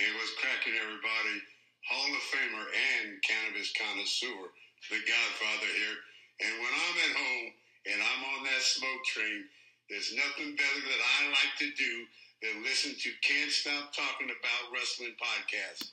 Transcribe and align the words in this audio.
It 0.00 0.16
was 0.16 0.32
cracking 0.40 0.72
everybody. 0.80 1.36
Hall 1.84 2.08
of 2.08 2.24
Famer 2.32 2.64
and 2.72 3.20
cannabis 3.20 3.68
connoisseur, 3.76 4.48
the 4.88 4.96
Godfather 4.96 5.68
here. 5.76 5.98
And 6.40 6.56
when 6.56 6.72
I'm 6.72 6.96
at 7.04 7.16
home 7.20 7.48
and 7.84 8.00
I'm 8.00 8.24
on 8.32 8.44
that 8.44 8.62
smoke 8.62 9.04
train, 9.04 9.44
there's 9.90 10.16
nothing 10.16 10.56
better 10.56 10.80
that 10.88 11.02
I 11.20 11.28
like 11.28 11.52
to 11.58 11.68
do 11.76 11.92
than 12.40 12.62
listen 12.62 12.96
to 12.96 13.10
Can't 13.20 13.50
Stop 13.50 13.92
Talking 13.92 14.32
About 14.32 14.72
Wrestling 14.72 15.12
podcast. 15.20 15.90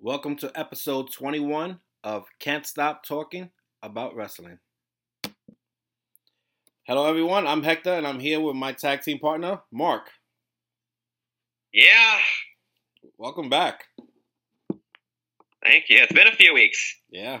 Welcome 0.00 0.36
to 0.36 0.50
episode 0.54 1.12
21 1.12 1.80
of 2.04 2.24
Can't 2.40 2.64
Stop 2.64 3.04
Talking 3.04 3.50
About 3.82 4.16
Wrestling. 4.16 4.60
Hello, 6.84 7.04
everyone. 7.04 7.46
I'm 7.46 7.64
Hector, 7.64 7.92
and 7.92 8.06
I'm 8.06 8.20
here 8.20 8.40
with 8.40 8.56
my 8.56 8.72
tag 8.72 9.02
team 9.02 9.18
partner, 9.18 9.60
Mark. 9.70 10.08
Yeah, 11.70 12.18
Welcome 13.18 13.48
back. 13.48 13.84
thank 15.64 15.84
you. 15.88 15.98
It's 16.02 16.12
been 16.12 16.26
a 16.26 16.32
few 16.32 16.54
weeks. 16.54 16.96
Yeah. 17.10 17.40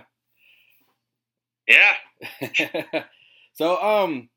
Yeah, 1.66 1.94
so, 3.54 3.82
um, 3.82 4.28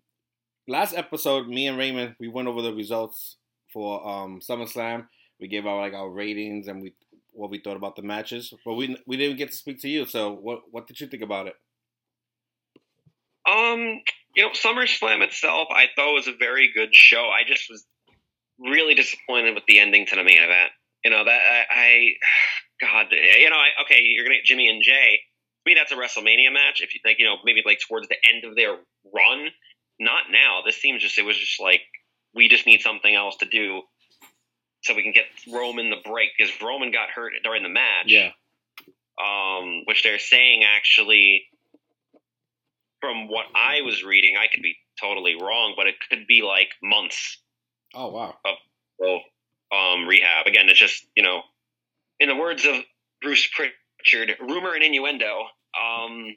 last 0.66 0.96
episode, 0.96 1.50
me 1.50 1.68
and 1.68 1.78
Raymond, 1.78 2.16
we 2.22 2.30
went 2.30 2.48
over 2.48 2.62
the 2.62 2.74
results 2.74 3.36
for 3.74 4.08
um 4.08 4.40
SummerSlam. 4.40 5.08
We 5.40 5.50
gave 5.50 5.66
our 5.66 5.78
like 5.82 5.94
our 5.94 6.10
ratings 6.10 6.70
and 6.70 6.82
we 6.82 6.94
what 7.34 7.50
we 7.50 7.60
thought 7.60 7.76
about 7.76 7.98
the 7.98 8.02
matches, 8.02 8.54
but 8.64 8.76
we 8.76 8.96
we 9.06 9.18
didn't 9.18 9.38
get 9.38 9.52
to 9.52 9.58
speak 9.58 9.82
to 9.82 9.90
you. 9.90 10.06
So, 10.06 10.32
what 10.32 10.62
what 10.72 10.88
did 10.88 11.02
you 11.02 11.08
think 11.08 11.22
about 11.22 11.48
it? 11.48 11.56
um, 13.48 14.02
you 14.36 14.44
know, 14.44 14.52
SummerSlam 14.52 15.22
itself, 15.22 15.68
I 15.72 15.88
thought 15.96 16.14
was 16.14 16.28
a 16.28 16.34
very 16.38 16.72
good 16.74 16.94
show. 16.94 17.30
I 17.30 17.44
just 17.48 17.70
was 17.70 17.86
really 18.60 18.94
disappointed 18.94 19.56
with 19.56 19.64
the 19.68 19.80
ending 19.80 20.06
to 20.08 20.16
the 20.16 20.24
main 20.24 20.44
event. 20.44 20.72
You 21.04 21.12
know 21.12 21.24
that 21.24 21.40
I, 21.42 21.66
I 21.72 22.10
God, 22.82 23.08
you 23.12 23.50
know, 23.50 23.56
I, 23.56 23.82
okay, 23.84 24.02
you're 24.04 24.24
gonna 24.26 24.38
get 24.38 24.46
Jimmy 24.46 24.68
and 24.70 24.84
Jay. 24.84 25.20
To 25.66 25.70
me, 25.70 25.76
that's 25.76 25.92
a 25.92 25.96
WrestleMania 25.96 26.52
match. 26.54 26.82
If 26.82 26.94
you 26.94 27.02
like, 27.06 27.18
you 27.20 27.26
know, 27.26 27.36
maybe 27.44 27.62
like 27.66 27.80
towards 27.88 28.08
the 28.08 28.16
end 28.34 28.44
of 28.46 28.56
their 28.56 28.78
run. 29.14 29.48
Not 30.00 30.26
now. 30.32 30.62
This 30.66 30.78
seems 30.78 31.02
just 31.02 31.18
it 31.18 31.24
was 31.24 31.38
just 31.38 31.60
like 31.60 31.82
we 32.36 32.48
just 32.50 32.66
need 32.68 32.82
something 32.82 33.14
else 33.14 33.38
to 33.38 33.46
do 33.48 33.82
so 34.84 34.94
we 34.94 35.02
can 35.04 35.12
get 35.12 35.26
Roman 35.52 35.90
the 35.90 35.98
break 36.06 36.30
because 36.38 36.54
Roman 36.62 36.92
got 36.92 37.10
hurt 37.10 37.34
during 37.44 37.64
the 37.64 37.70
match. 37.70 38.06
Yeah. 38.06 38.30
um, 39.20 39.82
which 39.86 40.04
they're 40.04 40.20
saying 40.20 40.64
actually, 40.64 41.46
from 43.02 43.28
what 43.28 43.46
I 43.56 43.82
was 43.82 44.04
reading, 44.04 44.36
I 44.38 44.48
could 44.54 44.62
be 44.62 44.76
totally 45.02 45.36
wrong, 45.36 45.74
but 45.76 45.88
it 45.88 45.96
could 46.10 46.28
be 46.28 46.42
like 46.44 46.70
months 46.84 47.40
Oh 47.96 48.10
wow. 48.10 48.36
of 48.46 48.56
um, 49.72 50.08
rehab. 50.08 50.48
Again, 50.48 50.70
it's 50.70 50.80
just 50.80 51.06
you 51.16 51.24
know, 51.24 51.42
in 52.20 52.30
the 52.30 52.36
words 52.36 52.66
of 52.66 52.76
Bruce 53.22 53.48
Pritchard, 53.48 54.38
rumor 54.42 54.74
and 54.74 54.84
innuendo. 54.84 55.44
Um, 55.78 56.36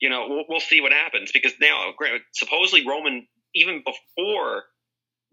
you 0.00 0.10
know, 0.10 0.26
we'll, 0.28 0.44
we'll 0.48 0.60
see 0.60 0.80
what 0.80 0.92
happens 0.92 1.32
because 1.32 1.52
now, 1.60 1.92
supposedly 2.32 2.86
Roman, 2.86 3.26
even 3.54 3.82
before 3.84 4.64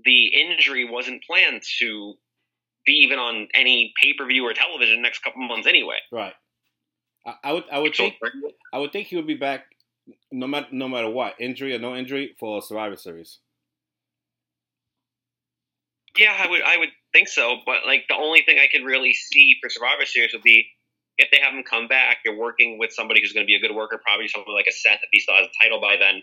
the 0.03 0.27
injury, 0.27 0.89
wasn't 0.89 1.23
planned 1.23 1.61
to 1.79 2.13
be 2.85 2.93
even 3.05 3.19
on 3.19 3.47
any 3.53 3.93
pay 4.01 4.13
per 4.13 4.25
view 4.25 4.45
or 4.45 4.53
television 4.53 5.01
next 5.01 5.19
couple 5.23 5.45
months 5.47 5.67
anyway. 5.67 5.95
Right. 6.11 6.33
I, 7.25 7.35
I 7.43 7.53
would 7.53 7.63
I 7.71 7.79
would 7.79 7.95
So, 7.95 8.03
think 8.09 8.15
I 8.73 8.79
would 8.79 8.91
think 8.91 9.07
he 9.07 9.15
would 9.15 9.27
be 9.27 9.35
back 9.35 9.65
no 10.31 10.47
matter 10.47 10.67
no 10.71 10.89
matter 10.89 11.09
what, 11.09 11.35
injury 11.39 11.75
or 11.75 11.79
no 11.79 11.95
injury, 11.95 12.35
for 12.39 12.61
Survivor 12.61 12.97
Series. 12.97 13.39
Yeah, 16.17 16.35
I 16.37 16.47
would 16.47 16.61
I 16.61 16.77
would 16.77 16.89
think 17.11 17.27
so, 17.27 17.57
but 17.65 17.85
like 17.85 18.05
the 18.07 18.15
only 18.15 18.43
thing 18.45 18.59
I 18.59 18.67
could 18.71 18.85
really 18.85 19.13
see 19.13 19.57
for 19.61 19.69
Survivor 19.69 20.05
Series 20.05 20.33
would 20.33 20.43
be 20.43 20.67
if 21.17 21.29
they 21.31 21.39
have 21.39 21.53
him 21.53 21.63
come 21.63 21.87
back, 21.87 22.17
you're 22.25 22.37
working 22.37 22.77
with 22.79 22.91
somebody 22.91 23.21
who's 23.21 23.33
going 23.33 23.45
to 23.45 23.47
be 23.47 23.55
a 23.55 23.59
good 23.59 23.75
worker, 23.75 23.99
probably 24.03 24.27
something 24.27 24.53
like 24.53 24.65
a 24.67 24.71
Seth 24.71 24.99
if 25.03 25.09
he 25.11 25.19
still 25.19 25.35
has 25.35 25.47
a 25.47 25.63
title 25.63 25.79
by 25.79 25.95
then, 25.97 26.21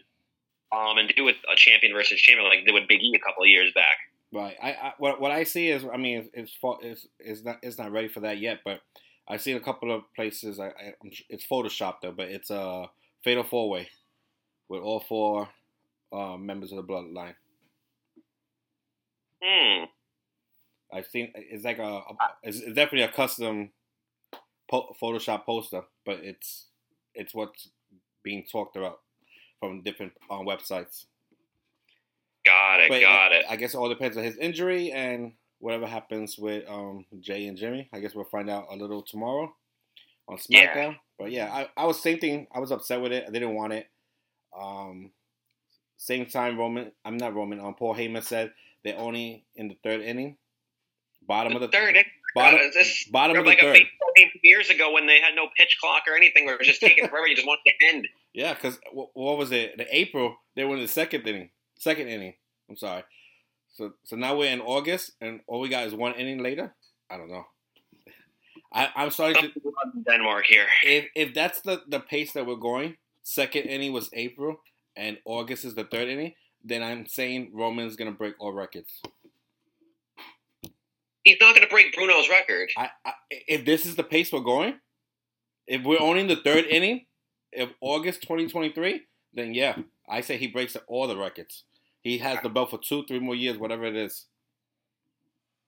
um, 0.73 0.99
and 0.99 1.13
do 1.17 1.29
it 1.29 1.37
a 1.53 1.57
champion 1.57 1.93
versus 1.93 2.21
champion 2.21 2.49
like 2.49 2.67
they 2.67 2.73
would 2.73 2.89
Big 2.89 3.01
E 3.01 3.13
a 3.15 3.19
couple 3.19 3.43
of 3.43 3.49
years 3.49 3.73
back. 3.75 3.97
Right. 4.33 4.57
I, 4.63 4.71
I 4.71 4.93
what 4.99 5.21
what 5.21 5.33
I 5.33 5.45
see 5.45 5.69
is 5.69 5.85
I 5.93 5.97
mean 5.97 6.29
it's 6.35 6.57
it's 6.83 7.07
it's, 7.19 7.45
not 7.45 7.59
it's 7.63 7.79
not 7.79 7.91
ready 7.91 8.09
for 8.09 8.21
that 8.21 8.39
yet, 8.39 8.61
but 8.65 8.81
I've 9.29 9.43
seen 9.43 9.57
a 9.57 9.61
couple 9.61 9.95
of 9.95 10.03
places. 10.15 10.61
I, 10.61 10.69
I 10.69 10.95
it's 11.29 11.47
Photoshop 11.47 11.97
though, 12.03 12.13
but 12.13 12.29
it's 12.29 12.51
a 12.51 12.87
fatal 13.25 13.45
four 13.45 13.69
way 13.69 13.89
with 14.69 14.83
all 14.83 15.01
four 15.01 15.49
uh, 16.13 16.37
members 16.37 16.71
of 16.73 16.77
the 16.77 16.85
bloodline. 16.85 17.35
Hmm. 19.43 19.85
I've 20.93 21.07
seen 21.07 21.33
it's 21.35 21.65
like 21.65 21.79
a, 21.79 21.83
a 21.83 22.17
it's, 22.43 22.61
definitely 22.61 23.03
a 23.03 23.09
custom 23.09 23.71
po- 24.71 24.95
Photoshop 25.01 25.45
poster, 25.45 25.83
but 26.05 26.19
it's 26.23 26.67
it's 27.15 27.35
what's 27.35 27.69
being 28.23 28.45
talked 28.51 28.77
about 28.77 29.01
from 29.61 29.83
different 29.83 30.13
uh, 30.31 30.39
websites. 30.39 31.05
Got 32.45 32.81
it. 32.81 32.89
But 32.89 33.03
got 33.03 33.33
I, 33.33 33.37
it. 33.37 33.45
I 33.51 33.57
guess 33.57 33.75
it 33.75 33.79
all 33.79 33.89
depends 33.89 34.17
on 34.17 34.25
his 34.25 34.37
injury 34.37 34.93
and 34.93 35.33
whatever 35.59 35.87
happens 35.87 36.39
with 36.39 36.69
um, 36.69 37.05
Jay 37.21 37.47
and 37.47 37.57
Jimmy. 37.57 37.89
I 37.93 38.01
guess 38.01 38.15
we'll 38.15 38.25
find 38.25 38.51
out 38.51 38.67
a 38.71 38.77
little 38.77 39.03
tomorrow 39.03 39.55
on 40.29 40.39
Yeah. 40.49 40.75
SmackDown. 40.75 40.97
But 41.19 41.33
yeah, 41.33 41.53
I, 41.53 41.69
I 41.77 41.85
was 41.87 42.03
same 42.03 42.19
thing. 42.19 42.47
I 42.53 42.61
was 42.61 42.73
upset 42.73 43.01
with 43.01 43.13
it. 43.13 43.25
I 43.29 43.31
didn't 43.31 43.55
want 43.55 43.75
it. 43.75 43.87
Um, 44.59 45.11
same 45.99 46.25
time, 46.25 46.59
Roman. 46.59 46.93
I'm 47.05 47.19
not 47.19 47.35
Roman. 47.35 47.61
Um, 47.61 47.75
Paul 47.75 47.95
Heyman 47.95 48.25
said 48.25 48.53
they're 48.85 48.99
only 48.99 49.45
in 49.55 49.69
the 49.69 49.77
third 49.83 50.01
inning, 50.01 50.37
bottom 51.27 51.55
of 51.55 51.61
the 51.61 51.69
third. 51.69 51.97
bottom, 52.35 52.61
uh, 52.61 52.65
is 52.65 52.75
this 52.75 53.05
bottom 53.11 53.37
of 53.37 53.45
the 53.45 53.51
like 53.51 53.59
a 53.59 53.63
third. 53.63 53.87
game 54.17 54.29
years 54.43 54.71
ago 54.71 54.93
when 54.93 55.07
they 55.07 55.21
had 55.21 55.35
no 55.35 55.49
pitch 55.57 55.79
clock 55.81 56.03
or 56.09 56.17
anything, 56.17 56.49
or 56.49 56.55
it 56.55 56.59
was 56.59 56.69
just 56.69 56.81
taking 56.81 57.09
forever. 57.09 57.27
You 57.27 57.37
just 57.37 57.47
want 57.47 57.61
it 57.65 57.75
to 57.81 57.95
end. 57.95 58.09
Yeah, 58.33 58.55
because 58.55 58.79
what, 58.93 59.11
what 59.15 59.39
was 59.39 59.53
it? 59.53 59.77
The 59.77 59.87
April 59.95 60.37
they 60.57 60.65
were 60.65 60.77
in 60.77 60.83
the 60.83 60.89
second 60.89 61.27
inning. 61.27 61.51
Second 61.79 62.09
inning. 62.09 62.35
I'm 62.69 62.77
sorry. 62.77 63.05
So 63.73 63.93
so 64.05 64.17
now 64.17 64.37
we're 64.37 64.53
in 64.53 64.61
August, 64.61 65.13
and 65.21 65.41
all 65.47 65.61
we 65.61 65.69
got 65.69 65.87
is 65.87 65.95
one 65.95 66.15
inning 66.15 66.43
later. 66.43 66.75
I 67.11 67.17
don't 67.17 67.31
know. 67.31 67.45
I, 68.73 68.89
I'm 68.95 69.11
sorry. 69.11 69.35
to 69.35 69.51
Denmark 70.09 70.45
here. 70.47 70.67
if 70.85 71.07
if 71.15 71.35
that's 71.35 71.61
the 71.63 71.83
the 71.89 72.01
pace 72.01 72.33
that 72.33 72.47
we're 72.47 72.57
going. 72.57 72.97
Second 73.23 73.65
inning 73.65 73.93
was 73.93 74.09
April, 74.13 74.61
and 74.97 75.19
August 75.25 75.65
is 75.65 75.75
the 75.75 75.85
third 75.85 76.09
inning. 76.09 76.35
Then 76.65 76.83
I'm 76.83 77.07
saying 77.07 77.51
Roman's 77.55 77.97
gonna 77.97 78.13
break 78.13 78.35
all 78.39 78.53
records. 78.53 79.01
He's 81.25 81.37
not 81.39 81.55
going 81.55 81.67
to 81.67 81.71
break 81.71 81.95
Bruno's 81.95 82.31
record. 82.31 82.71
I, 82.79 82.89
I 83.05 83.13
if 83.31 83.67
this 83.67 83.85
is 83.85 83.95
the 83.95 84.03
pace 84.03 84.33
we're 84.33 84.41
going, 84.41 84.81
if 85.67 85.85
we're 85.85 86.01
only 86.01 86.23
in 86.23 86.29
the 86.29 86.37
third 86.37 86.65
inning, 86.65 87.05
of 87.57 87.71
August 87.81 88.23
2023, 88.23 89.03
then 89.35 89.55
yeah, 89.55 89.77
I 90.09 90.21
say 90.21 90.37
he 90.37 90.49
breaks 90.49 90.77
all 90.87 91.07
the 91.07 91.17
records. 91.17 91.65
He 92.03 92.19
has 92.19 92.39
the 92.43 92.49
belt 92.49 92.71
for 92.71 92.79
two, 92.79 93.05
three 93.07 93.19
more 93.19 93.35
years, 93.35 93.59
whatever 93.59 93.85
it 93.85 93.97
is. 93.97 94.27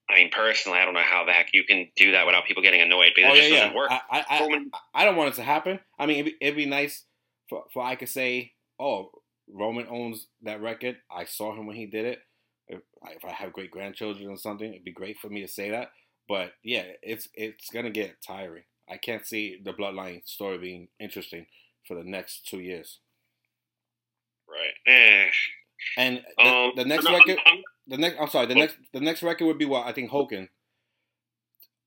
I 0.09 0.15
mean, 0.15 0.29
personally, 0.31 0.79
I 0.79 0.85
don't 0.85 0.93
know 0.93 1.01
how 1.01 1.25
the 1.25 1.31
heck 1.31 1.49
you 1.53 1.63
can 1.63 1.87
do 1.95 2.11
that 2.11 2.25
without 2.25 2.45
people 2.45 2.61
getting 2.61 2.81
annoyed 2.81 3.11
because 3.15 3.31
oh 3.31 3.35
it 3.35 3.37
just 3.37 3.49
yeah, 3.51 3.55
doesn't 3.57 3.71
yeah. 3.71 3.77
work. 3.77 3.91
I, 3.91 4.01
I, 4.11 4.25
I, 4.29 5.01
I 5.01 5.05
don't 5.05 5.15
want 5.15 5.33
it 5.33 5.35
to 5.35 5.43
happen. 5.43 5.79
I 5.97 6.05
mean, 6.05 6.19
it'd 6.19 6.25
be, 6.25 6.45
it'd 6.45 6.57
be 6.57 6.65
nice 6.65 7.05
for, 7.49 7.63
for 7.73 7.83
I 7.83 7.95
could 7.95 8.09
say, 8.09 8.53
oh, 8.79 9.11
Roman 9.53 9.87
owns 9.89 10.27
that 10.41 10.61
record. 10.61 10.97
I 11.15 11.25
saw 11.25 11.53
him 11.55 11.67
when 11.67 11.75
he 11.75 11.85
did 11.85 12.05
it. 12.05 12.19
If, 12.67 12.81
if 13.11 13.23
I 13.23 13.31
have 13.31 13.53
great 13.53 13.71
grandchildren 13.71 14.27
or 14.29 14.37
something, 14.37 14.69
it'd 14.69 14.83
be 14.83 14.91
great 14.91 15.17
for 15.19 15.29
me 15.29 15.41
to 15.41 15.47
say 15.47 15.69
that. 15.69 15.91
But 16.27 16.53
yeah, 16.63 16.85
it's 17.01 17.27
it's 17.33 17.69
gonna 17.69 17.89
get 17.91 18.15
tiring. 18.25 18.63
I 18.89 18.97
can't 18.97 19.25
see 19.25 19.59
the 19.63 19.73
bloodline 19.73 20.25
story 20.27 20.57
being 20.57 20.87
interesting 20.99 21.45
for 21.87 21.95
the 21.95 22.03
next 22.03 22.47
two 22.49 22.59
years. 22.59 22.99
right? 24.47 24.73
Eh. 24.93 25.29
And 25.97 26.23
the, 26.37 26.43
Um, 26.43 26.71
the 26.75 26.85
next 26.85 27.03
no, 27.05 27.11
record, 27.13 27.37
I'm- 27.39 27.47
I'm- 27.57 27.63
the 27.87 27.97
next, 27.97 28.17
I'm 28.19 28.27
sorry, 28.29 28.45
the 28.45 28.55
next, 28.55 28.77
the 28.93 28.99
next 29.01 29.21
record 29.23 29.45
would 29.45 29.57
be 29.57 29.65
what 29.65 29.85
I 29.85 29.91
think 29.91 30.09
Hogan, 30.09 30.47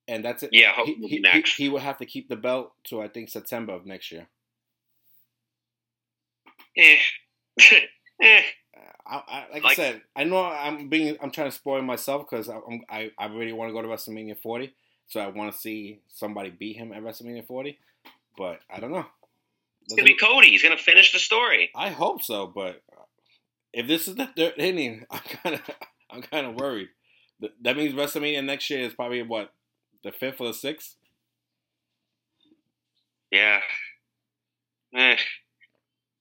and 0.08 0.22
that's 0.24 0.42
it. 0.42 0.50
Yeah, 0.52 0.74
he, 0.84 0.94
would 1.00 1.10
he, 1.10 1.18
next. 1.20 1.54
he, 1.56 1.62
he 1.64 1.68
would 1.70 1.80
have 1.82 1.96
to 1.98 2.06
keep 2.06 2.28
the 2.28 2.36
belt 2.36 2.72
to 2.88 3.00
I 3.00 3.08
think 3.08 3.30
September 3.30 3.72
of 3.72 3.86
next 3.86 4.12
year. 4.12 4.28
eh. 6.76 6.98
eh. 8.22 8.42
I, 9.08 9.16
I, 9.16 9.46
like, 9.52 9.64
I 9.64 9.74
said, 9.74 10.02
I 10.16 10.24
know 10.24 10.44
I'm 10.44 10.88
being, 10.88 11.16
I'm 11.22 11.30
trying 11.30 11.48
to 11.48 11.56
spoil 11.56 11.80
myself 11.82 12.28
because 12.28 12.48
I'm, 12.48 12.82
I, 12.90 13.12
I 13.16 13.26
really 13.26 13.52
want 13.52 13.68
to 13.68 13.72
go 13.72 13.80
to 13.80 13.88
WrestleMania 13.88 14.36
40, 14.38 14.74
so 15.06 15.20
I 15.20 15.28
want 15.28 15.52
to 15.52 15.58
see 15.58 16.00
somebody 16.08 16.50
beat 16.50 16.76
him 16.76 16.92
at 16.92 17.02
WrestleMania 17.02 17.46
40, 17.46 17.78
but 18.36 18.60
I 18.68 18.80
don't 18.80 18.90
know. 18.90 19.06
It's 19.84 19.94
gonna 19.94 20.06
be 20.06 20.16
Cody. 20.16 20.50
He's 20.50 20.64
gonna 20.64 20.76
finish 20.76 21.12
the 21.12 21.20
story. 21.20 21.70
I 21.76 21.90
hope 21.90 22.20
so, 22.22 22.48
but 22.48 22.82
if 23.72 23.86
this 23.86 24.08
is 24.08 24.16
the 24.16 24.26
third 24.26 24.54
inning, 24.58 25.06
I'm 25.10 25.20
kind 25.20 25.54
of, 25.54 25.60
I'm 26.10 26.22
kind 26.22 26.46
of 26.46 26.54
worried. 26.56 26.88
That 27.62 27.76
means 27.76 27.94
WrestleMania 27.94 28.44
next 28.44 28.68
year 28.70 28.80
is 28.80 28.94
probably 28.94 29.22
what 29.22 29.52
the 30.02 30.10
fifth 30.10 30.40
or 30.40 30.48
the 30.48 30.54
sixth. 30.54 30.96
Yeah. 33.30 33.60
Eh. 34.94 35.16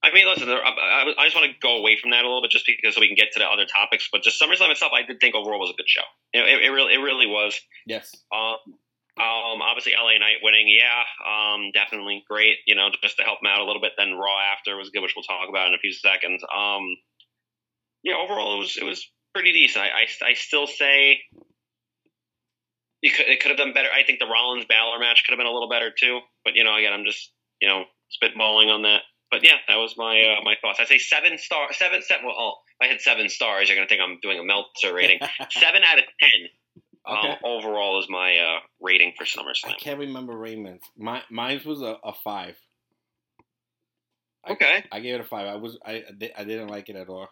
I 0.06 0.14
mean, 0.14 0.28
listen, 0.28 0.48
I, 0.50 1.14
I 1.18 1.26
just 1.26 1.36
want 1.36 1.50
to 1.50 1.58
go 1.60 1.78
away 1.78 1.98
from 1.98 2.12
that 2.12 2.22
a 2.24 2.28
little 2.28 2.42
bit, 2.42 2.52
just 2.52 2.66
because 2.66 2.94
so 2.94 3.02
we 3.02 3.08
can 3.08 3.18
get 3.18 3.34
to 3.34 3.40
the 3.40 3.46
other 3.46 3.66
topics. 3.66 4.08
But 4.12 4.22
just 4.22 4.42
SummerSlam 4.42 4.70
itself, 4.70 4.94
I 4.94 5.02
did 5.02 5.20
think 5.20 5.34
overall 5.34 5.60
was 5.60 5.72
a 5.72 5.78
good 5.78 5.90
show. 5.90 6.06
You 6.34 6.42
know, 6.42 6.48
it, 6.48 6.62
it 6.62 6.70
really, 6.70 6.94
it 6.94 7.02
really 7.02 7.26
was. 7.26 7.60
Yes. 7.88 8.14
Um, 8.32 8.78
um, 9.18 9.64
obviously 9.64 9.94
LA 9.96 10.20
Knight 10.20 10.44
winning, 10.44 10.68
yeah, 10.68 11.02
um, 11.26 11.72
definitely 11.74 12.24
great. 12.30 12.58
You 12.68 12.76
know, 12.76 12.90
just 13.02 13.18
to 13.18 13.24
help 13.24 13.40
him 13.42 13.48
out 13.48 13.62
a 13.62 13.66
little 13.66 13.82
bit. 13.82 13.94
Then 13.98 14.14
Raw 14.14 14.38
after 14.54 14.76
was 14.78 14.90
good, 14.90 15.02
which 15.02 15.14
we'll 15.16 15.24
talk 15.24 15.50
about 15.50 15.70
in 15.70 15.74
a 15.74 15.80
few 15.80 15.94
seconds. 15.94 16.44
Um, 16.44 16.84
yeah, 18.04 18.16
overall 18.22 18.58
it 18.58 18.60
was 18.60 18.78
it 18.78 18.84
was 18.84 19.10
pretty 19.34 19.54
decent. 19.54 19.86
I 19.86 20.06
I, 20.06 20.32
I 20.32 20.34
still 20.34 20.68
say 20.68 21.22
you 23.02 23.12
could 23.12 23.28
it 23.28 23.40
could 23.40 23.50
have 23.50 23.58
done 23.58 23.74
better. 23.74 23.90
I 23.90 24.04
think 24.04 24.20
the 24.20 24.28
Rollins 24.28 24.66
Balor 24.66 25.00
match 25.00 25.24
could 25.26 25.32
have 25.32 25.40
been 25.40 25.48
a 25.48 25.54
little 25.54 25.70
better 25.70 25.92
too. 25.92 26.20
But 26.44 26.56
you 26.56 26.64
know, 26.64 26.76
again, 26.76 26.92
I'm 26.92 27.06
just 27.06 27.32
you 27.62 27.68
know 27.68 27.86
spitballing 28.12 28.68
on 28.68 28.84
that. 28.84 29.02
But 29.36 29.44
yeah, 29.44 29.58
that 29.68 29.76
was 29.76 29.96
my 29.98 30.22
uh, 30.22 30.42
my 30.44 30.56
thoughts. 30.62 30.80
I 30.80 30.86
say 30.86 30.98
seven 30.98 31.38
star, 31.38 31.74
seven, 31.74 32.02
seven. 32.02 32.26
Well, 32.26 32.36
oh, 32.38 32.54
if 32.80 32.88
I 32.88 32.92
had 32.92 33.02
seven 33.02 33.28
stars, 33.28 33.68
you're 33.68 33.76
gonna 33.76 33.88
think 33.88 34.00
I'm 34.02 34.18
doing 34.22 34.40
a 34.40 34.44
Meltzer 34.46 34.94
rating. 34.94 35.20
seven 35.52 35.82
out 35.84 35.98
of 35.98 36.06
ten. 36.20 36.30
Okay. 37.08 37.30
Um, 37.32 37.38
overall 37.44 38.00
is 38.00 38.08
my 38.10 38.38
uh, 38.38 38.60
rating 38.80 39.12
for 39.18 39.26
SummerSlam. 39.26 39.72
I 39.72 39.74
can't 39.74 40.00
remember 40.00 40.38
Raymond's. 40.38 40.86
My 40.98 41.22
mine 41.30 41.60
was 41.66 41.82
a, 41.82 41.98
a 42.04 42.14
five. 42.24 42.56
I- 44.46 44.52
Okay. 44.54 44.86
I 44.92 45.00
gave 45.00 45.16
it 45.16 45.22
a 45.22 45.26
five. 45.26 45.48
I 45.48 45.56
was 45.56 45.78
I 45.86 46.04
I 46.22 46.32
I 46.38 46.44
didn't 46.46 46.68
like 46.68 46.88
it 46.90 46.96
at 46.96 47.10
all. 47.10 47.28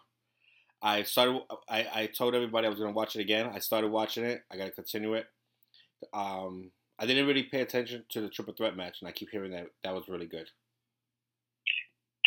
I 0.82 1.04
started. 1.04 1.40
I, 1.70 1.86
I 1.94 2.06
told 2.06 2.34
everybody 2.34 2.66
I 2.66 2.70
was 2.70 2.78
gonna 2.80 2.92
watch 2.92 3.16
it 3.16 3.20
again. 3.20 3.50
I 3.54 3.60
started 3.60 3.90
watching 3.90 4.24
it. 4.24 4.42
I 4.50 4.56
gotta 4.58 4.72
continue 4.72 5.14
it. 5.14 5.26
Um, 6.12 6.70
I 6.98 7.06
didn't 7.06 7.26
really 7.26 7.44
pay 7.44 7.60
attention 7.62 8.04
to 8.10 8.20
the 8.20 8.28
triple 8.28 8.52
threat 8.54 8.76
match, 8.76 8.98
and 9.00 9.08
I 9.08 9.12
keep 9.12 9.30
hearing 9.30 9.52
that 9.52 9.66
that 9.84 9.94
was 9.94 10.08
really 10.08 10.26
good. 10.26 10.48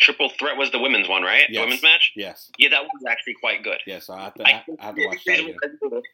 Triple 0.00 0.30
Threat 0.38 0.56
was 0.56 0.70
the 0.70 0.78
women's 0.78 1.08
one, 1.08 1.22
right? 1.22 1.44
The 1.52 1.58
women's 1.60 1.82
match. 1.82 2.12
Yes, 2.16 2.50
Yeah, 2.58 2.68
that 2.70 2.82
was 2.84 3.02
actually 3.08 3.34
quite 3.40 3.62
good. 3.64 3.78
yes. 3.86 4.08
I 4.08 4.22
have 4.24 4.34
to. 4.34 4.42
I 4.46 4.64
I, 4.80 4.84
have 4.86 4.94
to 4.94 5.06
watch 5.06 5.24
that 5.26 5.40
again. 5.40 5.56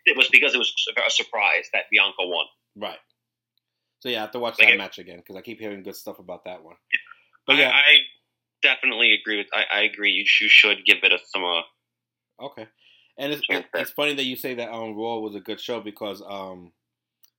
it 0.07 0.17
was 0.17 0.29
because 0.31 0.55
it 0.55 0.59
was 0.59 0.73
a 1.07 1.11
surprise 1.11 1.69
that 1.73 1.85
Bianca 1.91 2.15
won. 2.21 2.47
Right. 2.77 2.99
So 4.01 4.09
yeah, 4.09 4.19
I 4.19 4.21
have 4.23 4.31
to 4.33 4.39
watch 4.39 4.59
Like 4.59 4.69
that 4.69 4.75
it- 4.75 4.79
match 4.79 4.99
again 4.99 5.19
because 5.19 5.37
I 5.37 5.43
keep 5.43 5.61
hearing 5.61 5.83
good 5.83 5.97
stuff 5.97 6.19
about 6.19 6.45
that 6.45 6.63
one. 6.65 6.75
I, 6.75 6.97
But 7.47 7.57
yeah, 7.57 7.71
I 7.73 7.99
definitely 8.63 9.13
agree 9.15 9.37
with. 9.39 9.49
I, 9.53 9.65
I 9.79 9.81
agree. 9.83 10.11
You, 10.13 10.25
you 10.41 10.49
should 10.49 10.85
give 10.87 10.99
it 11.03 11.13
a, 11.13 11.19
some. 11.27 11.45
Uh, 11.45 11.63
Okay, 12.41 12.67
and 13.17 13.33
it's 13.33 13.45
Sure. 13.45 13.63
it's 13.75 13.93
funny 13.93 14.15
that 14.15 14.25
you 14.25 14.35
say 14.35 14.55
that 14.55 14.73
um 14.73 14.97
Raw 14.97 15.19
was 15.19 15.37
a 15.37 15.41
good 15.41 15.61
show 15.61 15.81
because 15.81 16.21
um 16.27 16.73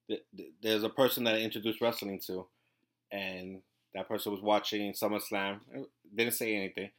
th- 0.09 0.21
th- 0.38 0.51
there's 0.62 0.83
a 0.83 0.89
person 0.89 1.25
that 1.25 1.36
I 1.36 1.39
introduced 1.39 1.81
wrestling 1.81 2.21
to, 2.27 2.48
and 3.12 3.62
that 3.94 4.07
person 4.07 4.31
was 4.31 4.41
watching 4.41 4.94
SummerSlam, 4.94 5.59
didn't 6.15 6.33
say 6.33 6.56
anything, 6.56 6.89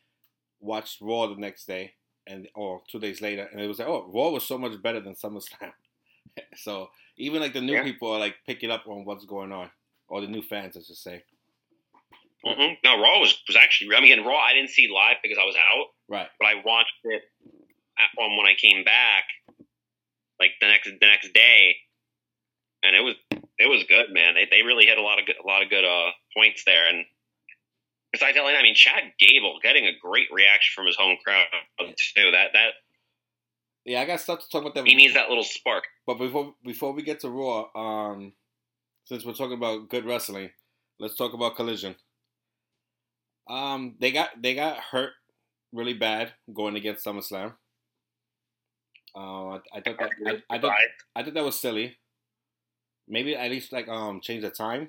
watched 0.60 1.00
Raw 1.00 1.26
the 1.26 1.36
next 1.36 1.66
day, 1.66 1.92
and 2.26 2.48
or 2.54 2.82
two 2.90 2.98
days 3.00 3.20
later, 3.20 3.48
and 3.50 3.60
it 3.60 3.66
was 3.68 3.78
like, 3.78 3.88
oh, 3.88 4.10
Raw 4.14 4.30
was 4.30 4.44
so 4.44 4.58
much 4.58 4.80
better 4.82 5.00
than 5.00 5.14
SummerSlam. 5.14 5.72
so 6.56 6.88
even 7.18 7.40
like 7.40 7.52
the 7.54 7.60
new 7.60 7.74
Yeah. 7.74 7.82
people 7.84 8.10
are 8.12 8.18
like 8.18 8.36
picking 8.46 8.70
up 8.70 8.84
on 8.86 9.04
what's 9.04 9.24
going 9.24 9.52
on, 9.52 9.70
or 10.08 10.20
the 10.20 10.26
new 10.26 10.42
fans, 10.42 10.76
I 10.76 10.80
should 10.82 10.96
say. 10.96 11.22
hmm 12.44 12.74
No, 12.84 13.00
Raw 13.00 13.20
was 13.20 13.40
was 13.48 13.56
actually. 13.56 13.94
I 13.96 14.00
mean, 14.00 14.12
again, 14.12 14.24
Raw 14.26 14.36
I 14.38 14.54
didn't 14.54 14.70
see 14.70 14.88
live 14.92 15.16
because 15.22 15.38
I 15.40 15.44
was 15.44 15.56
out, 15.56 15.86
Right. 16.08 16.28
but 16.38 16.46
I 16.46 16.54
watched 16.64 16.94
it 17.04 17.22
um, 18.20 18.36
when 18.36 18.46
I 18.46 18.54
came 18.60 18.84
back, 18.84 19.24
like 20.40 20.50
the 20.60 20.66
next 20.68 20.90
the 21.00 21.06
next 21.06 21.32
day, 21.32 21.76
and 22.82 22.94
it 22.94 23.00
was 23.00 23.14
it 23.58 23.68
was 23.68 23.84
good, 23.88 24.12
man. 24.12 24.34
They 24.34 24.46
they 24.50 24.62
really 24.62 24.86
hit 24.86 24.98
a 24.98 25.02
lot 25.02 25.18
of 25.18 25.26
good 25.26 25.36
a 25.42 25.46
lot 25.46 25.62
of 25.62 25.70
good 25.70 25.84
uh 25.84 26.10
points 26.36 26.62
there, 26.66 26.88
and 26.88 27.04
besides 28.18 28.36
LA, 28.40 28.48
I 28.48 28.62
mean, 28.62 28.74
Chad 28.74 29.12
Gable 29.18 29.58
getting 29.62 29.86
a 29.86 29.92
great 30.00 30.28
reaction 30.32 30.72
from 30.74 30.86
his 30.86 30.96
home 30.96 31.16
crowd 31.24 31.46
too. 31.78 32.30
That 32.30 32.52
that 32.52 32.70
Yeah, 33.84 34.00
I 34.00 34.04
got 34.04 34.20
stuff 34.20 34.40
to 34.40 34.48
talk 34.48 34.62
about 34.62 34.74
that. 34.74 34.86
he 34.86 34.94
needs 34.94 35.14
that 35.14 35.28
little 35.28 35.44
spark. 35.44 35.84
But 36.06 36.18
before 36.18 36.54
before 36.64 36.92
we 36.92 37.02
get 37.02 37.20
to 37.20 37.30
Raw, 37.30 37.66
um, 37.74 38.32
since 39.04 39.24
we're 39.24 39.34
talking 39.34 39.56
about 39.56 39.88
good 39.88 40.04
wrestling, 40.04 40.50
let's 40.98 41.16
talk 41.16 41.34
about 41.34 41.56
Collision. 41.56 41.96
Um, 43.48 43.96
they 44.00 44.10
got 44.10 44.30
they 44.40 44.54
got 44.54 44.78
hurt 44.78 45.12
really 45.72 45.94
bad 45.94 46.32
going 46.52 46.76
against 46.76 47.04
SummerSlam. 47.04 47.54
Uh, 49.14 49.50
I, 49.50 49.60
I 49.74 49.80
thought 49.80 49.98
that 49.98 50.42
I, 50.50 50.54
I 50.56 50.58
thought 50.58 50.74
I 51.14 51.22
thought 51.22 51.34
that 51.34 51.44
was 51.44 51.60
silly. 51.60 51.96
Maybe 53.08 53.36
at 53.36 53.50
least 53.50 53.72
like 53.72 53.88
um 53.88 54.20
change 54.20 54.42
the 54.42 54.50
time. 54.50 54.88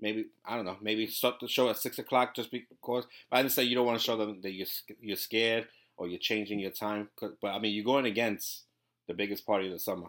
Maybe 0.00 0.26
I 0.44 0.56
don't 0.56 0.64
know. 0.64 0.78
Maybe 0.80 1.06
start 1.06 1.36
the 1.40 1.48
show 1.48 1.68
at 1.68 1.76
six 1.76 1.98
o'clock 1.98 2.34
just 2.34 2.50
because. 2.50 3.06
But 3.30 3.36
I 3.36 3.42
didn't 3.42 3.52
say 3.52 3.64
you 3.64 3.74
don't 3.74 3.86
want 3.86 3.98
to 3.98 4.04
show 4.04 4.16
them 4.16 4.40
that 4.42 4.52
you're 4.52 4.66
you're 5.00 5.16
scared 5.16 5.68
or 5.96 6.08
you're 6.08 6.18
changing 6.18 6.58
your 6.58 6.70
time. 6.70 7.10
But 7.20 7.36
I 7.44 7.58
mean, 7.58 7.74
you're 7.74 7.84
going 7.84 8.06
against 8.06 8.64
the 9.06 9.14
biggest 9.14 9.46
party 9.46 9.66
of 9.66 9.72
the 9.72 9.78
summer. 9.78 10.08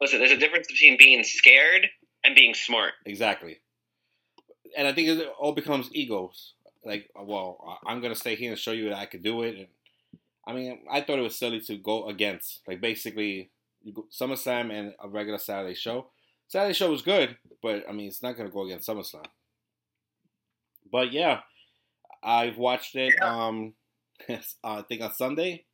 Listen, 0.00 0.18
there's 0.18 0.32
a 0.32 0.36
difference 0.36 0.66
between 0.66 0.96
being 0.98 1.24
scared 1.24 1.88
and 2.24 2.34
being 2.34 2.54
smart. 2.54 2.92
Exactly. 3.06 3.58
And 4.76 4.86
I 4.86 4.92
think 4.92 5.08
it 5.08 5.28
all 5.38 5.52
becomes 5.52 5.88
egos. 5.92 6.54
Like, 6.84 7.10
well, 7.16 7.78
I'm 7.86 8.00
gonna 8.00 8.14
stay 8.14 8.34
here 8.34 8.50
and 8.50 8.58
show 8.58 8.72
you 8.72 8.90
that 8.90 8.98
I 8.98 9.06
could 9.06 9.22
do 9.22 9.42
it. 9.42 9.56
And 9.56 9.66
I 10.46 10.52
mean, 10.52 10.80
I 10.90 11.00
thought 11.00 11.18
it 11.18 11.22
was 11.22 11.36
silly 11.36 11.60
to 11.62 11.76
go 11.76 12.08
against. 12.08 12.60
Like, 12.66 12.80
basically, 12.80 13.50
you 13.82 13.92
go, 13.92 14.06
SummerSlam 14.10 14.72
and 14.72 14.94
a 15.02 15.08
regular 15.08 15.38
Saturday 15.38 15.74
show. 15.74 16.08
Saturday 16.48 16.72
show 16.72 16.90
was 16.90 17.02
good, 17.02 17.36
but 17.62 17.84
I 17.88 17.92
mean, 17.92 18.08
it's 18.08 18.22
not 18.22 18.36
gonna 18.36 18.48
go 18.48 18.64
against 18.64 18.88
SummerSlam. 18.88 19.26
But 20.90 21.12
yeah, 21.12 21.40
I've 22.22 22.56
watched 22.56 22.96
it. 22.96 23.20
Um, 23.22 23.74
I 24.64 24.82
think 24.82 25.02
on 25.02 25.12
Sunday 25.12 25.66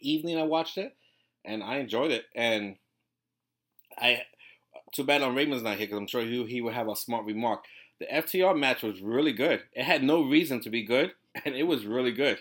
evening 0.00 0.38
I 0.38 0.42
watched 0.42 0.78
it, 0.78 0.96
and 1.44 1.62
I 1.62 1.76
enjoyed 1.76 2.10
it. 2.10 2.24
And 2.34 2.76
I 3.98 4.22
too 4.92 5.04
bad 5.04 5.22
on 5.22 5.34
Raymond's 5.34 5.62
not 5.62 5.76
here 5.76 5.86
because 5.86 5.98
I'm 5.98 6.06
sure 6.06 6.22
he 6.22 6.44
he 6.46 6.62
would 6.62 6.74
have 6.74 6.88
a 6.88 6.96
smart 6.96 7.26
remark. 7.26 7.64
The 8.00 8.06
FTR 8.06 8.58
match 8.58 8.82
was 8.82 9.00
really 9.00 9.32
good. 9.32 9.62
It 9.72 9.84
had 9.84 10.02
no 10.02 10.22
reason 10.22 10.60
to 10.60 10.70
be 10.70 10.84
good, 10.84 11.12
and 11.44 11.54
it 11.54 11.64
was 11.64 11.84
really 11.84 12.12
good. 12.12 12.38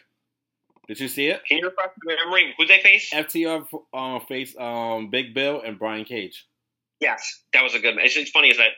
Did 0.87 0.99
you 0.99 1.07
see 1.09 1.27
it? 1.27 1.43
Can 1.45 1.57
you 1.57 1.65
refresh 1.65 1.89
memory? 2.05 2.53
Who 2.57 2.65
they 2.65 2.79
face? 2.79 3.11
FTR 3.11 3.67
um, 3.93 4.21
face 4.21 4.55
um, 4.57 5.09
Big 5.09 5.33
Bill 5.33 5.61
and 5.65 5.79
Brian 5.79 6.05
Cage. 6.05 6.45
Yes, 7.01 7.43
that 7.53 7.63
was 7.63 7.75
a 7.75 7.79
good. 7.79 7.95
It's, 7.99 8.15
it's 8.17 8.31
funny 8.31 8.49
is 8.49 8.57
that 8.57 8.71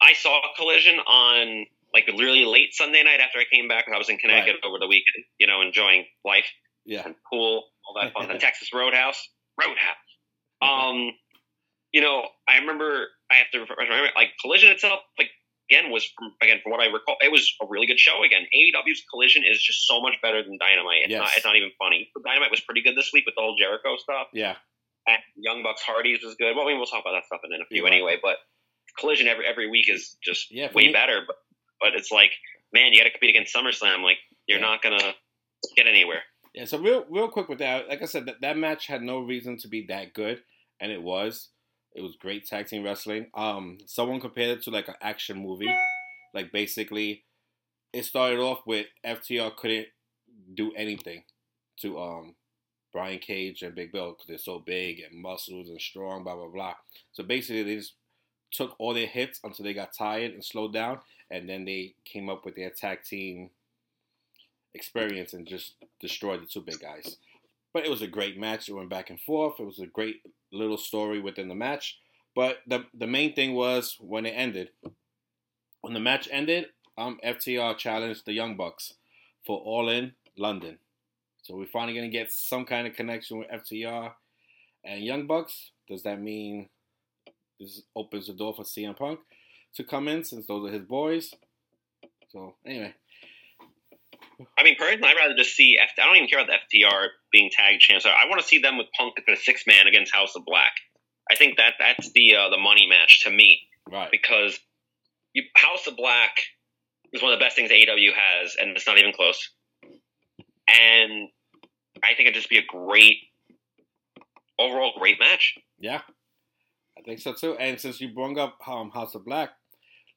I 0.00 0.12
saw 0.14 0.40
Collision 0.56 0.98
on 0.98 1.66
like 1.94 2.06
really 2.08 2.44
late 2.44 2.72
Sunday 2.74 3.02
night 3.02 3.20
after 3.20 3.38
I 3.38 3.44
came 3.52 3.68
back. 3.68 3.84
I 3.92 3.98
was 3.98 4.08
in 4.08 4.16
Connecticut 4.18 4.56
over 4.64 4.78
the 4.78 4.86
weekend, 4.88 5.24
you 5.38 5.46
know, 5.46 5.60
enjoying 5.62 6.04
life 6.24 6.46
Yeah, 6.84 7.02
and 7.04 7.14
pool, 7.30 7.64
all 7.86 8.00
that 8.02 8.12
fun. 8.12 8.30
and 8.30 8.40
Texas 8.46 8.70
Roadhouse, 8.74 9.20
Roadhouse. 9.60 9.96
Um, 10.62 11.10
you 11.92 12.00
know, 12.00 12.24
I 12.48 12.58
remember 12.58 13.08
I 13.30 13.36
have 13.36 13.50
to 13.52 13.58
remember 13.60 14.08
like 14.16 14.30
Collision 14.40 14.70
itself, 14.70 15.00
like 15.18 15.28
again 15.70 15.90
was 15.90 16.04
from 16.16 16.32
again 16.42 16.58
from 16.62 16.72
what 16.72 16.80
I 16.80 16.86
recall, 16.86 17.16
it 17.20 17.30
was 17.32 17.50
a 17.62 17.66
really 17.68 17.86
good 17.86 17.98
show. 17.98 18.22
Again, 18.24 18.42
AEW's 18.54 19.02
Collision 19.12 19.42
is 19.48 19.62
just 19.62 19.86
so 19.86 20.00
much 20.00 20.14
better 20.22 20.42
than 20.42 20.56
Dynamite. 20.58 21.02
It's 21.04 21.10
Yes. 21.10 21.20
not. 21.20 21.30
It's 21.36 21.44
not 21.44 21.56
even 21.56 21.70
funny. 21.78 22.10
Dynamite 22.24 22.50
was 22.50 22.60
pretty 22.60 22.82
good 22.82 22.96
this 22.96 23.10
week 23.12 23.24
with 23.26 23.34
the 23.34 23.42
whole 23.42 23.56
Jericho 23.58 23.96
stuff. 23.98 24.28
yeah, 24.32 24.56
Young 25.36 25.62
Bucks 25.62 25.82
Hardy's 25.82 26.22
was 26.22 26.34
good. 26.36 26.54
Well, 26.56 26.64
I 26.66 26.68
mean, 26.70 26.78
we'll 26.78 26.86
talk 26.86 27.00
about 27.02 27.12
that 27.12 27.24
stuff 27.26 27.40
in 27.44 27.60
a 27.60 27.64
few 27.66 27.78
You're 27.78 27.86
anyway. 27.88 28.18
But 28.22 28.36
Collision 28.98 29.26
every 29.26 29.46
every 29.46 29.68
week 29.70 29.88
is 29.88 30.16
just 30.22 30.50
Yeah, 30.50 30.70
way 30.72 30.86
me- 30.86 30.92
better. 30.92 31.22
But 31.26 31.36
but 31.80 31.94
it's 31.94 32.10
like, 32.12 32.30
man, 32.72 32.92
you 32.92 32.98
got 32.98 33.04
to 33.04 33.10
compete 33.10 33.30
against 33.30 33.54
SummerSlam. 33.54 34.02
Like 34.02 34.18
you're 34.46 34.58
Yeah. 34.58 34.66
not 34.66 34.82
gonna 34.82 35.14
get 35.76 35.86
anywhere. 35.86 36.22
yeah. 36.54 36.64
So 36.66 36.78
real, 36.78 37.04
real 37.08 37.28
quick 37.28 37.48
with 37.48 37.58
that, 37.60 37.88
like 37.88 38.02
I 38.02 38.06
said, 38.06 38.26
that, 38.26 38.40
that 38.42 38.56
match 38.56 38.86
had 38.86 39.02
no 39.02 39.20
reason 39.20 39.56
to 39.58 39.68
be 39.68 39.86
that 39.86 40.12
good, 40.14 40.42
and 40.80 40.92
it 40.92 41.02
was. 41.02 41.48
It 41.94 42.00
was 42.02 42.16
great 42.16 42.46
tag 42.46 42.68
team 42.68 42.84
wrestling. 42.84 43.26
Um, 43.34 43.78
someone 43.86 44.18
compared 44.20 44.48
it 44.56 44.62
to 44.62 44.70
like 44.70 44.88
an 44.88 44.94
action 45.02 45.38
movie. 45.38 45.68
Like 46.34 46.50
basically, 46.52 47.24
it 47.92 48.04
started 48.06 48.38
off 48.40 48.60
with 48.66 48.86
FTR 49.04 49.54
couldn't 49.56 49.88
do 50.54 50.72
anything 50.74 51.24
to 51.80 51.98
um 52.00 52.34
Brian 52.92 53.18
Cage 53.18 53.62
and 53.62 53.74
Big 53.74 53.92
Bill 53.92 54.12
because 54.12 54.26
they're 54.26 54.38
so 54.38 54.58
big 54.58 55.00
and 55.00 55.20
muscles 55.20 55.68
and 55.68 55.80
strong, 55.80 56.24
blah 56.24 56.34
blah 56.34 56.48
blah. 56.48 56.74
So 57.12 57.22
basically, 57.22 57.62
they 57.62 57.76
just 57.76 57.94
took 58.50 58.74
all 58.78 58.94
their 58.94 59.06
hits 59.06 59.40
until 59.42 59.64
they 59.64 59.74
got 59.74 59.94
tired 59.96 60.32
and 60.32 60.44
slowed 60.44 60.72
down, 60.72 61.00
and 61.30 61.48
then 61.48 61.64
they 61.64 61.94
came 62.04 62.28
up 62.28 62.44
with 62.44 62.54
their 62.54 62.70
tag 62.70 63.02
team 63.02 63.50
experience 64.74 65.32
and 65.32 65.46
just 65.46 65.74
destroyed 66.00 66.42
the 66.42 66.46
two 66.46 66.60
big 66.60 66.80
guys. 66.80 67.16
But 67.72 67.84
it 67.84 67.90
was 67.90 68.02
a 68.02 68.06
great 68.06 68.38
match. 68.38 68.68
It 68.68 68.74
went 68.74 68.90
back 68.90 69.10
and 69.10 69.20
forth. 69.20 69.58
It 69.58 69.64
was 69.64 69.78
a 69.78 69.86
great 69.86 70.22
little 70.52 70.76
story 70.76 71.20
within 71.20 71.48
the 71.48 71.54
match. 71.54 71.98
But 72.34 72.58
the 72.66 72.86
the 72.94 73.06
main 73.06 73.34
thing 73.34 73.54
was 73.54 73.96
when 74.00 74.26
it 74.26 74.30
ended. 74.30 74.70
When 75.80 75.94
the 75.94 76.00
match 76.00 76.28
ended, 76.30 76.66
um, 76.96 77.18
FTR 77.24 77.76
challenged 77.76 78.24
the 78.24 78.32
Young 78.32 78.56
Bucks 78.56 78.94
for 79.44 79.58
All 79.58 79.88
In 79.88 80.12
London. 80.36 80.78
So 81.42 81.56
we're 81.56 81.66
finally 81.66 81.94
gonna 81.94 82.08
get 82.08 82.30
some 82.32 82.64
kind 82.64 82.86
of 82.86 82.94
connection 82.94 83.38
with 83.38 83.48
FTR 83.48 84.12
and 84.84 85.02
Young 85.04 85.26
Bucks. 85.26 85.72
Does 85.88 86.02
that 86.04 86.20
mean 86.20 86.68
this 87.58 87.82
opens 87.96 88.26
the 88.28 88.32
door 88.32 88.54
for 88.54 88.64
CM 88.64 88.96
Punk 88.96 89.20
to 89.76 89.84
come 89.84 90.08
in 90.08 90.24
since 90.24 90.46
those 90.46 90.68
are 90.68 90.72
his 90.72 90.84
boys? 90.84 91.32
So 92.30 92.54
anyway, 92.66 92.94
I 94.58 94.64
mean, 94.64 94.76
personally, 94.76 95.08
I'd 95.08 95.16
rather 95.16 95.34
just 95.36 95.54
see. 95.54 95.76
F- 95.80 95.90
I 96.00 96.06
don't 96.06 96.16
even 96.16 96.28
care 96.28 96.40
about 96.40 96.50
the 96.70 96.78
FTR 96.78 97.08
being 97.30 97.50
tag 97.50 97.78
champs. 97.80 98.06
I 98.06 98.28
want 98.28 98.40
to 98.40 98.46
see 98.46 98.58
them 98.58 98.78
with 98.78 98.86
Punk 98.96 99.14
in 99.26 99.34
a 99.34 99.36
six 99.36 99.64
man 99.66 99.86
against 99.86 100.14
House 100.14 100.34
of 100.34 100.44
Black. 100.44 100.72
I 101.30 101.36
think 101.36 101.56
that 101.58 101.74
that's 101.78 102.10
the 102.12 102.36
uh, 102.36 102.48
the 102.50 102.58
money 102.58 102.86
match 102.88 103.22
to 103.24 103.30
me 103.30 103.60
Right. 103.90 104.10
because 104.10 104.58
you, 105.34 105.42
House 105.54 105.86
of 105.86 105.96
Black 105.96 106.36
is 107.12 107.22
one 107.22 107.32
of 107.32 107.38
the 107.38 107.44
best 107.44 107.54
things 107.56 107.70
AEW 107.70 108.10
has, 108.14 108.56
and 108.60 108.76
it's 108.76 108.86
not 108.86 108.98
even 108.98 109.12
close. 109.12 109.50
And 110.68 111.28
I 112.02 112.14
think 112.14 112.28
it'd 112.28 112.34
just 112.34 112.50
be 112.50 112.58
a 112.58 112.66
great 112.66 113.16
overall 114.58 114.92
great 114.98 115.18
match. 115.18 115.58
Yeah, 115.78 116.00
I 116.96 117.02
think 117.02 117.20
so 117.20 117.32
too. 117.32 117.56
And 117.56 117.80
since 117.80 118.00
you 118.00 118.12
brought 118.12 118.38
up 118.38 118.56
um, 118.66 118.90
House 118.90 119.14
of 119.14 119.24
Black, 119.24 119.50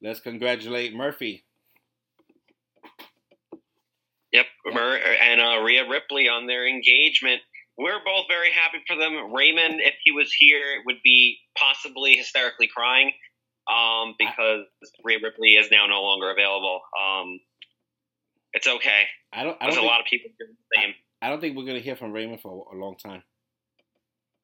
let's 0.02 0.20
congratulate 0.20 0.94
Murphy. 0.94 1.44
Yep, 4.32 4.46
Mur- 4.72 5.00
and 5.22 5.40
uh, 5.40 5.62
Rhea 5.62 5.88
Ripley 5.88 6.28
on 6.28 6.46
their 6.46 6.66
engagement. 6.66 7.40
We're 7.78 8.04
both 8.04 8.24
very 8.28 8.50
happy 8.50 8.78
for 8.86 8.96
them. 8.96 9.32
Raymond, 9.34 9.80
if 9.80 9.94
he 10.02 10.12
was 10.12 10.32
here, 10.32 10.82
would 10.86 11.02
be 11.04 11.38
possibly 11.58 12.16
hysterically 12.16 12.68
crying 12.74 13.12
um, 13.70 14.14
because 14.18 14.64
Rhea 15.04 15.18
Ripley 15.22 15.50
is 15.50 15.68
now 15.70 15.86
no 15.86 16.02
longer 16.02 16.30
available. 16.30 16.80
Um, 16.98 17.40
it's 18.56 18.66
okay. 18.66 19.02
I 19.32 19.44
don't. 19.44 19.56
I 19.60 19.66
There's 19.66 19.74
don't. 19.76 19.84
a 19.84 19.86
Think, 19.86 19.90
lot 19.90 20.00
of 20.00 20.06
people 20.06 20.30
doing 20.38 20.56
the 20.56 20.80
same. 20.80 20.94
I 21.22 21.28
don't 21.28 21.40
think 21.40 21.56
we're 21.56 21.66
gonna 21.66 21.80
hear 21.80 21.94
from 21.96 22.12
Raymond 22.12 22.40
for 22.40 22.66
a 22.72 22.76
long 22.76 22.96
time. 22.96 23.22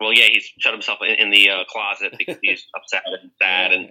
Well, 0.00 0.12
yeah, 0.12 0.26
he's 0.30 0.44
shut 0.58 0.72
himself 0.74 0.98
in, 1.02 1.14
in 1.14 1.30
the 1.30 1.48
uh, 1.50 1.64
closet 1.68 2.14
because 2.18 2.36
he's 2.42 2.66
upset 2.76 3.02
and 3.06 3.30
sad, 3.40 3.72
and 3.72 3.88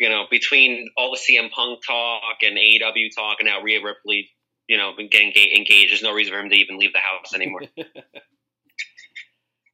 you 0.00 0.08
know, 0.08 0.24
between 0.30 0.88
all 0.96 1.12
the 1.12 1.18
CM 1.18 1.50
Punk 1.50 1.80
talk 1.86 2.42
and 2.42 2.56
AEW 2.58 3.14
talk, 3.14 3.36
and 3.40 3.46
now 3.46 3.62
Rhea 3.62 3.82
Ripley, 3.82 4.30
you 4.68 4.76
know, 4.76 4.92
been 4.96 5.08
getting 5.08 5.32
ga- 5.32 5.54
engaged. 5.56 5.90
There's 5.92 6.02
no 6.02 6.12
reason 6.12 6.32
for 6.32 6.40
him 6.40 6.50
to 6.50 6.56
even 6.56 6.78
leave 6.78 6.92
the 6.92 6.98
house 6.98 7.34
anymore. 7.34 7.62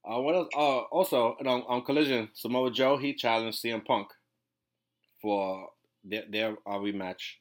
uh, 0.05 0.21
what 0.21 0.35
else? 0.35 0.49
Uh, 0.55 0.79
also, 0.93 1.37
on, 1.41 1.63
on 1.69 1.85
Collision, 1.85 2.29
Samoa 2.35 2.71
Joe 2.71 2.97
he 2.99 3.15
challenged 3.15 3.63
CM 3.63 3.85
Punk 3.85 4.09
for 5.23 5.69
their, 6.05 6.25
their 6.31 6.51
uh, 6.67 6.77
rematch 6.79 7.37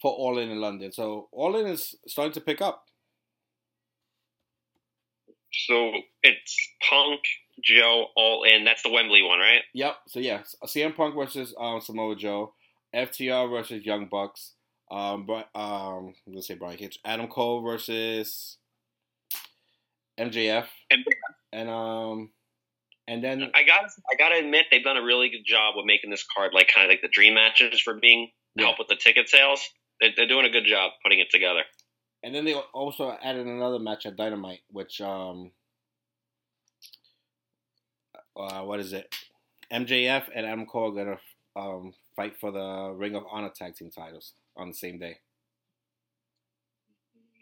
for 0.00 0.12
All 0.12 0.38
In 0.38 0.50
in 0.50 0.60
London. 0.60 0.92
So 0.92 1.28
All 1.32 1.56
In 1.56 1.66
is 1.66 1.94
starting 2.06 2.32
to 2.34 2.40
pick 2.40 2.60
up. 2.62 2.84
so 5.52 5.92
it's 6.22 6.56
Punk, 6.88 7.20
Joe, 7.64 8.06
all 8.16 8.44
in. 8.44 8.64
That's 8.64 8.82
the 8.82 8.90
Wembley 8.90 9.22
one, 9.22 9.38
right? 9.40 9.62
Yep. 9.74 9.96
So 10.08 10.20
yeah, 10.20 10.42
CM 10.66 10.94
Punk 10.96 11.14
versus 11.16 11.54
um, 11.58 11.80
Samoa 11.80 12.16
Joe, 12.16 12.54
FTR 12.94 13.50
versus 13.50 13.84
Young 13.84 14.06
Bucks. 14.06 14.52
Um, 14.90 15.26
but 15.26 15.48
um, 15.54 16.14
let's 16.26 16.46
say 16.46 16.54
Brian 16.54 16.76
Cage, 16.78 16.98
Adam 17.04 17.26
Cole 17.28 17.62
versus 17.62 18.58
MJF, 20.18 20.66
And 20.90 21.04
and 21.52 21.68
um, 21.68 22.30
and 23.06 23.22
then 23.24 23.50
I 23.54 23.64
got, 23.64 23.84
I 24.12 24.16
got 24.16 24.28
to 24.30 24.36
admit, 24.38 24.66
they've 24.70 24.84
done 24.84 24.96
a 24.96 25.02
really 25.04 25.28
good 25.30 25.44
job 25.44 25.74
with 25.76 25.86
making 25.86 26.10
this 26.10 26.24
card 26.36 26.52
like 26.54 26.70
kind 26.74 26.86
of 26.86 26.90
like 26.90 27.02
the 27.02 27.08
dream 27.08 27.34
matches 27.34 27.80
for 27.80 27.94
being 27.94 28.30
Yeah. 28.54 28.66
help 28.66 28.78
with 28.78 28.88
the 28.88 28.96
ticket 28.96 29.28
sales. 29.28 29.66
They're, 30.00 30.10
they're 30.16 30.28
doing 30.28 30.46
a 30.46 30.50
good 30.50 30.64
job 30.64 30.92
putting 31.02 31.18
it 31.20 31.30
together. 31.30 31.62
and 32.22 32.34
then 32.34 32.44
they 32.44 32.54
also 32.54 33.16
added 33.22 33.46
another 33.46 33.78
match 33.78 34.06
at 34.06 34.16
Dynamite, 34.16 34.60
which 34.70 35.00
um, 35.00 35.52
uh, 38.36 38.62
what 38.62 38.80
is 38.80 38.92
it? 38.92 39.14
MJF 39.72 40.24
and 40.34 40.46
Adam 40.46 40.66
Cole 40.66 40.90
are 40.98 41.04
gonna 41.04 41.18
um 41.56 41.92
fight 42.16 42.36
for 42.40 42.50
the 42.50 42.94
Ring 42.96 43.14
of 43.14 43.24
Honor 43.30 43.50
tag 43.54 43.74
team 43.74 43.90
titles 43.90 44.32
on 44.56 44.68
the 44.68 44.74
same 44.74 44.98
day. 44.98 45.18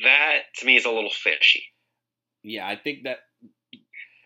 That 0.03 0.39
to 0.57 0.67
me 0.67 0.77
is 0.77 0.85
a 0.85 0.91
little 0.91 1.11
fishy. 1.11 1.65
Yeah, 2.43 2.67
I 2.67 2.77
think 2.77 3.05
that 3.05 3.19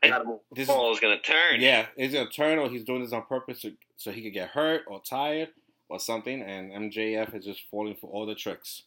Adam 0.02 0.38
this 0.52 0.68
is 0.68 0.74
Cole 0.74 0.92
is 0.92 1.00
going 1.00 1.16
to 1.16 1.22
turn. 1.22 1.60
Yeah, 1.60 1.86
he's 1.96 2.12
gonna 2.12 2.30
turn 2.30 2.58
or 2.58 2.68
he's 2.70 2.84
doing 2.84 3.02
this 3.02 3.12
on 3.12 3.24
purpose 3.26 3.62
so, 3.62 3.70
so 3.96 4.10
he 4.10 4.22
could 4.22 4.32
get 4.32 4.48
hurt 4.48 4.82
or 4.88 5.00
tired 5.08 5.50
or 5.90 5.98
something, 5.98 6.40
and 6.42 6.72
MJF 6.72 7.34
is 7.34 7.44
just 7.44 7.62
falling 7.70 7.96
for 8.00 8.08
all 8.10 8.24
the 8.26 8.34
tricks. 8.34 8.84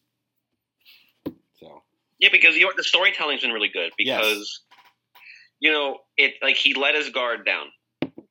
So 1.59 1.81
Yeah, 2.19 2.29
because 2.31 2.55
you 2.55 2.63
know, 2.65 2.71
the 2.75 2.83
storytelling's 2.83 3.41
been 3.41 3.51
really 3.51 3.69
good 3.69 3.91
Yes. 3.99 4.21
because 4.21 4.61
you 5.59 5.71
know 5.71 5.99
it 6.17 6.33
like 6.41 6.55
he 6.55 6.73
let 6.73 6.95
his 6.95 7.09
guard 7.09 7.45
down 7.45 7.67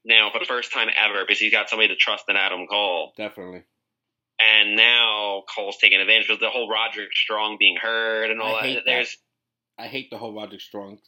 now 0.04 0.30
for 0.32 0.38
the 0.38 0.44
first 0.44 0.72
time 0.72 0.88
ever 0.96 1.22
because 1.22 1.38
he's 1.38 1.52
got 1.52 1.68
somebody 1.68 1.88
to 1.88 1.96
trust 1.96 2.24
in 2.28 2.36
Adam 2.36 2.66
Cole, 2.66 3.12
definitely, 3.16 3.62
and 4.40 4.76
now 4.76 5.44
Cole's 5.54 5.76
taking 5.78 6.00
advantage 6.00 6.30
of 6.30 6.40
the 6.40 6.48
whole 6.50 6.68
Roderick 6.68 7.12
Strong 7.14 7.56
being 7.58 7.76
hurt 7.76 8.30
and 8.30 8.40
all 8.40 8.54
that. 8.60 8.74
that. 8.74 8.82
There's 8.86 9.16
I 9.78 9.86
hate 9.86 10.10
the 10.10 10.18
whole 10.18 10.34
Roderick 10.34 10.60
Strong, 10.60 10.98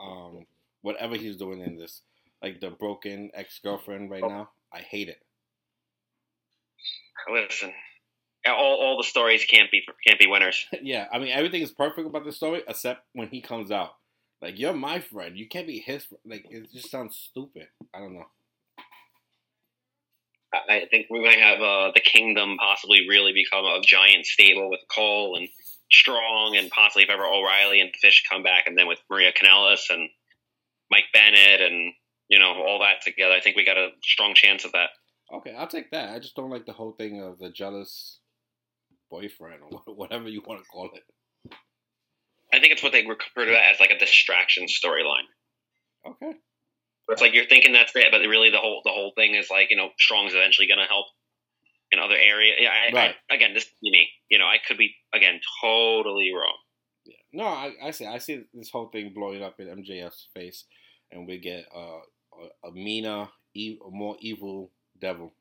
um, 0.00 0.46
whatever 0.82 1.16
he's 1.16 1.36
doing 1.36 1.60
in 1.60 1.76
this, 1.76 2.02
like 2.42 2.60
the 2.60 2.70
broken 2.70 3.30
ex 3.34 3.58
girlfriend 3.62 4.10
right 4.10 4.22
now. 4.22 4.50
I 4.72 4.80
hate 4.80 5.08
it. 5.08 5.22
Listen, 7.28 7.72
all, 8.46 8.78
all 8.80 8.96
the 8.96 9.04
stories 9.04 9.44
can't 9.44 9.70
be 9.70 9.82
can't 10.06 10.18
be 10.18 10.26
winners. 10.26 10.66
yeah, 10.82 11.06
I 11.12 11.18
mean 11.18 11.30
everything 11.30 11.62
is 11.62 11.70
perfect 11.70 12.06
about 12.06 12.24
the 12.24 12.32
story 12.32 12.62
except 12.66 13.02
when 13.12 13.28
he 13.28 13.40
comes 13.40 13.70
out. 13.70 13.90
Like 14.40 14.58
you're 14.58 14.72
my 14.72 15.00
friend, 15.00 15.36
you 15.36 15.48
can't 15.48 15.66
be 15.66 15.78
his. 15.78 16.06
Like 16.24 16.46
it 16.50 16.72
just 16.72 16.90
sounds 16.90 17.16
stupid. 17.16 17.68
I 17.94 17.98
don't 17.98 18.14
know. 18.14 18.26
I 20.52 20.86
think 20.90 21.06
we 21.10 21.22
might 21.22 21.38
have 21.38 21.60
uh, 21.60 21.92
the 21.94 22.00
Kingdom 22.00 22.56
possibly 22.58 23.06
really 23.08 23.32
become 23.32 23.64
a 23.64 23.80
giant 23.86 24.26
stable 24.26 24.68
with 24.68 24.80
Cole 24.92 25.36
and 25.36 25.48
Strong 25.92 26.56
and 26.56 26.70
possibly 26.70 27.04
if 27.04 27.10
ever 27.10 27.24
O'Reilly 27.24 27.80
and 27.80 27.90
Fish 28.00 28.24
come 28.30 28.42
back, 28.42 28.66
and 28.66 28.76
then 28.76 28.88
with 28.88 28.98
Maria 29.08 29.32
Kanellis 29.32 29.90
and 29.90 30.08
Mike 30.90 31.04
Bennett 31.12 31.60
and 31.60 31.92
you 32.28 32.38
know 32.38 32.52
all 32.66 32.80
that 32.80 33.02
together. 33.04 33.34
I 33.34 33.40
think 33.40 33.56
we 33.56 33.64
got 33.64 33.76
a 33.76 33.90
strong 34.02 34.34
chance 34.34 34.64
of 34.64 34.72
that. 34.72 34.90
Okay, 35.32 35.54
I'll 35.56 35.68
take 35.68 35.90
that. 35.92 36.10
I 36.10 36.18
just 36.18 36.34
don't 36.34 36.50
like 36.50 36.66
the 36.66 36.72
whole 36.72 36.92
thing 36.92 37.22
of 37.22 37.38
the 37.38 37.50
jealous 37.50 38.18
boyfriend 39.10 39.60
or 39.70 39.80
whatever 39.94 40.28
you 40.28 40.42
want 40.46 40.60
to 40.62 40.68
call 40.68 40.90
it. 40.94 41.52
I 42.52 42.58
think 42.58 42.72
it's 42.72 42.82
what 42.82 42.92
they 42.92 43.06
refer 43.06 43.46
to 43.46 43.68
as 43.68 43.78
like 43.78 43.90
a 43.92 43.98
distraction 43.98 44.66
storyline. 44.66 45.28
Okay. 46.06 46.32
It's 47.08 47.22
like 47.22 47.34
you're 47.34 47.46
thinking 47.46 47.72
that's 47.72 47.92
it, 47.94 48.06
but 48.10 48.20
really 48.20 48.50
the 48.50 48.58
whole 48.58 48.82
the 48.84 48.90
whole 48.90 49.12
thing 49.16 49.34
is 49.34 49.50
like 49.50 49.70
you 49.70 49.76
know 49.76 49.88
Strong's 49.98 50.32
eventually 50.34 50.66
going 50.68 50.78
to 50.78 50.86
help 50.86 51.06
in 51.92 51.98
other 51.98 52.14
areas. 52.14 52.56
Yeah, 52.60 52.70
I, 52.70 52.92
Right. 52.94 53.14
I, 53.30 53.34
again, 53.34 53.52
this 53.54 53.64
is 53.64 53.72
me. 53.82 54.08
You 54.28 54.38
know, 54.38 54.46
I 54.46 54.58
could 54.66 54.78
be 54.78 54.94
again 55.12 55.40
totally 55.62 56.32
wrong. 56.34 56.56
Yeah. 57.04 57.16
No, 57.32 57.44
I, 57.46 57.72
I 57.82 57.90
see. 57.90 58.06
I 58.06 58.18
see 58.18 58.44
this 58.54 58.70
whole 58.70 58.88
thing 58.88 59.12
blowing 59.14 59.42
up 59.42 59.58
in 59.58 59.66
MJF's 59.66 60.28
face, 60.34 60.64
and 61.10 61.26
we 61.26 61.38
get 61.38 61.66
uh, 61.74 62.00
a, 62.64 62.68
a 62.68 62.72
meaner, 62.72 63.28
e- 63.54 63.78
more 63.90 64.16
evil 64.20 64.70
devil. 65.00 65.32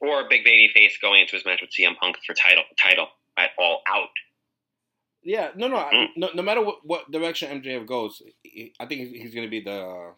Or 0.00 0.28
big 0.28 0.44
baby 0.44 0.70
face 0.74 0.98
going 1.00 1.22
into 1.22 1.36
his 1.36 1.44
match 1.46 1.60
with 1.62 1.70
CM 1.70 1.96
Punk 1.96 2.16
for 2.26 2.34
title 2.34 2.64
title 2.80 3.08
at 3.38 3.50
all 3.58 3.82
out. 3.88 4.08
Yeah. 5.22 5.50
No, 5.56 5.68
no. 5.68 5.76
I, 5.76 5.92
Mm. 5.94 6.06
no, 6.16 6.28
no 6.34 6.42
matter 6.42 6.62
what, 6.62 6.78
what 6.84 7.10
direction 7.10 7.62
MJF 7.62 7.86
goes, 7.86 8.20
I 8.78 8.84
think 8.86 9.16
he's 9.16 9.34
going 9.34 9.46
to 9.46 9.50
be 9.50 9.60
the, 9.62 10.12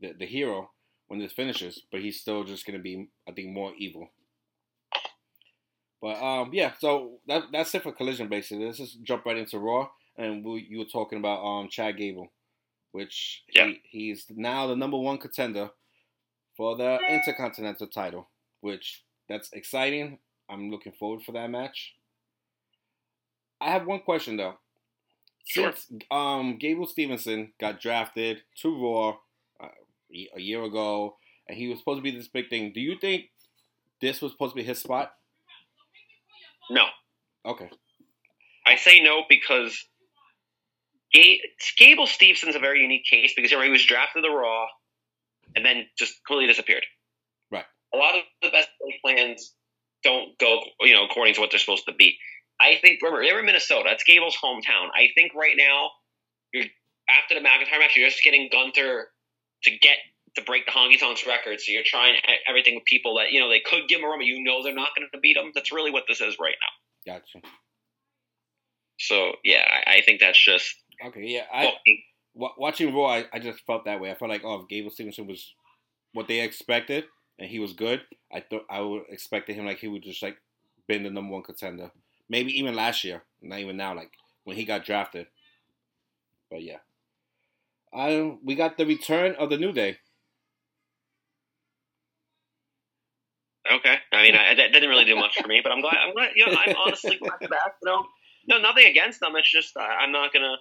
the 0.00 0.12
the 0.20 0.26
hero 0.26 0.70
when 1.08 1.18
this 1.18 1.32
finishes. 1.32 1.82
But 1.90 2.00
he's 2.02 2.20
still 2.20 2.44
just 2.44 2.64
going 2.64 2.78
to 2.78 2.82
be, 2.82 3.08
I 3.28 3.32
think, 3.32 3.48
more 3.50 3.72
evil. 3.76 4.08
But 6.00 6.22
um, 6.22 6.50
yeah. 6.52 6.74
So 6.78 7.18
that 7.26 7.44
that's 7.50 7.74
it 7.74 7.82
for 7.82 7.90
Collision. 7.92 8.28
Basically, 8.28 8.66
let's 8.66 8.78
just 8.78 9.02
jump 9.02 9.24
right 9.24 9.36
into 9.38 9.58
Raw, 9.58 9.88
and 10.16 10.44
we, 10.44 10.64
you 10.70 10.78
were 10.78 10.84
talking 10.84 11.18
about 11.18 11.42
um 11.44 11.68
Chad 11.68 11.96
Gable, 11.96 12.30
which 12.92 13.42
Yeah. 13.52 13.66
he, 13.66 13.80
he's 13.84 14.26
now 14.30 14.68
the 14.68 14.76
number 14.76 14.98
one 14.98 15.18
contender 15.18 15.70
for 16.56 16.76
the 16.76 16.98
Intercontinental 17.08 17.86
title, 17.86 18.28
which 18.60 19.02
that's 19.28 19.50
exciting. 19.52 20.18
I'm 20.48 20.70
looking 20.70 20.92
forward 20.92 21.22
for 21.22 21.32
that 21.32 21.50
match. 21.50 21.94
I 23.60 23.70
have 23.70 23.86
one 23.86 24.00
question 24.00 24.36
though. 24.36 24.54
Sure. 25.44 25.72
Since 25.72 26.02
um, 26.10 26.58
Gable 26.58 26.86
Stevenson 26.86 27.52
got 27.60 27.80
drafted 27.80 28.42
to 28.62 28.68
Raw 28.82 29.16
uh, 29.60 29.68
a 30.36 30.40
year 30.40 30.62
ago, 30.64 31.16
and 31.48 31.56
he 31.56 31.68
was 31.68 31.78
supposed 31.78 31.98
to 31.98 32.02
be 32.02 32.10
this 32.16 32.28
big 32.28 32.48
thing, 32.50 32.72
do 32.72 32.80
you 32.80 32.96
think 33.00 33.26
this 34.00 34.20
was 34.20 34.32
supposed 34.32 34.52
to 34.54 34.56
be 34.56 34.64
his 34.66 34.78
spot? 34.78 35.12
No, 36.70 36.84
Okay. 37.44 37.70
I 38.66 38.74
say 38.74 39.00
no 39.00 39.22
because 39.28 39.86
Ga- 41.14 41.40
Gable 41.78 42.08
Stevenson's 42.08 42.56
a 42.56 42.58
very 42.58 42.80
unique 42.82 43.04
case 43.08 43.32
because 43.36 43.52
he 43.52 43.70
was 43.70 43.84
drafted 43.84 44.24
to 44.24 44.28
the 44.28 44.34
Raw 44.34 44.66
and 45.56 45.64
then 45.64 45.86
just 45.98 46.14
completely 46.24 46.52
disappeared. 46.52 46.84
Right. 47.50 47.64
A 47.94 47.96
lot 47.96 48.14
of 48.14 48.22
the 48.42 48.50
best 48.50 48.68
plans 49.02 49.54
don't 50.04 50.38
go, 50.38 50.60
you 50.80 50.94
know, 50.94 51.04
according 51.04 51.34
to 51.34 51.40
what 51.40 51.50
they're 51.50 51.58
supposed 51.58 51.86
to 51.86 51.94
be. 51.94 52.16
I 52.60 52.78
think 52.80 53.00
remember 53.02 53.24
they 53.24 53.32
were 53.32 53.40
in 53.40 53.46
Minnesota. 53.46 53.84
That's 53.88 54.04
Gable's 54.04 54.36
hometown. 54.36 54.88
I 54.94 55.08
think 55.14 55.34
right 55.34 55.56
now 55.56 55.90
you're 56.52 56.64
after 57.08 57.34
the 57.34 57.40
McIntyre 57.40 57.80
match, 57.80 57.96
you're 57.96 58.08
just 58.08 58.22
getting 58.22 58.48
Gunther 58.50 59.08
to 59.64 59.70
get 59.70 59.96
to 60.36 60.42
break 60.42 60.66
the 60.66 60.72
Honky 60.72 60.98
Tonks 60.98 61.26
record. 61.26 61.60
So 61.60 61.72
you're 61.72 61.82
trying 61.84 62.16
everything 62.48 62.74
with 62.74 62.84
people 62.84 63.16
that 63.16 63.32
you 63.32 63.40
know 63.40 63.48
they 63.48 63.60
could 63.60 63.88
give 63.88 63.98
him 63.98 64.04
a 64.04 64.08
run, 64.08 64.20
but 64.20 64.26
you 64.26 64.42
know 64.42 64.62
they're 64.62 64.74
not 64.74 64.90
going 64.96 65.08
to 65.12 65.20
beat 65.20 65.36
him. 65.36 65.52
That's 65.54 65.72
really 65.72 65.90
what 65.90 66.04
this 66.08 66.20
is 66.20 66.36
right 66.40 66.54
now. 67.06 67.14
Gotcha. 67.14 67.46
So 68.98 69.32
yeah, 69.44 69.64
I, 69.68 69.96
I 69.96 70.00
think 70.02 70.20
that's 70.20 70.42
just 70.42 70.74
Okay, 71.04 71.24
yeah. 71.24 71.44
I 71.52 71.64
well, 71.64 71.74
watching 72.36 72.94
Raw, 72.94 73.06
I, 73.06 73.24
I 73.32 73.38
just 73.38 73.60
felt 73.66 73.84
that 73.84 74.00
way. 74.00 74.10
I 74.10 74.14
felt 74.14 74.30
like 74.30 74.42
oh, 74.44 74.60
if 74.60 74.68
Gable 74.68 74.90
Stevenson 74.90 75.26
was 75.26 75.54
what 76.12 76.28
they 76.28 76.40
expected 76.40 77.04
and 77.38 77.48
he 77.48 77.58
was 77.58 77.72
good, 77.72 78.02
I 78.32 78.40
thought 78.40 78.66
I 78.70 78.80
would 78.80 79.02
expected 79.08 79.56
him 79.56 79.66
like 79.66 79.78
he 79.78 79.88
would 79.88 80.02
just 80.02 80.22
like 80.22 80.36
been 80.86 81.02
the 81.02 81.10
number 81.10 81.32
one 81.32 81.42
contender. 81.42 81.90
Maybe 82.28 82.58
even 82.58 82.74
last 82.74 83.04
year, 83.04 83.22
not 83.40 83.60
even 83.60 83.76
now, 83.76 83.94
like 83.94 84.12
when 84.44 84.56
he 84.56 84.64
got 84.64 84.84
drafted. 84.84 85.26
But 86.50 86.62
yeah, 86.62 86.78
I 87.94 88.36
we 88.44 88.54
got 88.54 88.76
the 88.76 88.86
return 88.86 89.34
of 89.36 89.50
the 89.50 89.58
New 89.58 89.72
Day. 89.72 89.98
Okay, 93.72 93.96
I 94.12 94.22
mean 94.22 94.34
I, 94.36 94.54
that 94.54 94.72
didn't 94.72 94.88
really 94.88 95.04
do 95.04 95.16
much 95.16 95.36
for 95.40 95.48
me, 95.48 95.60
but 95.62 95.72
I'm 95.72 95.80
glad. 95.80 95.96
I'm 96.06 96.14
glad. 96.14 96.30
You 96.36 96.46
know, 96.46 96.56
I'm 96.56 96.76
honestly 96.76 97.16
glad 97.16 97.32
they're 97.40 97.48
back. 97.48 97.74
You 97.82 97.90
know, 97.90 98.06
no, 98.48 98.58
nothing 98.58 98.84
against 98.86 99.20
them. 99.20 99.34
It's 99.36 99.50
just 99.50 99.76
I'm 99.76 100.12
not 100.12 100.32
gonna 100.32 100.56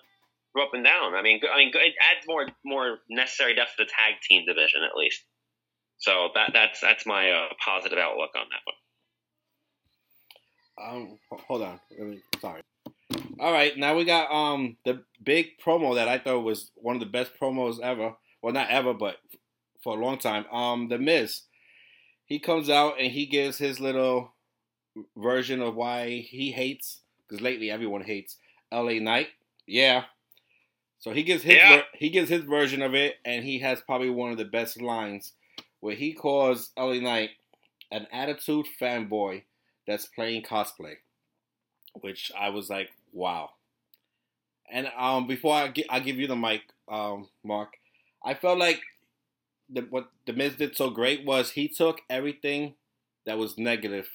up 0.62 0.74
and 0.74 0.83
down. 0.83 1.15
I 1.15 1.21
mean, 1.21 1.41
I 1.51 1.57
mean, 1.57 1.71
it 1.74 1.95
adds 2.00 2.25
more 2.27 2.47
more 2.63 3.00
necessary 3.09 3.55
depth 3.55 3.75
to 3.77 3.83
the 3.83 3.89
tag 3.89 4.21
team 4.21 4.45
division 4.45 4.81
at 4.83 4.97
least. 4.97 5.24
So 5.97 6.29
that 6.35 6.51
that's 6.53 6.81
that's 6.81 7.05
my 7.05 7.31
uh, 7.31 7.47
positive 7.63 7.97
outlook 7.97 8.31
on 8.38 8.45
that 8.50 8.62
one. 8.65 8.75
Um, 10.77 11.19
hold 11.47 11.62
on. 11.62 11.79
Sorry. 12.41 12.62
All 13.39 13.51
right, 13.51 13.77
now 13.77 13.95
we 13.95 14.05
got 14.05 14.31
um 14.31 14.77
the 14.85 15.03
big 15.24 15.57
promo 15.63 15.95
that 15.95 16.07
I 16.07 16.17
thought 16.17 16.41
was 16.41 16.71
one 16.75 16.95
of 16.95 17.00
the 17.00 17.05
best 17.05 17.31
promos 17.39 17.79
ever. 17.81 18.13
Well, 18.41 18.53
not 18.53 18.69
ever, 18.69 18.93
but 18.93 19.17
for 19.83 19.97
a 19.97 20.01
long 20.03 20.17
time. 20.17 20.45
Um, 20.51 20.89
the 20.89 20.97
Miz. 20.97 21.41
He 22.25 22.39
comes 22.39 22.71
out 22.71 23.00
and 23.00 23.12
he 23.12 23.27
gives 23.27 23.59
his 23.59 23.79
little 23.79 24.33
version 25.15 25.62
of 25.62 25.75
why 25.75 26.25
he 26.27 26.51
hates 26.51 27.01
because 27.27 27.41
lately 27.41 27.69
everyone 27.69 28.01
hates 28.01 28.38
LA 28.71 29.00
Knight. 29.00 29.27
Yeah. 29.67 30.05
So 31.05 31.12
he 31.12 31.21
gives 31.21 31.43
his 31.43 31.57
yeah. 31.57 31.83
he 31.93 32.09
gives 32.09 32.29
his 32.29 32.41
version 32.45 32.81
of 32.81 32.95
it, 32.95 33.17
and 33.24 33.45
he 33.45 33.59
has 33.59 33.79
probably 33.79 34.09
one 34.09 34.31
of 34.31 34.39
the 34.39 34.45
best 34.45 34.81
lines 34.81 35.33
where 35.79 35.93
he 35.93 36.13
calls 36.13 36.71
LA 36.75 36.95
Knight 36.95 37.29
an 37.91 38.07
attitude 38.12 38.65
fanboy 38.81 39.43
that's 39.85 40.07
playing 40.07 40.41
cosplay, 40.41 40.95
which 41.93 42.31
I 42.35 42.50
was 42.50 42.71
like, 42.71 42.89
wow. 43.13 43.51
And 44.71 44.91
um, 44.97 45.27
before 45.27 45.53
I, 45.53 45.67
gi- 45.67 45.88
I 45.91 46.00
give 46.00 46.17
you 46.17 46.25
the 46.25 46.35
mic, 46.35 46.63
um, 46.89 47.29
Mark, 47.43 47.74
I 48.25 48.33
felt 48.33 48.57
like 48.57 48.81
the, 49.69 49.81
what 49.81 50.09
the 50.25 50.33
Miz 50.33 50.55
did 50.55 50.75
so 50.75 50.89
great 50.89 51.24
was 51.24 51.51
he 51.51 51.67
took 51.67 52.01
everything 52.09 52.74
that 53.27 53.38
was 53.38 53.59
negative 53.59 54.09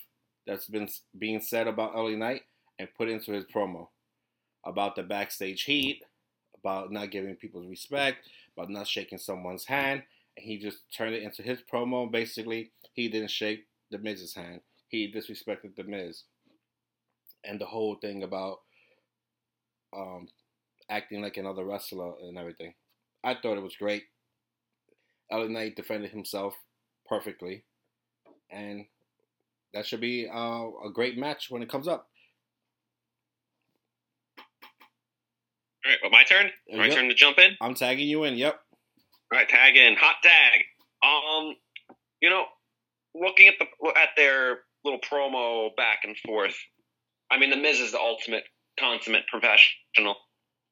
that's 0.44 0.66
been 0.66 0.88
being 1.16 1.40
said 1.40 1.68
about 1.68 1.94
LA 1.94 2.16
Knight 2.16 2.42
and 2.80 2.88
put 2.99 3.09
into 3.09 3.30
his 3.30 3.44
promo 3.44 3.87
about 4.66 4.97
the 4.97 5.04
backstage 5.04 5.62
heat, 5.62 6.02
about 6.61 6.93
not 6.93 7.11
giving 7.11 7.35
people 7.35 7.62
respect, 7.62 8.29
about 8.57 8.71
not 8.71 8.87
shaking 8.87 9.19
someone's 9.19 9.64
hand. 9.64 10.02
And 10.37 10.45
he 10.45 10.59
just 10.59 10.79
turned 10.97 11.14
it 11.14 11.23
into 11.23 11.43
his 11.43 11.59
promo. 11.73 12.11
Basically, 12.11 12.71
he 12.93 13.09
didn't 13.09 13.31
shake 13.31 13.67
the 13.90 13.99
Miz's 13.99 14.35
hand. 14.35 14.61
He 14.88 15.12
disrespected 15.12 15.76
the 15.76 15.85
Miz. 15.85 16.25
And 17.45 17.61
the 17.61 17.67
whole 17.67 17.97
thing 17.97 18.23
about 18.23 18.61
um, 19.97 20.29
acting 20.90 21.23
like 21.23 21.37
another 21.37 21.64
wrestler 21.64 22.12
and 22.23 22.37
everything. 22.38 22.75
I 23.25 23.35
thought 23.35 23.57
it 23.57 23.62
was 23.62 23.76
great. 23.76 24.05
LA 25.33 25.47
Knight 25.47 25.76
defended 25.76 26.11
himself 26.11 26.55
perfectly. 27.09 27.64
And 28.50 28.87
that 29.73 29.87
should 29.87 30.00
be 30.00 30.29
uh, 30.29 30.67
a 30.85 30.90
great 30.93 31.17
match 31.17 31.50
when 31.50 31.62
it 31.62 31.71
comes 31.71 31.87
up. 31.87 32.10
All 35.85 35.91
right, 35.91 35.99
well, 36.03 36.11
my 36.11 36.25
turn. 36.25 36.51
My 36.71 36.87
yep. 36.87 36.95
turn 36.95 37.09
to 37.09 37.15
jump 37.15 37.39
in. 37.39 37.57
I'm 37.61 37.75
tagging 37.75 38.09
you 38.09 38.25
in. 38.25 38.37
Yep. 38.37 38.61
All 39.33 39.39
right, 39.39 39.49
tag 39.49 39.77
in. 39.77 39.97
Hot 39.97 40.17
tag. 40.23 40.65
Um, 41.03 41.55
you 42.21 42.29
know, 42.29 42.45
looking 43.14 43.49
at 43.49 43.55
the 43.59 43.66
at 43.97 44.11
their 44.16 44.59
little 44.85 45.01
promo 45.01 45.75
back 45.77 46.01
and 46.05 46.16
forth. 46.19 46.57
I 47.31 47.38
mean, 47.38 47.51
the 47.51 47.57
Miz 47.57 47.81
is 47.81 47.93
the 47.93 47.99
ultimate 47.99 48.45
consummate 48.79 49.27
professional. 49.29 50.16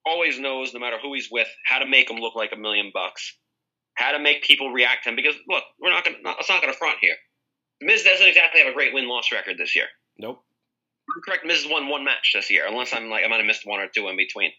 Always 0.05 0.39
knows, 0.39 0.75
no 0.75 0.81
matter 0.81 0.99
who 1.01 1.15
he's 1.15 1.29
with, 1.31 1.49
how 1.65 1.79
to 1.79 1.87
make 1.87 2.11
him 2.11 2.19
look 2.19 2.35
like 2.35 2.53
a 2.53 2.59
million 2.59 2.91
bucks. 2.93 3.37
How 3.95 4.13
to 4.13 4.19
make 4.19 4.43
people 4.43 4.73
react 4.73 5.05
to 5.05 5.11
him. 5.11 5.17
Because 5.17 5.35
look, 5.49 5.65
we're 5.81 5.91
not 5.91 6.05
gonna. 6.05 6.19
Let's 6.25 6.51
not 6.51 6.61
gonna 6.61 6.75
front 6.75 6.99
here. 7.01 7.17
Miz 7.81 8.03
doesn't 8.03 8.27
exactly 8.27 8.61
have 8.61 8.71
a 8.71 8.75
great 8.75 8.93
win 8.93 9.09
loss 9.09 9.33
record 9.33 9.57
this 9.57 9.75
year. 9.75 9.87
Nope. 10.19 10.43
I'm 11.09 11.23
correct. 11.23 11.47
Miz 11.47 11.63
has 11.63 11.71
won 11.71 11.89
one 11.89 12.05
match 12.05 12.33
this 12.35 12.51
year, 12.51 12.67
unless 12.69 12.93
I'm 12.93 13.09
like 13.09 13.25
I 13.25 13.29
might 13.29 13.39
have 13.39 13.47
missed 13.47 13.65
one 13.65 13.81
or 13.81 13.89
two 13.89 14.09
in 14.09 14.17
between 14.17 14.51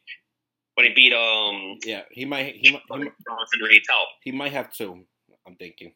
when 0.79 0.87
he 0.87 0.93
beat 0.93 1.13
um. 1.13 1.77
Yeah, 1.83 2.03
he 2.09 2.23
might. 2.23 2.55
He 2.55 2.71
might. 2.71 2.81
He 2.89 2.97
might, 2.97 3.11
he 4.23 4.31
might 4.31 4.51
have 4.53 4.71
two. 4.71 5.03
I'm 5.45 5.55
thinking. 5.55 5.91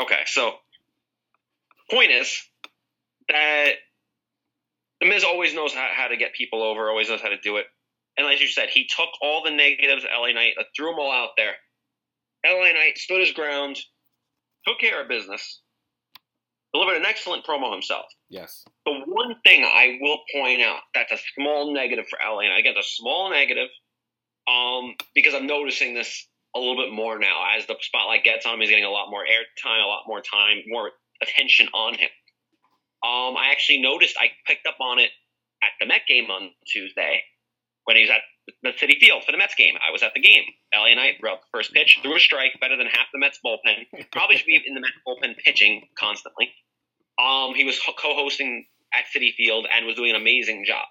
Okay, 0.00 0.22
so 0.26 0.54
point 1.90 2.10
is 2.10 2.36
that 3.28 3.74
the 5.00 5.06
Miz 5.06 5.22
always 5.22 5.54
knows 5.54 5.72
how, 5.72 5.88
how, 5.94 6.08
to 6.08 6.16
get 6.16 6.32
people 6.34 6.62
over, 6.62 6.88
always 6.88 7.08
knows 7.08 7.20
how 7.20 7.28
to 7.28 7.38
do 7.38 7.58
it. 7.58 7.66
And 8.16 8.26
like 8.26 8.40
you 8.40 8.48
said, 8.48 8.68
he 8.68 8.88
took 8.88 9.08
all 9.22 9.44
the 9.44 9.52
negatives 9.52 10.02
of 10.02 10.10
LA 10.12 10.32
Knight, 10.32 10.54
threw 10.76 10.90
them 10.90 10.98
all 10.98 11.12
out 11.12 11.30
there. 11.36 11.54
LA 12.44 12.72
Knight 12.72 12.96
stood 12.96 13.20
his 13.20 13.32
ground, 13.32 13.78
took 14.66 14.80
care 14.80 15.02
of 15.02 15.08
business, 15.08 15.60
delivered 16.72 16.96
an 16.96 17.06
excellent 17.06 17.44
promo 17.44 17.72
himself. 17.72 18.06
Yes. 18.28 18.64
The 18.84 18.92
one 19.06 19.34
thing 19.44 19.64
I 19.64 19.98
will 20.00 20.18
point 20.34 20.62
out 20.62 20.80
that's 20.94 21.12
a 21.12 21.18
small 21.34 21.72
negative 21.72 22.06
for 22.08 22.18
LA, 22.24 22.40
and 22.40 22.58
again, 22.58 22.74
a 22.78 22.82
small 22.82 23.30
negative, 23.30 23.68
um, 24.46 24.94
because 25.14 25.34
I'm 25.34 25.46
noticing 25.46 25.94
this 25.94 26.28
a 26.54 26.58
little 26.58 26.76
bit 26.76 26.92
more 26.92 27.18
now 27.18 27.42
as 27.56 27.66
the 27.66 27.76
spotlight 27.80 28.24
gets 28.24 28.46
on 28.46 28.54
him. 28.54 28.60
He's 28.60 28.70
getting 28.70 28.84
a 28.84 28.90
lot 28.90 29.10
more 29.10 29.22
airtime, 29.22 29.82
a 29.82 29.86
lot 29.86 30.04
more 30.06 30.20
time, 30.20 30.62
more 30.66 30.90
attention 31.22 31.68
on 31.74 31.94
him. 31.94 32.08
Um, 33.04 33.36
I 33.36 33.50
actually 33.52 33.80
noticed 33.80 34.16
I 34.18 34.30
picked 34.46 34.66
up 34.66 34.76
on 34.80 34.98
it 34.98 35.10
at 35.62 35.70
the 35.80 35.86
Met 35.86 36.02
game 36.08 36.30
on 36.30 36.50
Tuesday 36.66 37.22
when 37.88 37.96
he 37.96 38.02
was 38.02 38.10
at 38.10 38.20
the 38.62 38.76
Citi 38.76 39.00
Field 39.00 39.24
for 39.24 39.32
the 39.32 39.38
Mets 39.38 39.54
game. 39.54 39.72
I 39.80 39.90
was 39.90 40.02
at 40.02 40.12
the 40.12 40.20
game. 40.20 40.44
LA 40.76 40.92
Knight 40.94 41.16
wrote 41.22 41.40
the 41.40 41.48
first 41.56 41.72
pitch, 41.72 41.98
threw 42.02 42.16
a 42.16 42.20
strike, 42.20 42.52
better 42.60 42.76
than 42.76 42.86
half 42.86 43.06
the 43.14 43.18
Mets 43.18 43.40
bullpen. 43.40 43.88
Probably 44.12 44.36
should 44.36 44.44
be 44.44 44.60
in 44.60 44.74
the 44.74 44.80
Mets 44.80 45.00
bullpen 45.08 45.38
pitching 45.38 45.88
constantly. 45.98 46.52
Um, 47.16 47.54
he 47.54 47.64
was 47.64 47.80
co-hosting 47.80 48.66
at 48.92 49.04
Citi 49.08 49.32
Field 49.32 49.66
and 49.74 49.86
was 49.86 49.96
doing 49.96 50.10
an 50.10 50.20
amazing 50.20 50.66
job 50.66 50.84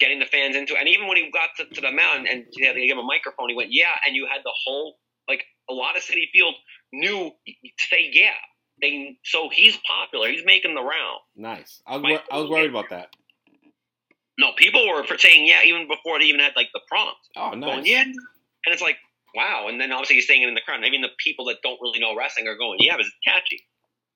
getting 0.00 0.18
the 0.18 0.26
fans 0.26 0.54
into 0.54 0.74
it. 0.74 0.80
And 0.80 0.88
even 0.88 1.06
when 1.06 1.16
he 1.16 1.30
got 1.30 1.50
to, 1.56 1.64
to 1.64 1.80
the 1.80 1.92
mound 1.92 2.26
and 2.28 2.44
they 2.52 2.74
gave 2.74 2.92
him 2.92 2.98
a 2.98 3.02
microphone, 3.02 3.48
he 3.48 3.54
went, 3.54 3.72
"Yeah," 3.72 3.94
and 4.06 4.14
you 4.14 4.26
had 4.30 4.42
the 4.44 4.52
whole 4.66 4.98
like 5.28 5.44
a 5.70 5.72
lot 5.72 5.96
of 5.96 6.02
Citi 6.02 6.28
Field 6.32 6.54
knew 6.92 7.30
to 7.46 7.86
say 7.88 8.10
yeah. 8.12 8.36
They 8.82 9.16
so 9.24 9.48
he's 9.50 9.78
popular. 9.86 10.28
He's 10.28 10.44
making 10.44 10.74
the 10.74 10.82
round. 10.82 11.20
Nice. 11.36 11.80
I 11.86 11.96
was, 11.96 12.20
I 12.30 12.38
was 12.38 12.50
worried 12.50 12.70
about 12.70 12.90
that. 12.90 13.14
No, 14.38 14.48
people 14.56 14.86
were 14.88 15.04
for 15.04 15.16
saying 15.18 15.46
yeah 15.46 15.62
even 15.64 15.86
before 15.88 16.18
they 16.18 16.26
even 16.26 16.40
had 16.40 16.52
like 16.56 16.68
the 16.74 16.80
prompt. 16.88 17.20
Oh, 17.36 17.50
nice. 17.50 17.70
Going, 17.70 17.86
yeah, 17.86 18.02
and 18.02 18.72
it's 18.72 18.82
like 18.82 18.96
wow. 19.34 19.66
And 19.68 19.80
then 19.80 19.92
obviously 19.92 20.16
he's 20.16 20.26
saying 20.26 20.42
it 20.42 20.48
in 20.48 20.54
the 20.54 20.60
crowd. 20.60 20.80
Maybe 20.80 21.00
the 21.00 21.08
people 21.18 21.46
that 21.46 21.56
don't 21.62 21.80
really 21.80 21.98
know 21.98 22.16
wrestling 22.16 22.46
are 22.48 22.56
going, 22.56 22.78
yeah, 22.80 22.92
but 22.92 23.00
it's 23.00 23.14
catchy. 23.24 23.62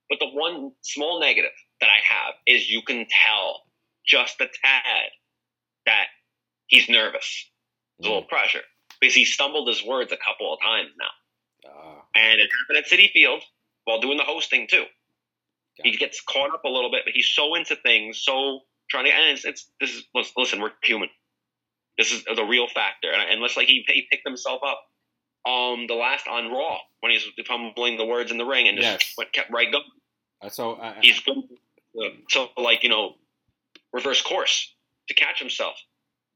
But 0.09 0.21
the 0.21 0.29
one 0.29 0.73
small 0.83 1.21
negative 1.21 1.51
that 1.81 1.89
I 1.89 1.99
have 2.09 2.35
is 2.47 2.71
you 2.71 2.83
can 2.83 3.07
tell 3.27 3.63
just 4.07 4.41
a 4.41 4.47
tad 4.47 5.11
that 5.87 6.07
he's 6.67 6.89
nervous. 6.89 7.51
There's 7.99 8.09
a 8.09 8.15
little 8.15 8.27
mm. 8.27 8.29
pressure 8.29 8.63
because 9.01 9.15
he 9.15 9.25
stumbled 9.25 9.69
his 9.69 9.85
words 9.85 10.13
a 10.13 10.17
couple 10.17 10.53
of 10.53 10.61
times 10.63 10.91
now. 10.99 11.71
Uh, 11.71 12.01
and 12.15 12.41
it 12.41 12.49
happened 12.61 12.79
at 12.79 12.91
Citi 12.91 13.11
Field 13.13 13.43
while 13.85 14.01
doing 14.01 14.17
the 14.17 14.25
hosting 14.25 14.67
too. 14.69 14.85
He 15.83 15.97
gets 15.97 16.21
caught 16.21 16.53
up 16.53 16.65
a 16.65 16.69
little 16.69 16.91
bit, 16.91 17.03
but 17.05 17.15
he's 17.15 17.29
so 17.29 17.55
into 17.55 17.77
things, 17.77 18.19
so 18.19 18.61
trying 18.91 19.05
to. 19.05 19.11
And 19.11 19.31
it's, 19.31 19.45
it's 19.45 19.71
this 19.81 19.91
is 19.91 20.05
listen, 20.37 20.61
we're 20.61 20.71
human. 20.83 21.09
This 21.97 22.13
is 22.13 22.25
the 22.25 22.45
real 22.45 22.69
factor, 22.69 23.11
and, 23.13 23.31
and 23.31 23.41
like 23.41 23.67
he, 23.67 23.85
he 23.87 24.07
picked 24.11 24.27
himself 24.27 24.61
up. 24.65 24.81
Um, 25.49 25.87
the 25.87 25.95
last 25.95 26.27
on 26.29 26.51
Raw 26.51 26.79
when 27.01 27.13
he's 27.13 27.25
fumbling 27.47 27.97
the 27.97 28.05
words 28.05 28.31
in 28.31 28.39
the 28.39 28.45
ring 28.45 28.69
and 28.69 28.77
just 28.77 28.89
yes. 28.89 29.15
went, 29.17 29.33
kept 29.33 29.51
right 29.51 29.71
going. 29.71 29.85
So 30.51 30.73
uh, 30.75 30.95
he's 31.01 31.21
uh, 31.27 32.09
so 32.29 32.49
like 32.57 32.83
you 32.83 32.89
know 32.89 33.15
reverse 33.93 34.23
course 34.23 34.75
to 35.09 35.15
catch 35.15 35.39
himself. 35.39 35.75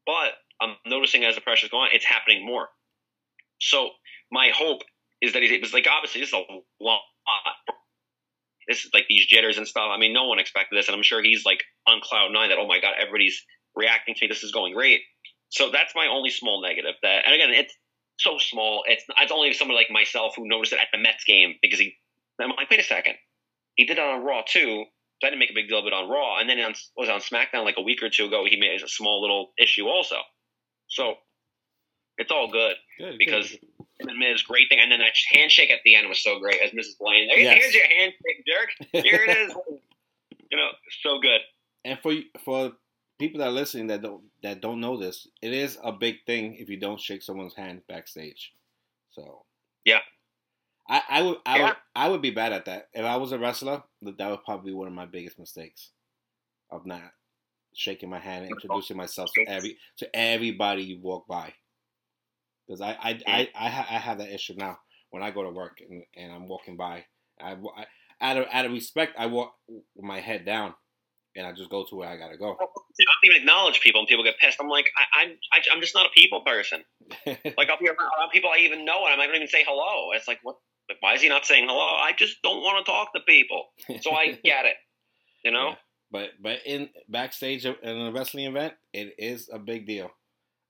But 0.06 0.32
I'm 0.60 0.76
noticing 0.86 1.24
as 1.24 1.34
the 1.34 1.40
pressure's 1.40 1.70
going 1.70 1.90
it's 1.92 2.04
happening 2.04 2.44
more. 2.46 2.68
So 3.60 3.90
my 4.30 4.50
hope 4.54 4.82
is 5.20 5.34
that 5.34 5.42
it 5.42 5.60
was 5.60 5.72
like 5.72 5.86
obviously 5.90 6.20
this 6.20 6.30
is 6.30 6.34
a 6.34 6.82
lot. 6.82 7.00
This 8.68 8.84
is 8.84 8.90
like 8.94 9.06
these 9.08 9.26
jitters 9.26 9.58
and 9.58 9.66
stuff. 9.66 9.88
I 9.90 9.98
mean, 9.98 10.12
no 10.12 10.26
one 10.26 10.38
expected 10.38 10.78
this, 10.78 10.88
and 10.88 10.96
I'm 10.96 11.02
sure 11.02 11.22
he's 11.22 11.44
like 11.44 11.62
on 11.86 12.00
cloud 12.02 12.32
nine 12.32 12.50
that 12.50 12.58
oh 12.58 12.66
my 12.66 12.80
god, 12.80 12.94
everybody's 12.98 13.44
reacting 13.74 14.14
to 14.14 14.24
me. 14.24 14.28
This 14.28 14.42
is 14.42 14.52
going 14.52 14.74
great. 14.74 15.00
So 15.50 15.70
that's 15.70 15.94
my 15.94 16.06
only 16.06 16.30
small 16.30 16.62
negative. 16.62 16.94
That 17.02 17.24
and 17.26 17.34
again, 17.34 17.50
it's 17.50 17.74
so 18.18 18.38
small. 18.38 18.84
It's 18.86 19.04
it's 19.18 19.32
only 19.32 19.52
somebody 19.52 19.76
like 19.76 19.90
myself 19.90 20.34
who 20.36 20.48
noticed 20.48 20.72
it 20.72 20.78
at 20.80 20.88
the 20.92 20.98
Mets 20.98 21.24
game 21.24 21.54
because 21.60 21.78
he. 21.78 21.94
I'm 22.40 22.50
like, 22.50 22.70
wait 22.70 22.80
a 22.80 22.84
second, 22.84 23.14
he 23.76 23.84
did 23.84 23.98
it 23.98 24.02
on 24.02 24.24
Raw 24.24 24.42
too. 24.46 24.84
So 25.20 25.28
I 25.28 25.30
didn't 25.30 25.40
make 25.40 25.50
a 25.50 25.54
big 25.54 25.68
deal 25.68 25.78
of 25.78 25.86
it 25.86 25.92
on 25.92 26.08
Raw, 26.08 26.38
and 26.40 26.48
then 26.48 26.58
on 26.60 26.74
was 26.96 27.08
on 27.08 27.20
SmackDown 27.20 27.64
like 27.64 27.76
a 27.78 27.82
week 27.82 28.02
or 28.02 28.10
two 28.10 28.26
ago. 28.26 28.44
He 28.48 28.58
made 28.58 28.82
a 28.82 28.88
small 28.88 29.20
little 29.20 29.52
issue 29.58 29.86
also. 29.86 30.16
So 30.88 31.14
it's 32.18 32.30
all 32.30 32.50
good 32.50 32.76
Good, 32.98 33.18
because 33.18 33.50
good. 33.50 33.60
And 34.08 34.18
Miz 34.18 34.42
great 34.42 34.68
thing, 34.68 34.78
and 34.80 34.90
then 34.90 35.00
that 35.00 35.12
handshake 35.30 35.70
at 35.70 35.80
the 35.84 35.94
end 35.94 36.08
was 36.08 36.22
so 36.22 36.38
great 36.38 36.60
as 36.62 36.70
Mrs. 36.70 36.98
Blaine. 36.98 37.28
There, 37.28 37.38
Yes. 37.38 37.58
Here's 37.58 37.74
your 37.74 37.86
handshake, 37.86 38.44
jerk. 38.46 39.04
Here 39.04 39.24
it 39.26 39.36
is. 39.38 39.54
you 40.50 40.56
know, 40.58 40.68
so 41.02 41.18
good. 41.20 41.40
And 41.84 41.98
for 42.00 42.14
for 42.44 42.72
people 43.18 43.38
that 43.40 43.48
are 43.48 43.52
listening 43.52 43.86
that 43.88 44.02
don't 44.02 44.22
that 44.42 44.60
don't 44.60 44.80
know 44.80 44.96
this, 44.96 45.26
it 45.40 45.52
is 45.52 45.78
a 45.82 45.92
big 45.92 46.16
thing 46.26 46.54
if 46.54 46.68
you 46.68 46.78
don't 46.78 47.00
shake 47.00 47.22
someone's 47.22 47.54
hand 47.54 47.82
backstage. 47.88 48.52
So 49.10 49.44
Yeah. 49.84 50.00
I, 50.88 51.02
I 51.08 51.22
would 51.22 51.38
I 51.46 51.58
Yeah. 51.58 51.64
would 51.66 51.76
I 51.94 52.08
would 52.08 52.22
be 52.22 52.30
bad 52.30 52.52
at 52.52 52.64
that. 52.66 52.88
If 52.92 53.04
I 53.04 53.16
was 53.16 53.32
a 53.32 53.38
wrestler, 53.38 53.82
that 54.02 54.18
that 54.18 54.30
would 54.30 54.44
probably 54.44 54.72
be 54.72 54.76
one 54.76 54.88
of 54.88 54.94
my 54.94 55.06
biggest 55.06 55.38
mistakes 55.38 55.90
of 56.70 56.86
not 56.86 57.12
shaking 57.74 58.10
my 58.10 58.18
hand 58.18 58.44
and 58.44 58.52
introducing 58.52 58.96
myself 58.96 59.30
to 59.34 59.48
every 59.48 59.78
to 59.98 60.16
everybody 60.16 60.82
you 60.82 61.00
walk 61.00 61.26
by. 61.26 61.54
Because 62.72 62.80
I 62.80 62.96
I, 63.02 63.20
I, 63.26 63.48
I, 63.54 63.68
ha- 63.68 63.86
I 63.90 63.98
have 63.98 64.18
that 64.18 64.32
issue 64.32 64.54
now 64.56 64.78
when 65.10 65.22
I 65.22 65.30
go 65.30 65.42
to 65.42 65.50
work 65.50 65.78
and, 65.86 66.02
and 66.16 66.32
I'm 66.32 66.48
walking 66.48 66.76
by. 66.76 67.04
I, 67.38 67.52
I 67.52 67.86
out 68.20 68.36
of 68.38 68.46
out 68.50 68.64
of 68.64 68.72
respect, 68.72 69.14
I 69.18 69.26
walk 69.26 69.54
with 69.68 70.04
my 70.04 70.20
head 70.20 70.46
down 70.46 70.74
and 71.36 71.46
I 71.46 71.52
just 71.52 71.70
go 71.70 71.84
to 71.84 71.94
where 71.96 72.08
I 72.08 72.16
gotta 72.16 72.38
go. 72.38 72.52
I 72.52 72.64
don't 72.64 73.24
even 73.24 73.40
acknowledge 73.40 73.80
people, 73.80 74.00
and 74.00 74.08
people 74.08 74.24
get 74.24 74.38
pissed. 74.38 74.58
I'm 74.60 74.68
like, 74.68 74.90
I, 74.96 75.22
I'm, 75.22 75.28
I, 75.52 75.60
I'm 75.72 75.80
just 75.80 75.94
not 75.94 76.06
a 76.06 76.10
people 76.14 76.42
person. 76.42 76.82
Like 77.26 77.68
I'll 77.68 77.78
be 77.78 77.88
around, 77.88 78.30
people 78.32 78.50
I 78.50 78.60
even 78.60 78.84
know, 78.84 79.04
and 79.04 79.20
I'm 79.20 79.28
not 79.28 79.34
even 79.34 79.48
say 79.48 79.64
hello. 79.66 80.12
It's 80.12 80.26
like, 80.26 80.38
what? 80.42 80.56
Like, 80.88 80.98
why 81.00 81.14
is 81.14 81.22
he 81.22 81.28
not 81.28 81.44
saying 81.46 81.66
hello? 81.68 81.80
I 81.80 82.12
just 82.16 82.42
don't 82.42 82.60
want 82.62 82.84
to 82.84 82.90
talk 82.90 83.12
to 83.14 83.20
people. 83.20 83.66
So 84.00 84.12
I 84.12 84.38
get 84.44 84.66
it. 84.66 84.76
You 85.44 85.50
know? 85.50 85.68
Yeah. 85.68 85.74
But 86.10 86.30
but 86.40 86.58
in 86.66 86.90
backstage 87.08 87.64
in 87.64 87.76
a 87.82 88.12
wrestling 88.12 88.46
event, 88.46 88.74
it 88.92 89.14
is 89.18 89.48
a 89.52 89.58
big 89.58 89.86
deal. 89.86 90.10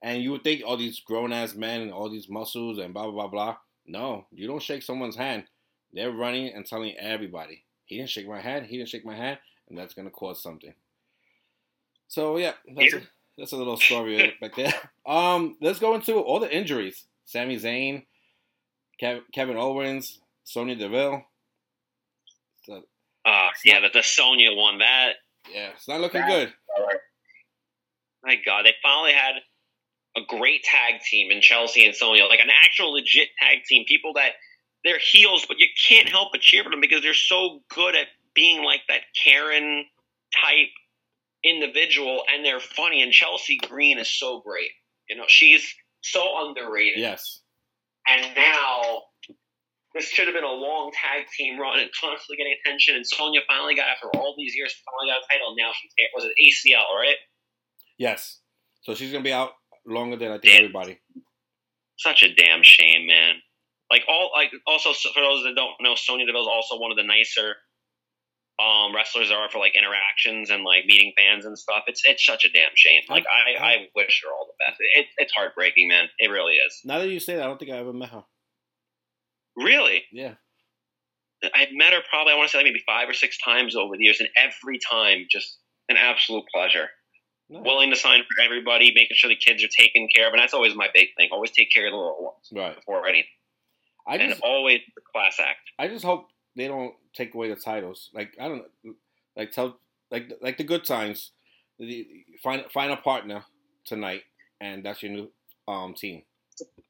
And 0.02 0.22
you 0.22 0.32
would 0.32 0.42
think 0.44 0.62
all 0.66 0.76
these 0.76 1.00
grown 1.00 1.32
ass 1.32 1.54
men 1.54 1.80
and 1.82 1.92
all 1.92 2.10
these 2.10 2.28
muscles 2.28 2.78
and 2.78 2.92
blah 2.92 3.04
blah 3.04 3.12
blah 3.12 3.28
blah. 3.28 3.56
No, 3.86 4.26
you 4.32 4.46
don't 4.46 4.62
shake 4.62 4.82
someone's 4.82 5.16
hand. 5.16 5.44
They're 5.92 6.10
running 6.10 6.52
and 6.54 6.64
telling 6.66 6.96
everybody, 6.98 7.64
he 7.84 7.98
didn't 7.98 8.10
shake 8.10 8.26
my 8.28 8.40
hand, 8.40 8.66
he 8.66 8.78
didn't 8.78 8.88
shake 8.88 9.04
my 9.04 9.14
hand, 9.16 9.38
and 9.68 9.78
that's 9.78 9.94
gonna 9.94 10.10
cause 10.10 10.42
something. 10.42 10.74
So 12.08 12.36
yeah, 12.38 12.52
that's 12.76 12.94
a, 12.94 13.02
that's 13.38 13.52
a 13.52 13.56
little 13.56 13.76
story 13.76 14.34
back 14.40 14.56
there. 14.56 14.74
Um, 15.06 15.56
let's 15.60 15.78
go 15.78 15.94
into 15.94 16.14
all 16.20 16.40
the 16.40 16.54
injuries. 16.54 17.04
Sami 17.24 17.56
Zayn, 17.58 18.04
Kev- 19.00 19.22
Kevin 19.32 19.56
Owens, 19.56 20.20
Sonya 20.44 20.76
Deville. 20.76 21.22
So 22.64 22.82
Uh, 23.24 23.48
yeah, 23.64 23.80
the, 23.80 23.88
the 23.92 24.02
Sonya 24.02 24.52
one. 24.54 24.78
That 24.78 25.12
yeah, 25.52 25.70
it's 25.74 25.88
not 25.88 26.00
looking 26.00 26.20
That- 26.20 26.28
good. 26.28 26.52
my 28.22 28.36
God, 28.44 28.64
they 28.66 28.74
finally 28.82 29.12
had 29.12 29.34
a 30.16 30.20
great 30.28 30.62
tag 30.62 31.00
team 31.02 31.30
in 31.30 31.40
Chelsea 31.40 31.84
and 31.86 31.94
Sonya, 31.94 32.24
like 32.26 32.40
an 32.40 32.50
actual 32.64 32.92
legit 32.92 33.28
tag 33.40 33.64
team. 33.66 33.84
People 33.86 34.14
that 34.14 34.32
they're 34.84 34.98
heels, 34.98 35.44
but 35.46 35.58
you 35.58 35.66
can't 35.88 36.08
help 36.08 36.28
but 36.32 36.40
cheer 36.40 36.64
for 36.64 36.70
them 36.70 36.80
because 36.80 37.02
they're 37.02 37.14
so 37.14 37.60
good 37.74 37.94
at 37.94 38.06
being 38.34 38.64
like 38.64 38.80
that 38.88 39.02
Karen 39.22 39.84
type 40.34 40.68
individual, 41.44 42.22
and 42.32 42.44
they're 42.44 42.60
funny. 42.60 43.02
And 43.02 43.12
Chelsea 43.12 43.58
Green 43.58 43.98
is 43.98 44.10
so 44.10 44.40
great. 44.40 44.70
You 45.08 45.16
know, 45.16 45.24
she's 45.28 45.66
so 46.00 46.46
underrated. 46.46 46.98
Yes. 46.98 47.40
And 48.08 48.34
now 48.36 49.02
this 49.94 50.06
should 50.06 50.26
have 50.26 50.34
been 50.34 50.44
a 50.44 50.52
long 50.52 50.90
tag 50.92 51.26
team 51.36 51.58
run 51.58 51.78
and 51.78 51.90
constantly 52.00 52.36
getting 52.36 52.54
attention. 52.64 52.96
And 52.96 53.06
Sonya 53.06 53.40
finally 53.46 53.74
got 53.74 53.88
after 53.88 54.08
all 54.18 54.34
these 54.36 54.54
years, 54.56 54.74
finally 54.84 55.12
got 55.12 55.22
a 55.22 55.32
title. 55.32 55.54
Now 55.56 55.70
she's 55.72 55.92
was 56.14 56.24
it 56.24 56.32
ACL, 56.40 56.96
right? 56.96 57.16
Yes. 57.98 58.40
So 58.82 58.94
she's 58.94 59.12
gonna 59.12 59.24
be 59.24 59.32
out 59.32 59.52
longer 59.86 60.16
than 60.16 60.32
I 60.32 60.38
think 60.38 60.54
everybody. 60.54 60.98
Such 61.98 62.22
a 62.22 62.34
damn 62.34 62.62
shame, 62.62 63.06
man. 63.06 63.36
Like 63.90 64.02
all, 64.08 64.30
like 64.34 64.50
also 64.66 64.92
for 64.92 65.20
those 65.20 65.44
that 65.44 65.54
don't 65.54 65.74
know, 65.80 65.94
Sonya 65.94 66.26
Deville 66.26 66.42
is 66.42 66.48
also 66.48 66.78
one 66.80 66.90
of 66.90 66.96
the 66.96 67.04
nicer 67.04 67.56
um, 68.60 68.94
wrestlers 68.94 69.28
there 69.28 69.38
are 69.38 69.50
for 69.50 69.58
like 69.58 69.74
interactions 69.76 70.50
and 70.50 70.64
like 70.64 70.84
meeting 70.86 71.12
fans 71.16 71.44
and 71.44 71.58
stuff. 71.58 71.84
It's 71.86 72.02
it's 72.04 72.24
such 72.24 72.44
a 72.44 72.50
damn 72.52 72.70
shame. 72.74 73.02
Like 73.08 73.24
I, 73.26 73.62
I 73.62 73.76
wish 73.94 74.22
her 74.24 74.30
all 74.32 74.46
the 74.46 74.64
best. 74.64 74.78
It, 74.94 75.06
it's 75.18 75.32
heartbreaking, 75.32 75.88
man. 75.88 76.06
It 76.18 76.30
really 76.30 76.54
is. 76.54 76.80
Now 76.84 76.98
that 76.98 77.08
you 77.08 77.20
say 77.20 77.36
that, 77.36 77.42
I 77.42 77.46
don't 77.46 77.58
think 77.58 77.70
I 77.70 77.78
ever 77.78 77.92
met 77.92 78.10
her. 78.10 78.24
Really, 79.56 80.04
Yeah. 80.12 80.34
I've 81.54 81.72
met 81.72 81.92
her 81.92 81.98
probably 82.08 82.32
I 82.32 82.36
want 82.36 82.48
to 82.48 82.52
say 82.52 82.58
like 82.58 82.66
maybe 82.66 82.82
five 82.86 83.08
or 83.08 83.14
six 83.14 83.36
times 83.38 83.74
over 83.74 83.96
the 83.96 84.04
years, 84.04 84.20
and 84.20 84.28
every 84.38 84.78
time 84.78 85.26
just 85.30 85.58
an 85.88 85.96
absolute 85.96 86.44
pleasure. 86.54 86.88
Nice. 87.52 87.62
Willing 87.66 87.90
to 87.90 87.96
sign 87.96 88.20
for 88.20 88.42
everybody, 88.42 88.92
making 88.94 89.14
sure 89.14 89.28
the 89.28 89.36
kids 89.36 89.62
are 89.62 89.68
taken 89.68 90.08
care 90.08 90.26
of, 90.26 90.32
and 90.32 90.40
that's 90.40 90.54
always 90.54 90.74
my 90.74 90.88
big 90.94 91.08
thing. 91.18 91.28
Always 91.32 91.50
take 91.50 91.70
care 91.70 91.84
of 91.86 91.92
the 91.92 91.96
little 91.98 92.24
ones 92.24 92.50
right. 92.50 92.74
before 92.74 93.06
anything, 93.06 93.28
I 94.08 94.16
and 94.16 94.30
just 94.30 94.42
always 94.42 94.80
the 94.94 95.02
class 95.12 95.36
act. 95.38 95.60
I 95.78 95.86
just 95.88 96.02
hope 96.02 96.28
they 96.56 96.66
don't 96.66 96.94
take 97.14 97.34
away 97.34 97.50
the 97.50 97.56
titles. 97.56 98.08
Like 98.14 98.32
I 98.40 98.48
don't 98.48 98.62
like 99.36 99.50
tell 99.52 99.78
like 100.10 100.32
like 100.40 100.56
the 100.56 100.64
good 100.64 100.84
times. 100.84 101.32
The, 101.78 102.06
find 102.42 102.64
find 102.72 102.90
a 102.90 102.96
partner 102.96 103.44
tonight, 103.84 104.22
and 104.60 104.82
that's 104.82 105.02
your 105.02 105.12
new 105.12 105.30
um 105.68 105.92
team. 105.94 106.22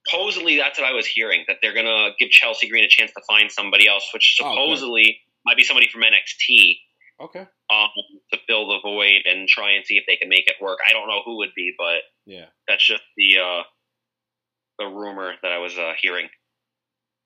supposedly 0.07 0.59
that's 0.59 0.79
what 0.79 0.89
I 0.89 0.93
was 0.93 1.07
hearing 1.07 1.45
that 1.49 1.57
they're 1.61 1.75
gonna 1.75 2.11
give 2.21 2.31
Chelsea 2.31 2.69
Green 2.69 2.85
a 2.85 2.89
chance 2.89 3.11
to 3.13 3.23
find 3.27 3.51
somebody 3.51 3.89
else, 3.89 4.09
which 4.15 4.39
Oh, 4.41 4.55
supposedly 4.55 5.19
might 5.45 5.57
be 5.57 5.65
somebody 5.65 5.89
from 5.89 6.03
NXT 6.03 6.79
Okay. 7.23 7.47
um, 7.71 7.89
to 8.33 8.39
fill 8.47 8.67
the 8.69 8.81
void 8.83 9.23
and 9.27 9.49
try 9.49 9.73
and 9.73 9.87
see 9.87 9.97
if 9.97 10.05
they 10.07 10.17
can 10.17 10.29
make 10.29 10.49
it 10.49 10.57
work. 10.61 10.79
I 10.89 10.93
don't 10.93 11.09
know 11.09 11.23
who 11.25 11.37
would 11.39 11.55
be, 11.55 11.73
but 11.79 12.03
Yeah. 12.27 12.47
that's 12.69 12.85
just 12.87 13.03
the 13.17 13.39
uh, 13.39 13.63
the 14.79 14.87
rumor 14.87 15.35
that 15.43 15.53
I 15.53 15.59
was 15.59 15.77
uh, 15.79 15.93
hearing. 16.01 16.29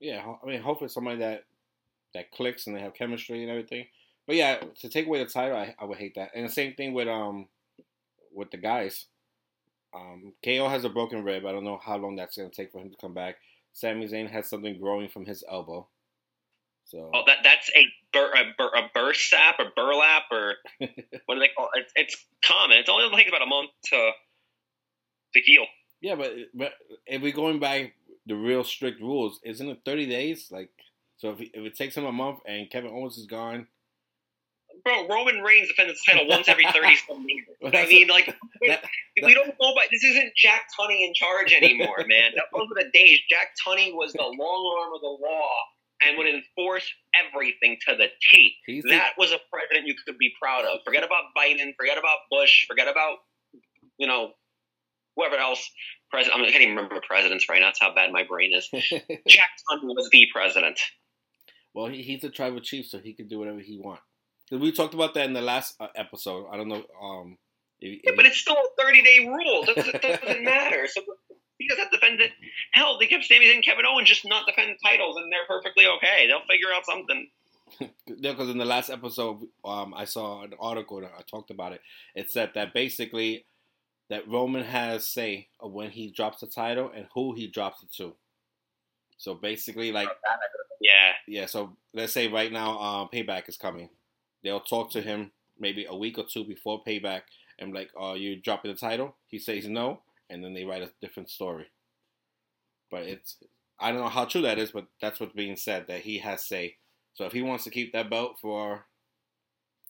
Yeah. 0.01 0.35
I 0.43 0.47
mean, 0.47 0.61
hopefully 0.61 0.89
somebody 0.89 1.19
that 1.19 1.45
that 2.15 2.31
clicks 2.33 2.67
and 2.67 2.77
they 2.77 2.81
have 2.81 2.95
chemistry 2.95 3.43
and 3.43 3.51
everything. 3.51 3.87
But 4.27 4.37
yeah, 4.37 4.59
to 4.81 4.89
take 4.89 5.07
away 5.07 5.23
the 5.23 5.31
title, 5.31 5.57
I, 5.57 5.75
I 5.79 5.85
would 5.85 5.99
hate 5.99 6.15
that. 6.17 6.31
And 6.35 6.45
the 6.47 6.53
same 6.53 6.75
thing 6.75 6.93
with 6.93 7.09
um 7.09 7.49
with 8.35 8.51
the 8.51 8.59
guys. 8.59 9.07
Um, 9.95 10.35
KO 10.45 10.69
has 10.69 10.85
a 10.85 10.91
broken 10.91 11.25
rib. 11.25 11.47
I 11.47 11.53
don't 11.53 11.65
know 11.65 11.81
how 11.83 11.97
long 11.97 12.17
that's 12.17 12.37
gonna 12.37 12.51
take 12.51 12.71
for 12.73 12.81
him 12.83 12.91
to 12.91 12.97
come 13.01 13.15
back. 13.15 13.37
Sami 13.73 14.07
Zayn 14.07 14.29
has 14.31 14.49
something 14.51 14.79
growing 14.79 15.09
from 15.09 15.25
his 15.25 15.43
elbow. 15.51 15.89
So 16.85 17.11
Oh, 17.15 17.23
that 17.27 17.39
that's 17.43 17.71
a 17.75 17.87
bur, 18.17 18.33
a, 18.35 18.45
bur, 18.57 18.71
a 18.77 18.91
burst 18.95 19.31
sap 19.31 19.57
or 19.59 19.67
burlap 19.75 20.23
or 20.31 20.55
what 21.27 21.35
do 21.35 21.41
they 21.41 21.51
call 21.57 21.69
it? 21.75 21.81
It's, 21.81 21.93
it's 21.97 22.27
common. 22.45 22.79
It's 22.79 22.89
only 22.89 23.15
takes 23.17 23.29
about 23.29 23.43
a 23.43 23.47
month 23.47 23.71
to 23.87 24.11
to 25.35 25.41
heal. 25.41 25.67
Yeah, 26.01 26.15
but 26.15 26.33
but 26.55 26.73
if 27.07 27.23
we're 27.23 27.33
going 27.33 27.59
by 27.59 27.93
the 28.27 28.37
real 28.37 28.65
strict 28.65 29.01
rules, 29.01 29.41
isn't 29.45 29.69
it 29.69 29.81
thirty 29.85 30.07
days? 30.07 30.49
Like, 30.51 30.71
so 31.19 31.31
if, 31.31 31.41
if 31.41 31.65
it 31.65 31.77
takes 31.77 31.97
him 31.97 32.05
a 32.05 32.13
month 32.13 32.41
and 32.47 32.71
Kevin 32.71 32.91
Owens 32.91 33.19
is 33.19 33.27
gone, 33.27 33.67
Bro, 34.85 35.09
Roman 35.09 35.43
Reigns 35.43 35.69
defends 35.69 35.93
his 35.93 36.03
title 36.07 36.29
once 36.29 36.49
every 36.49 36.65
thirty 36.67 36.97
some 37.09 37.25
years. 37.29 37.47
Well, 37.61 37.73
I 37.75 37.87
mean, 37.87 38.09
like 38.09 38.27
that- 38.67 38.85
we 39.23 39.35
don't 39.35 39.57
go 39.59 39.75
by. 39.75 39.87
This 39.91 40.05
isn't 40.05 40.33
Jack 40.37 40.67
Tunney 40.79 41.07
in 41.07 41.15
charge 41.15 41.53
anymore, 41.53 42.05
man. 42.07 42.33
That 42.35 42.45
those 42.53 42.69
were 42.69 42.83
the 42.83 42.91
days. 42.93 43.19
Jack 43.31 43.49
Tunney 43.67 43.93
was 43.95 44.13
the 44.13 44.23
long 44.23 44.83
arm 44.83 44.95
of 44.95 45.01
the 45.01 45.09
law 45.09 45.51
and 46.03 46.19
would 46.19 46.29
enforce 46.29 46.87
everything 47.15 47.79
to 47.89 47.97
the 47.97 48.09
T. 48.33 48.57
he's 48.67 48.85
That 48.85 49.13
was 49.19 49.33
a 49.33 49.39
president 49.51 49.87
you 49.87 49.95
could 50.05 50.19
be 50.19 50.33
proud 50.41 50.65
of. 50.65 50.81
Forget 50.85 51.05
about 51.05 51.25
Biden. 51.37 51.75
Forget 51.77 51.99
about 51.99 52.19
Bush. 52.31 52.67
Forget 52.69 52.89
about 52.89 53.19
you 53.99 54.07
know 54.07 54.33
whoever 55.17 55.37
else. 55.37 55.71
President. 56.11 56.39
I, 56.39 56.41
mean, 56.41 56.49
I 56.49 56.53
can't 56.53 56.63
even 56.63 56.77
remember 56.77 57.01
presidents 57.07 57.49
right 57.49 57.61
now. 57.61 57.67
That's 57.67 57.81
how 57.81 57.95
bad 57.95 58.13
my 58.13 58.23
brain 58.23 58.53
is. 58.55 58.69
Jack 59.29 59.49
Tunney 59.69 59.83
was 59.83 60.09
the 60.13 60.27
president. 60.33 60.79
well, 61.75 61.87
he, 61.87 62.03
he's 62.03 62.23
a 62.23 62.31
tribal 62.31 62.61
chief, 62.61 62.87
so 62.87 62.99
he 62.99 63.13
can 63.13 63.27
do 63.27 63.39
whatever 63.39 63.59
he 63.59 63.79
wants. 63.79 64.03
We 64.51 64.71
talked 64.71 64.95
about 64.95 65.15
that 65.15 65.27
in 65.27 65.33
the 65.33 65.43
last 65.43 65.75
uh, 65.81 65.89
episode. 65.97 66.47
I 66.53 66.57
don't 66.57 66.69
know. 66.69 66.85
Um, 67.03 67.39
if, 67.81 68.01
Yeah, 68.05 68.13
but 68.15 68.27
it's 68.27 68.39
still 68.39 68.55
a 68.55 68.83
30 68.83 69.03
day 69.03 69.27
rule. 69.27 69.65
It 69.67 69.75
doesn't, 69.75 70.03
doesn't 70.03 70.45
matter. 70.45 70.87
So 70.87 71.03
he 71.59 71.69
doesn't 71.69 71.91
to 71.91 71.97
defend 71.99 72.21
it. 72.21 72.33
Hell, 72.73 72.99
they 72.99 73.07
kept 73.07 73.25
Sami 73.25 73.47
Zayn 73.47 73.57
and 73.57 73.65
Kevin 73.65 73.87
Owens 73.87 74.09
just 74.09 74.25
not 74.27 74.47
defend 74.47 74.77
titles, 74.85 75.17
and 75.17 75.31
they're 75.33 75.47
perfectly 75.49 75.87
okay. 75.87 76.27
They'll 76.27 76.41
figure 76.49 76.73
out 76.75 76.87
something. 76.87 77.29
Yeah, 78.07 78.31
because 78.33 78.49
in 78.49 78.59
the 78.59 78.65
last 78.65 78.91
episode, 78.91 79.41
um, 79.65 79.93
I 79.93 80.05
saw 80.05 80.43
an 80.45 80.53
article 80.61 81.01
that 81.01 81.11
I 81.19 81.23
talked 81.29 81.51
about 81.51 81.73
it. 81.73 81.81
It 82.15 82.31
said 82.31 82.53
that 82.55 82.73
basically 82.73 83.45
that 84.09 84.29
Roman 84.29 84.63
has 84.63 85.07
say 85.09 85.49
of 85.59 85.73
when 85.73 85.91
he 85.91 86.13
drops 86.13 86.41
the 86.41 86.47
title 86.47 86.93
and 86.95 87.07
who 87.13 87.35
he 87.35 87.49
drops 87.49 87.83
it 87.83 87.93
to. 87.97 88.15
So 89.19 89.35
basically, 89.35 89.91
like, 89.91 90.09
Yeah. 90.81 91.13
yeah. 91.27 91.47
So 91.47 91.77
let's 91.93 92.13
say 92.13 92.29
right 92.29 92.53
now, 92.53 92.79
uh, 92.79 93.09
Payback 93.09 93.49
is 93.49 93.57
coming. 93.57 93.91
They'll 94.45 94.61
talk 94.61 94.93
to 94.93 95.03
him 95.03 95.33
maybe 95.59 95.87
a 95.87 95.97
week 95.97 96.19
or 96.19 96.25
two 96.25 96.45
before 96.45 96.85
Payback, 96.85 97.23
and 97.59 97.75
like, 97.75 97.91
"Are 97.97 98.17
you 98.17 98.37
dropping 98.37 98.71
the 98.71 98.79
title?" 98.79 99.17
He 99.27 99.39
says 99.41 99.67
no, 99.67 100.03
and 100.31 100.43
then 100.45 100.55
they 100.55 100.65
write 100.65 100.83
a 100.83 100.91
different 101.01 101.31
story. 101.31 101.67
But 102.91 103.03
it's 103.05 103.37
I 103.79 103.93
don't 103.93 104.01
know 104.01 104.09
how 104.09 104.25
true 104.25 104.43
that 104.43 104.59
is, 104.59 104.71
but 104.73 104.87
that's 105.01 105.21
what's 105.21 105.35
being 105.35 105.57
said 105.57 105.87
that 105.89 106.01
he 106.01 106.19
has 106.19 106.45
say. 106.45 106.77
So 107.15 107.25
if 107.25 107.33
he 107.33 107.43
wants 107.43 107.65
to 107.65 107.71
keep 107.71 107.93
that 107.93 108.11
belt 108.11 108.37
for 108.41 108.87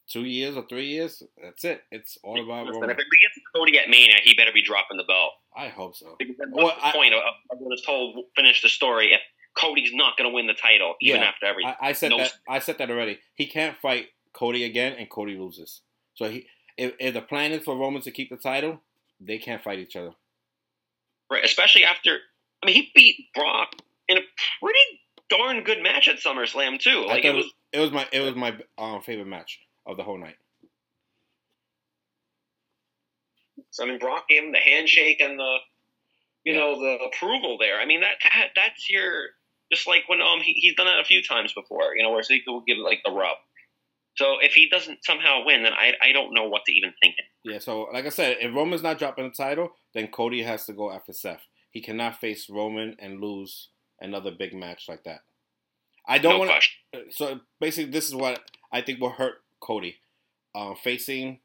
two 0.08 0.24
years 0.24 0.56
or 0.56 0.64
three 0.68 0.86
years. 0.86 1.22
That's 1.42 1.64
it. 1.64 1.82
It's 1.90 2.16
all 2.22 2.40
about 2.42 2.66
Listen, 2.66 2.80
Roman. 2.82 2.90
if 2.90 2.96
we 2.98 3.18
get 3.18 3.34
to 3.34 3.40
Cody 3.54 3.78
at 3.78 3.88
Mania, 3.88 4.16
he 4.22 4.34
better 4.34 4.52
be 4.52 4.62
dropping 4.62 4.96
the 4.98 5.04
belt. 5.04 5.32
I 5.56 5.68
hope 5.68 5.96
so. 5.96 6.14
Because 6.18 6.36
that's 6.38 6.50
Well, 6.52 6.68
the 6.68 6.86
I- 6.86 6.92
point 6.92 7.14
of, 7.14 7.20
of 7.50 7.58
what 7.58 7.74
is 7.74 7.82
told. 7.84 8.24
Finish 8.36 8.62
the 8.62 8.68
story. 8.68 9.12
If 9.12 9.20
Cody's 9.58 9.90
not 9.92 10.16
going 10.16 10.30
to 10.30 10.34
win 10.34 10.46
the 10.46 10.54
title, 10.54 10.94
even 11.00 11.22
Yeah, 11.22 11.26
after 11.28 11.46
everything, 11.46 11.74
I, 11.80 11.88
I 11.88 11.92
said 11.92 12.10
No- 12.10 12.18
that. 12.18 12.32
I 12.48 12.58
said 12.60 12.78
that 12.78 12.90
already. 12.90 13.18
He 13.34 13.46
can't 13.46 13.76
fight 13.78 14.06
Cody 14.32 14.62
again, 14.64 14.92
and 14.98 15.10
Cody 15.10 15.36
loses. 15.36 15.80
So 16.14 16.28
he, 16.30 16.46
if, 16.76 16.92
if 17.00 17.14
the 17.14 17.22
plan 17.22 17.50
is 17.52 17.64
for 17.64 17.76
Roman 17.76 18.02
to 18.02 18.10
keep 18.12 18.30
the 18.30 18.36
title, 18.36 18.80
they 19.20 19.38
can't 19.38 19.62
fight 19.62 19.78
each 19.80 19.96
other. 19.96 20.12
Right? 21.30 21.44
Especially 21.44 21.84
after, 21.84 22.18
I 22.62 22.66
mean, 22.66 22.74
he 22.74 22.90
beat 22.94 23.16
Brock 23.34 23.70
in 24.08 24.18
a 24.18 24.22
pretty 24.60 24.78
darn 25.30 25.64
good 25.64 25.82
match 25.82 26.08
at 26.08 26.18
SummerSlam 26.18 26.78
too. 26.80 27.04
Like 27.06 27.24
it 27.24 27.34
was, 27.34 27.52
it 27.72 27.80
was 27.80 27.90
my 27.92 28.06
it 28.12 28.20
was 28.20 28.34
my 28.34 28.56
um, 28.78 29.02
favorite 29.02 29.26
match 29.26 29.58
of 29.86 29.96
the 29.96 30.02
whole 30.02 30.18
night. 30.18 30.36
So 33.70 33.84
I 33.84 33.88
mean, 33.88 33.98
Brock 33.98 34.28
gave 34.28 34.42
him 34.44 34.52
the 34.52 34.58
handshake 34.58 35.20
and 35.20 35.38
the, 35.38 35.56
you 36.44 36.54
Yeah. 36.54 36.60
know, 36.60 36.80
the 36.80 37.04
approval 37.04 37.58
there. 37.58 37.80
I 37.80 37.86
mean, 37.86 38.00
that, 38.00 38.16
that 38.22 38.48
that's 38.54 38.88
your 38.90 39.24
just 39.72 39.86
like 39.86 40.08
when 40.08 40.20
um 40.20 40.40
he, 40.40 40.52
he's 40.54 40.74
done 40.76 40.86
that 40.86 41.00
a 41.00 41.04
few 41.04 41.22
times 41.22 41.52
before. 41.52 41.96
You 41.96 42.02
know, 42.02 42.10
where 42.12 42.22
he 42.26 42.42
will 42.46 42.62
give 42.66 42.78
like 42.78 43.00
the 43.04 43.12
rub. 43.12 43.36
So 44.16 44.36
if 44.40 44.54
he 44.54 44.68
doesn't 44.68 45.04
somehow 45.04 45.44
win, 45.44 45.62
then 45.62 45.72
I 45.72 45.92
I 46.02 46.12
don't 46.12 46.32
know 46.34 46.48
what 46.48 46.62
to 46.66 46.72
even 46.72 46.92
think. 47.02 47.14
Yeah. 47.44 47.58
So 47.58 47.88
like 47.92 48.06
I 48.06 48.10
said, 48.10 48.38
if 48.40 48.54
Roman's 48.54 48.82
not 48.82 48.98
dropping 48.98 49.24
the 49.24 49.30
title, 49.30 49.70
then 49.94 50.08
Cody 50.08 50.42
has 50.42 50.66
to 50.66 50.72
go 50.72 50.90
after 50.90 51.12
Seth. 51.12 51.42
He 51.70 51.82
cannot 51.82 52.20
face 52.20 52.48
Roman 52.48 52.96
and 52.98 53.20
lose 53.20 53.68
another 54.00 54.30
big 54.30 54.54
match 54.54 54.86
like 54.88 55.04
that. 55.04 55.20
I 56.08 56.18
don't 56.18 56.40
no 56.40 56.48
want 56.48 56.64
to. 56.94 57.00
So 57.10 57.40
basically, 57.60 57.90
this 57.90 58.06
is 58.08 58.14
what 58.14 58.40
I 58.72 58.80
think 58.80 59.00
will 59.00 59.10
hurt 59.10 59.34
Cody, 59.60 59.96
uh, 60.54 60.74
facing 60.82 61.40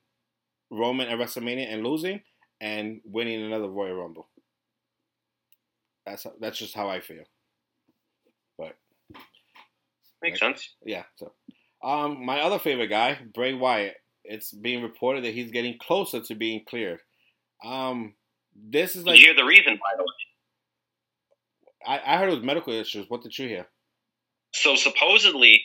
Roman 0.69 1.09
at 1.09 1.17
WrestleMania 1.17 1.71
and 1.71 1.83
losing, 1.83 2.21
and 2.61 3.01
winning 3.03 3.43
another 3.43 3.67
Royal 3.67 3.95
Rumble. 3.95 4.27
That's 6.05 6.25
that's 6.39 6.57
just 6.57 6.75
how 6.75 6.89
I 6.89 6.99
feel. 6.99 7.23
But 8.57 8.77
Makes 10.21 10.39
sense. 10.39 10.75
yeah, 10.85 11.03
so 11.15 11.33
um, 11.83 12.25
my 12.25 12.41
other 12.41 12.59
favorite 12.59 12.87
guy, 12.87 13.17
Bray 13.33 13.53
Wyatt. 13.53 13.95
It's 14.23 14.51
being 14.51 14.83
reported 14.83 15.23
that 15.23 15.33
he's 15.33 15.51
getting 15.51 15.77
closer 15.79 16.21
to 16.21 16.35
being 16.35 16.63
cleared. 16.67 16.99
Um, 17.63 18.13
this 18.55 18.95
is 18.95 19.05
like 19.05 19.19
You're 19.19 19.35
the 19.35 19.43
reason, 19.45 19.73
by 19.73 19.97
the 19.97 20.03
way. 20.03 20.09
I, 21.85 22.13
I 22.13 22.17
heard 22.17 22.29
it 22.29 22.35
was 22.35 22.43
medical 22.43 22.73
issues. 22.73 23.09
What 23.09 23.23
did 23.23 23.37
you 23.37 23.47
hear? 23.47 23.67
So 24.53 24.75
supposedly, 24.75 25.61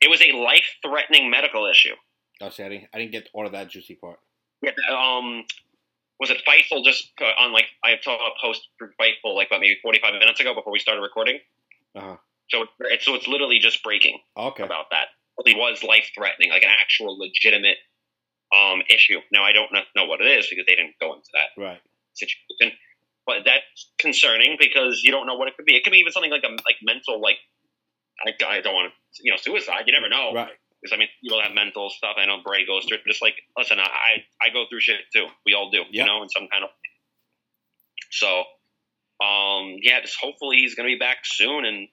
it 0.00 0.10
was 0.10 0.20
a 0.20 0.32
life-threatening 0.36 1.30
medical 1.30 1.66
issue. 1.66 1.94
Oh, 2.40 2.50
see, 2.50 2.62
I 2.64 2.68
didn't, 2.68 2.88
I 2.92 2.98
didn't 2.98 3.12
get 3.12 3.28
all 3.32 3.46
of 3.46 3.52
that 3.52 3.70
juicy 3.70 3.94
part. 3.94 4.18
Yeah, 4.60 4.72
um, 4.90 5.44
was 6.20 6.30
it 6.30 6.42
Fightful 6.46 6.84
just 6.84 7.12
on 7.38 7.52
like 7.52 7.66
I 7.82 7.94
saw 8.02 8.14
a 8.14 8.30
post 8.42 8.68
for 8.78 8.92
Fightful 9.00 9.34
like 9.34 9.48
about 9.48 9.60
maybe 9.60 9.78
forty 9.82 10.00
five 10.02 10.12
minutes 10.14 10.40
ago 10.40 10.54
before 10.54 10.72
we 10.72 10.78
started 10.78 11.00
recording. 11.00 11.38
Uh-huh. 11.94 12.16
So 12.50 12.66
it's 12.80 13.04
so 13.04 13.14
it's 13.14 13.26
literally 13.26 13.58
just 13.58 13.82
breaking 13.82 14.18
Okay. 14.36 14.62
about 14.62 14.86
that. 14.90 15.08
It 15.44 15.56
was 15.56 15.82
life 15.82 16.10
threatening, 16.14 16.50
like 16.50 16.62
an 16.62 16.70
actual 16.80 17.18
legitimate 17.18 17.78
um 18.54 18.82
issue. 18.88 19.18
Now 19.32 19.42
I 19.44 19.52
don't 19.52 19.70
know, 19.96 20.04
what 20.06 20.20
it 20.20 20.26
is 20.38 20.46
because 20.48 20.64
they 20.66 20.76
didn't 20.76 20.94
go 21.00 21.14
into 21.14 21.28
that 21.34 21.60
Right. 21.60 21.80
situation. 22.14 22.76
But 23.26 23.38
that's 23.44 23.90
concerning 23.98 24.56
because 24.60 25.00
you 25.02 25.10
don't 25.10 25.26
know 25.26 25.34
what 25.34 25.48
it 25.48 25.56
could 25.56 25.64
be. 25.64 25.74
It 25.76 25.82
could 25.82 25.92
be 25.92 25.98
even 25.98 26.12
something 26.12 26.30
like 26.30 26.44
a 26.44 26.50
like 26.50 26.76
mental 26.82 27.20
like 27.20 27.38
I, 28.24 28.58
I 28.58 28.60
don't 28.60 28.74
want 28.74 28.92
to 28.92 29.20
you 29.22 29.30
know 29.32 29.38
suicide. 29.38 29.84
You 29.86 29.92
never 29.92 30.08
know. 30.08 30.32
Right. 30.34 30.52
Because 30.80 30.94
I 30.94 30.98
mean, 30.98 31.08
people 31.22 31.40
have 31.40 31.52
mental 31.54 31.88
stuff. 31.88 32.16
I 32.18 32.26
know 32.26 32.42
Bray 32.44 32.66
goes 32.66 32.84
through. 32.84 32.98
it. 32.98 33.04
Just 33.08 33.22
like, 33.22 33.34
listen, 33.56 33.78
I 33.80 34.22
I 34.42 34.50
go 34.52 34.66
through 34.68 34.80
shit 34.80 35.00
too. 35.14 35.26
We 35.46 35.54
all 35.54 35.70
do, 35.70 35.78
Yeah. 35.90 36.02
you 36.02 36.06
know, 36.06 36.22
in 36.22 36.28
some 36.28 36.46
kind 36.52 36.62
of. 36.62 36.70
So, 38.10 38.44
um, 39.24 39.76
yeah, 39.82 40.00
just 40.02 40.16
hopefully 40.20 40.58
he's 40.58 40.74
going 40.74 40.88
to 40.88 40.94
be 40.94 40.98
back 40.98 41.18
soon 41.24 41.64
and 41.64 41.88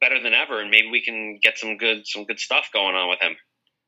better 0.00 0.22
than 0.22 0.34
ever, 0.34 0.60
and 0.60 0.70
maybe 0.70 0.88
we 0.90 1.02
can 1.02 1.38
get 1.42 1.58
some 1.58 1.76
good 1.76 2.06
some 2.06 2.24
good 2.24 2.38
stuff 2.38 2.70
going 2.72 2.94
on 2.94 3.08
with 3.08 3.20
him. 3.20 3.36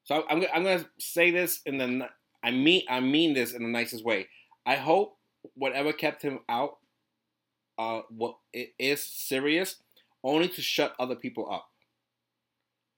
So 0.05 0.25
I'm 0.29 0.43
I'm 0.53 0.65
gonna 0.65 0.87
say 0.99 1.31
this 1.31 1.61
in 1.67 1.79
the 1.79 2.09
I 2.43 2.51
mean 2.51 2.83
I 2.89 3.01
mean 3.01 3.35
this 3.35 3.53
in 3.53 3.63
the 3.63 3.69
nicest 3.69 4.05
way. 4.05 4.29
I 4.67 4.77
hope 4.77 5.17
whatever 5.55 5.93
kept 5.93 6.23
him 6.23 6.41
out, 6.49 6.79
uh, 7.79 8.03
what 8.11 8.37
it 8.53 8.71
is 8.79 9.03
serious, 9.03 9.77
only 10.23 10.49
to 10.49 10.63
shut 10.63 10.95
other 10.99 11.17
people 11.17 11.51
up. 11.51 11.67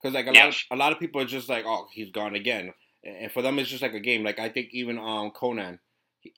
Because 0.00 0.14
like 0.14 0.26
a 0.26 0.32
lot 0.32 0.48
of 0.48 0.56
a 0.70 0.76
lot 0.76 0.92
of 0.92 0.98
people 0.98 1.20
are 1.20 1.26
just 1.26 1.48
like, 1.48 1.64
oh, 1.66 1.86
he's 1.92 2.10
gone 2.10 2.34
again, 2.34 2.72
and 3.04 3.30
for 3.30 3.42
them 3.42 3.58
it's 3.58 3.70
just 3.70 3.82
like 3.82 3.94
a 3.94 4.00
game. 4.00 4.24
Like 4.24 4.38
I 4.38 4.48
think 4.48 4.68
even 4.72 4.98
um 4.98 5.30
Konnan, 5.30 5.78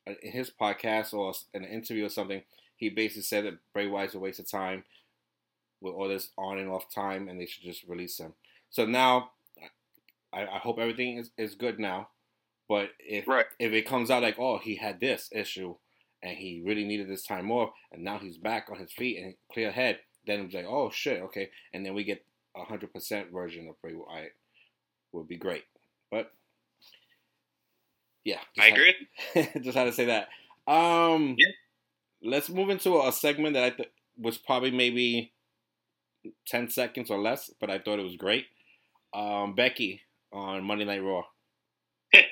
uh, 0.06 0.12
in 0.22 0.32
his 0.32 0.50
podcast 0.50 1.14
or 1.14 1.32
in 1.54 1.64
an 1.64 1.70
interview 1.70 2.04
or 2.04 2.10
something, 2.10 2.42
he 2.76 2.90
basically 2.90 3.22
said 3.22 3.44
that 3.44 3.54
Bray 3.72 3.86
Wyatt's 3.86 4.14
a 4.14 4.18
waste 4.18 4.40
of 4.40 4.50
time 4.50 4.84
with 5.80 5.94
all 5.94 6.08
this 6.08 6.30
on 6.38 6.58
and 6.58 6.70
off 6.70 6.92
time, 6.92 7.28
and 7.28 7.40
they 7.40 7.46
should 7.46 7.62
just 7.64 7.84
release 7.84 8.18
him. 8.18 8.34
So 8.70 8.86
now, 8.86 9.30
I, 10.32 10.42
I 10.46 10.58
hope 10.58 10.78
everything 10.78 11.18
is, 11.18 11.30
is 11.36 11.54
good 11.54 11.78
now. 11.78 12.08
But 12.68 12.90
if 12.98 13.28
Right. 13.28 13.46
if 13.58 13.72
it 13.72 13.86
comes 13.86 14.10
out 14.10 14.22
like, 14.22 14.38
oh, 14.38 14.58
he 14.58 14.76
had 14.76 14.98
this 15.00 15.28
issue, 15.32 15.74
and 16.22 16.36
he 16.36 16.62
really 16.64 16.84
needed 16.84 17.08
this 17.08 17.22
time 17.22 17.50
off, 17.50 17.70
and 17.92 18.02
now 18.02 18.18
he's 18.18 18.38
back 18.38 18.68
on 18.70 18.78
his 18.78 18.90
feet 18.92 19.22
and 19.22 19.34
clear 19.52 19.70
head, 19.70 19.98
then 20.26 20.40
it's 20.40 20.54
like, 20.54 20.64
oh 20.66 20.90
shit, 20.90 21.20
okay, 21.24 21.50
and 21.74 21.84
then 21.84 21.92
we 21.94 22.04
get 22.04 22.24
a 22.56 22.64
hundred 22.64 22.92
percent 22.92 23.30
version 23.30 23.68
of 23.68 23.80
Bray 23.82 23.94
Wyatt, 23.94 24.32
would 25.12 25.28
be 25.28 25.36
great. 25.36 25.64
But 26.10 26.32
yeah, 28.24 28.38
I 28.58 28.68
agree. 28.68 28.94
had- 29.34 29.62
just 29.62 29.76
had 29.76 29.84
to 29.84 29.92
say 29.92 30.06
that. 30.06 30.28
Um, 30.66 31.36
Yeah. 31.38 31.48
let's 32.22 32.48
move 32.48 32.70
into 32.70 32.98
a 33.02 33.12
segment 33.12 33.52
that 33.54 33.64
I 33.64 33.70
th- 33.70 33.90
was 34.16 34.38
probably 34.38 34.70
maybe 34.70 35.33
ten 36.46 36.68
seconds 36.70 37.10
or 37.10 37.18
less, 37.18 37.50
but 37.60 37.70
I 37.70 37.78
thought 37.78 37.98
it 37.98 38.04
was 38.04 38.16
great. 38.16 38.46
Um, 39.12 39.54
Becky 39.54 40.00
on 40.32 40.64
Monday 40.64 40.84
Night 40.84 41.02
Raw. 41.02 41.22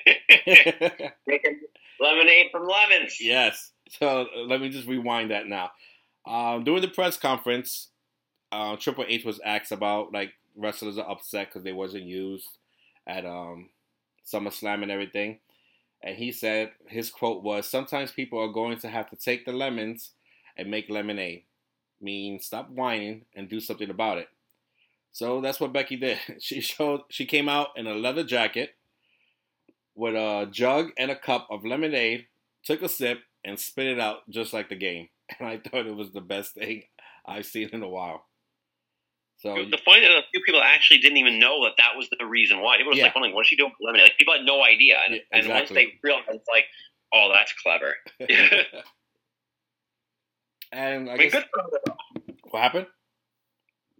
Lemonade 1.99 2.47
from 2.51 2.67
lemons. 2.67 3.17
yes. 3.19 3.71
So 3.89 4.27
let 4.47 4.59
me 4.61 4.69
just 4.69 4.87
rewind 4.87 5.31
that 5.31 5.47
now. 5.47 5.71
Um, 6.25 6.63
during 6.63 6.81
the 6.81 6.87
press 6.87 7.17
conference, 7.17 7.89
uh, 8.51 8.75
Triple 8.77 9.05
H 9.07 9.25
was 9.25 9.39
asked 9.43 9.71
about 9.71 10.11
like 10.13 10.33
wrestlers 10.55 10.97
are 10.97 11.09
upset 11.09 11.47
because 11.49 11.63
they 11.63 11.73
wasn't 11.73 12.03
used 12.03 12.47
at 13.07 13.25
um, 13.25 13.69
SummerSlam 14.31 14.83
and 14.83 14.91
everything, 14.91 15.39
and 16.01 16.15
he 16.15 16.31
said 16.31 16.71
his 16.87 17.09
quote 17.09 17.43
was, 17.43 17.67
"Sometimes 17.67 18.11
people 18.11 18.39
are 18.39 18.51
going 18.51 18.77
to 18.79 18.89
have 18.89 19.09
to 19.09 19.15
take 19.15 19.45
the 19.45 19.53
lemons 19.53 20.11
and 20.57 20.69
make 20.69 20.89
lemonade. 20.89 21.43
Mean 22.03 22.39
stop 22.39 22.69
whining 22.69 23.25
and 23.35 23.49
do 23.49 23.59
something 23.59 23.89
about 23.89 24.17
it." 24.19 24.27
So 25.11 25.41
that's 25.41 25.59
what 25.59 25.73
Becky 25.73 25.95
did. 25.95 26.19
She 26.41 26.59
showed 26.61 27.01
she 27.09 27.25
came 27.25 27.47
out 27.49 27.69
in 27.77 27.87
a 27.87 27.93
leather 27.95 28.23
jacket 28.23 28.75
with 29.95 30.15
a 30.15 30.47
jug 30.51 30.91
and 30.97 31.11
a 31.11 31.15
cup 31.15 31.47
of 31.51 31.63
lemonade, 31.65 32.27
took 32.63 32.81
a 32.81 32.89
sip, 32.89 33.19
and 33.45 33.59
spit 33.59 33.87
it 33.87 33.99
out 33.99 34.27
just 34.29 34.53
like 34.53 34.69
the 34.69 34.75
game. 34.75 35.09
And 35.39 35.47
I 35.47 35.57
thought 35.57 35.87
it 35.87 35.95
was 35.95 36.11
the 36.11 36.21
best 36.21 36.53
thing 36.55 36.83
I've 37.25 37.45
seen 37.45 37.69
in 37.73 37.81
a 37.83 37.87
while. 37.89 38.25
So 39.37 39.55
The 39.55 39.77
funny 39.85 40.01
thing, 40.01 40.11
is, 40.11 40.17
a 40.17 40.27
few 40.31 40.41
people 40.45 40.61
actually 40.63 40.99
didn't 40.99 41.17
even 41.17 41.39
know 41.39 41.63
that 41.65 41.73
that 41.77 41.95
was 41.97 42.07
the 42.09 42.25
reason 42.25 42.61
why. 42.61 42.77
People 42.77 42.91
were 42.93 42.97
Yeah. 42.97 43.05
like, 43.05 43.15
wondering, 43.15 43.35
"What 43.35 43.41
is 43.41 43.47
she 43.47 43.55
doing 43.55 43.71
with 43.71 43.85
lemonade?" 43.85 44.05
Like 44.09 44.17
people 44.17 44.33
had 44.33 44.45
no 44.45 44.63
idea, 44.63 44.99
and, 45.05 45.15
Yeah, 45.15 45.21
and 45.31 45.47
once 45.49 45.69
they 45.69 45.99
realized, 46.03 46.41
like, 46.51 46.65
"Oh, 47.13 47.31
that's 47.33 47.53
clever." 47.61 47.97
and 50.73 51.09
I 51.09 51.13
I 51.13 51.17
mean, 51.17 51.29
guess 51.29 51.43
good 51.43 51.45
for 51.53 51.61
her. 51.61 51.69
Though. 51.85 51.95
what 52.51 52.61
happened? 52.63 52.87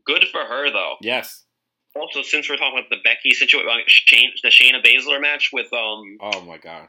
Good 0.05 0.25
for 0.31 0.41
her, 0.43 0.71
though. 0.71 0.95
Yes. 1.01 1.43
Also, 1.95 2.21
since 2.23 2.49
we're 2.49 2.57
talking 2.57 2.77
about 2.79 2.89
the 2.89 2.97
Becky 3.03 3.31
situation, 3.31 3.69
Shane, 3.87 4.31
the 4.43 4.49
Shayna 4.49 4.83
Baszler 4.83 5.21
match 5.21 5.51
with 5.53 5.71
um 5.73 6.17
Oh 6.21 6.41
my 6.41 6.57
god. 6.57 6.87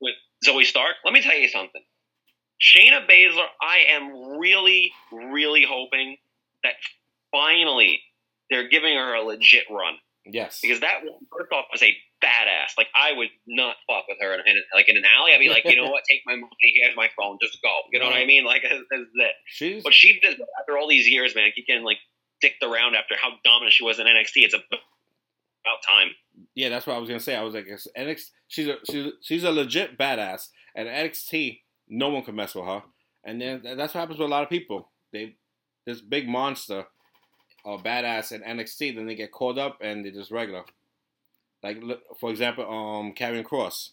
with 0.00 0.14
Zoey 0.46 0.64
Stark, 0.64 0.96
let 1.04 1.12
me 1.12 1.20
tell 1.22 1.36
you 1.36 1.48
something. 1.48 1.82
Shayna 2.60 3.06
Baszler, 3.08 3.46
I 3.62 3.84
am 3.92 4.38
really, 4.38 4.92
really 5.12 5.64
hoping 5.68 6.16
that 6.62 6.72
finally 7.32 8.00
they're 8.50 8.68
giving 8.68 8.96
her 8.96 9.14
a 9.14 9.22
legit 9.22 9.64
run 9.70 9.94
Yes. 10.26 10.60
because 10.60 10.80
that 10.80 11.00
one, 11.02 11.20
first 11.36 11.50
off 11.52 11.66
was 11.72 11.82
a 11.82 11.96
badass. 12.22 12.76
Like 12.76 12.88
I 12.94 13.12
would 13.16 13.28
not 13.46 13.76
fuck 13.88 14.04
with 14.08 14.18
her 14.20 14.34
in, 14.34 14.40
in 14.46 14.62
like 14.74 14.88
in 14.88 14.96
an 14.96 15.04
alley. 15.18 15.32
I'd 15.32 15.38
be 15.40 15.48
like, 15.48 15.64
you 15.64 15.76
know 15.76 15.90
what? 15.90 16.02
Take 16.08 16.20
my 16.26 16.34
money. 16.36 16.50
Here's 16.60 16.94
my 16.96 17.08
phone. 17.16 17.38
Just 17.42 17.60
go. 17.62 17.74
You 17.92 17.98
know 17.98 18.06
what 18.06 18.14
I 18.16 18.26
mean? 18.26 18.44
Like 18.44 18.62
this 18.62 18.72
is 18.72 19.06
it. 19.14 19.32
She's 19.46 19.82
But 19.82 19.94
she 19.94 20.20
did 20.20 20.38
after 20.60 20.76
all 20.78 20.88
these 20.88 21.08
years, 21.08 21.34
man. 21.34 21.50
Keep 21.54 21.66
getting 21.66 21.84
like 21.84 21.98
dicked 22.40 22.62
around 22.62 22.94
after 22.96 23.14
how 23.20 23.30
dominant 23.44 23.72
she 23.72 23.84
was 23.84 23.98
in 23.98 24.06
NXT. 24.06 24.44
It's 24.44 24.54
about 24.54 24.80
time. 25.88 26.08
yeah. 26.54 26.68
That's 26.68 26.86
what 26.86 26.96
I 26.96 26.98
was 26.98 27.08
gonna 27.08 27.20
say. 27.20 27.36
I 27.36 27.42
was 27.42 27.54
like, 27.54 27.66
NXT. 27.96 28.30
She's 28.48 28.66
a 28.68 28.76
she's 28.90 29.12
she's 29.22 29.44
a 29.44 29.50
legit 29.52 29.98
badass. 29.98 30.48
and 30.74 30.88
NXT, 30.88 31.60
no 31.88 32.08
one 32.10 32.22
can 32.22 32.34
mess 32.34 32.54
with 32.54 32.64
her. 32.66 32.82
And 33.24 33.40
then 33.40 33.60
that's 33.62 33.94
what 33.94 34.00
happens 34.00 34.18
with 34.18 34.28
a 34.28 34.30
lot 34.30 34.42
of 34.42 34.48
people. 34.48 34.90
They 35.12 35.36
this 35.86 36.00
big 36.00 36.28
monster 36.28 36.84
or 37.64 37.78
badass 37.78 38.32
in 38.32 38.42
NXT, 38.42 38.96
then 38.96 39.06
they 39.06 39.14
get 39.14 39.32
called 39.32 39.58
up 39.58 39.78
and 39.80 40.04
they're 40.04 40.12
just 40.12 40.30
regular. 40.30 40.64
Like 41.62 41.82
for 42.18 42.30
example, 42.30 42.64
um, 42.64 43.12
Karrion 43.14 43.44
Kross, 43.44 43.90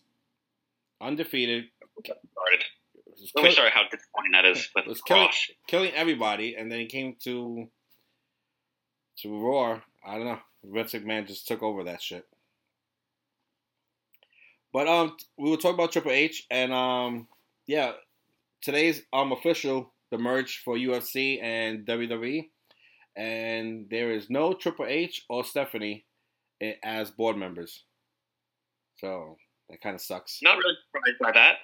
undefeated, 1.02 1.66
Started. 2.04 2.64
was 3.06 3.32
Let 3.36 3.44
me 3.44 3.52
show 3.52 3.64
you 3.64 3.70
how 3.74 3.84
disappointing 3.84 4.32
that 4.34 4.46
is 4.46 4.70
with 4.76 4.86
was 4.86 5.02
killing, 5.02 5.30
killing 5.68 5.92
everybody, 5.94 6.56
and 6.56 6.72
then 6.72 6.80
he 6.80 6.86
came 6.86 7.16
to 7.24 7.68
to 9.20 9.40
Raw. 9.40 9.82
I 10.06 10.16
don't 10.16 10.26
know. 10.26 10.40
Vince 10.64 10.94
McMahon 10.94 11.28
just 11.28 11.48
took 11.48 11.64
over 11.64 11.84
that 11.86 12.02
shit. 12.02 12.26
But 14.72 14.88
um, 14.88 15.18
we 15.38 15.50
were 15.50 15.58
talking 15.58 15.74
about 15.74 15.92
Triple 15.92 16.12
H, 16.12 16.46
and 16.52 16.72
um, 16.72 17.28
yeah, 17.66 17.94
today's 18.62 19.02
um 19.12 19.32
official 19.32 19.92
the 20.12 20.18
merge 20.18 20.62
for 20.64 20.76
UFC 20.76 21.42
and 21.42 21.86
WWE, 21.86 22.48
and 23.18 23.88
there 23.90 24.12
is 24.12 24.30
no 24.30 24.54
Triple 24.54 24.86
H 24.86 25.26
or 25.28 25.44
Stephanie 25.44 26.06
as 26.84 27.10
board 27.12 27.36
members. 27.36 27.84
So 28.98 29.38
that 29.70 29.82
kind 29.82 29.96
of 29.96 30.02
sucks. 30.02 30.40
Not 30.44 30.58
really 30.58 30.76
surprised 30.86 31.20
by 31.20 31.32
that. 31.34 31.56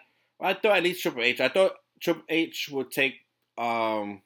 I 0.41 0.53
thought 0.55 0.77
at 0.77 0.83
least 0.83 1.03
Triple 1.03 1.23
H. 1.23 1.39
I 1.39 1.49
thought 1.49 1.73
Triple 2.01 2.23
H 2.27 2.69
would 2.71 2.91
take 2.91 3.13
um 3.57 4.21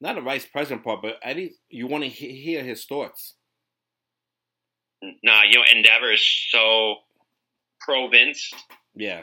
not 0.00 0.14
the 0.14 0.20
vice 0.20 0.46
president 0.46 0.84
part, 0.84 1.02
but 1.02 1.16
at 1.22 1.36
least 1.36 1.58
you 1.68 1.86
want 1.86 2.04
to 2.04 2.10
he- 2.10 2.36
hear 2.36 2.62
his 2.62 2.84
thoughts. 2.84 3.34
Nah, 5.22 5.42
you 5.42 5.56
know, 5.56 5.64
Endeavor 5.70 6.12
is 6.12 6.24
so 6.50 6.96
pro 7.80 8.08
Vince. 8.08 8.52
Yeah, 8.94 9.22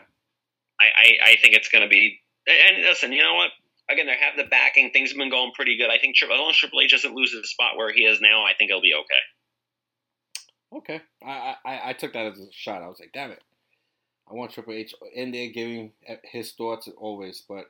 I, 0.80 0.86
I, 0.86 1.32
I 1.32 1.36
think 1.42 1.56
it's 1.56 1.70
going 1.70 1.84
to 1.84 1.88
be. 1.88 2.20
And 2.48 2.84
listen, 2.84 3.12
you 3.14 3.22
know 3.22 3.36
what? 3.36 3.52
Again, 3.92 4.06
they 4.08 4.18
have 4.18 4.38
the 4.38 4.50
backing. 4.50 4.92
Things 4.92 5.10
have 5.12 5.18
been 5.18 5.30
going 5.30 5.52
pretty 5.54 5.78
good. 5.78 5.90
I 5.90 5.98
think 6.00 6.16
Triple, 6.16 6.36
as 6.36 6.40
long 6.40 6.50
as 6.52 6.58
Triple 6.58 6.82
H 6.82 6.92
doesn't 6.92 7.14
lose 7.16 7.32
the 7.32 7.46
spot 7.48 7.76
where 7.78 7.92
he 7.94 8.02
is 8.06 8.22
now, 8.22 8.44
I 8.44 8.54
think 8.58 8.70
it'll 8.70 8.82
be 8.82 8.94
okay. 8.94 9.22
okay. 10.78 11.02
I, 11.26 11.56
I 11.66 11.90
I 11.90 11.94
took 11.94 12.14
that 12.14 12.26
as 12.32 12.40
a 12.40 12.48
shot. 12.52 12.82
I 12.84 12.88
was 12.88 13.00
like, 13.00 13.12
damn 13.14 13.32
it, 13.32 13.44
I 14.30 14.34
want 14.34 14.52
Triple 14.52 14.74
H 14.74 14.96
in 15.14 15.32
there 15.32 15.50
giving 15.52 15.92
his 16.24 16.54
thoughts 16.54 16.88
always. 16.98 17.44
But 17.48 17.66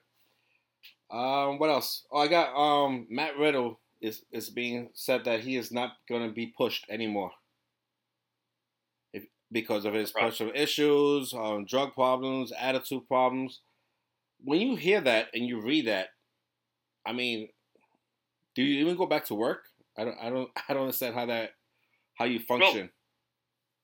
um, 1.15 1.59
what 1.59 1.69
else? 1.69 2.05
Oh, 2.11 2.19
I 2.19 2.27
got 2.27 2.55
um 2.55 3.07
Matt 3.09 3.37
Riddle 3.37 3.79
is 4.01 4.23
is 4.31 4.49
being 4.49 4.89
said 4.93 5.25
that 5.25 5.41
he 5.41 5.55
is 5.57 5.71
not 5.71 5.93
going 6.07 6.27
to 6.27 6.33
be 6.33 6.47
pushed 6.47 6.85
anymore. 6.89 7.31
If, 9.13 9.25
because 9.51 9.85
of 9.85 9.93
his 9.93 10.13
Right. 10.15 10.25
personal 10.25 10.53
issues, 10.55 11.33
um, 11.33 11.65
drug 11.65 11.93
problems, 11.93 12.51
attitude 12.51 13.07
problems. 13.07 13.61
When 14.43 14.59
you 14.61 14.75
hear 14.75 15.01
that 15.01 15.27
and 15.33 15.45
you 15.45 15.61
read 15.61 15.87
that, 15.87 16.07
I 17.05 17.13
mean, 17.13 17.49
do 18.55 18.63
you 18.63 18.81
even 18.81 18.97
go 18.97 19.05
back 19.05 19.25
to 19.25 19.35
work? 19.35 19.63
I 19.97 20.05
don't, 20.05 20.17
I 20.21 20.29
don't, 20.29 20.49
I 20.69 20.73
don't 20.73 20.83
understand 20.83 21.15
how 21.15 21.25
that, 21.27 21.51
how 22.15 22.25
you 22.25 22.39
function. 22.39 22.89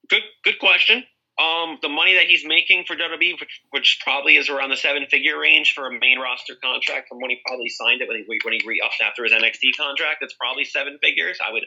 Good 0.10 0.24
good 0.44 0.60
question. 0.60 1.04
Um, 1.40 1.78
the 1.84 1.90
money 1.90 2.16
that 2.16 2.26
he's 2.26 2.44
making 2.48 2.86
for 2.88 2.96
WWE, 2.96 3.40
which, 3.40 3.62
which 3.70 4.00
probably 4.04 4.38
is 4.38 4.50
around 4.50 4.72
the 4.72 4.78
seven 4.78 5.06
figure 5.06 5.40
range 5.40 5.74
for 5.74 5.86
a 5.86 5.92
main 5.92 6.18
roster 6.18 6.56
contract 6.56 7.10
from 7.10 7.22
when 7.22 7.30
he 7.30 7.38
probably 7.46 7.70
signed 7.70 8.02
it 8.02 8.08
when 8.08 8.18
he 8.18 8.40
when 8.44 8.54
he 8.54 8.62
re 8.66 8.82
upped 8.84 9.02
after 9.02 9.24
his 9.24 9.34
NXT 9.34 9.78
contract, 9.78 10.20
it's 10.22 10.34
probably 10.34 10.64
seven 10.64 10.98
figures. 11.02 11.38
I 11.46 11.52
would 11.54 11.66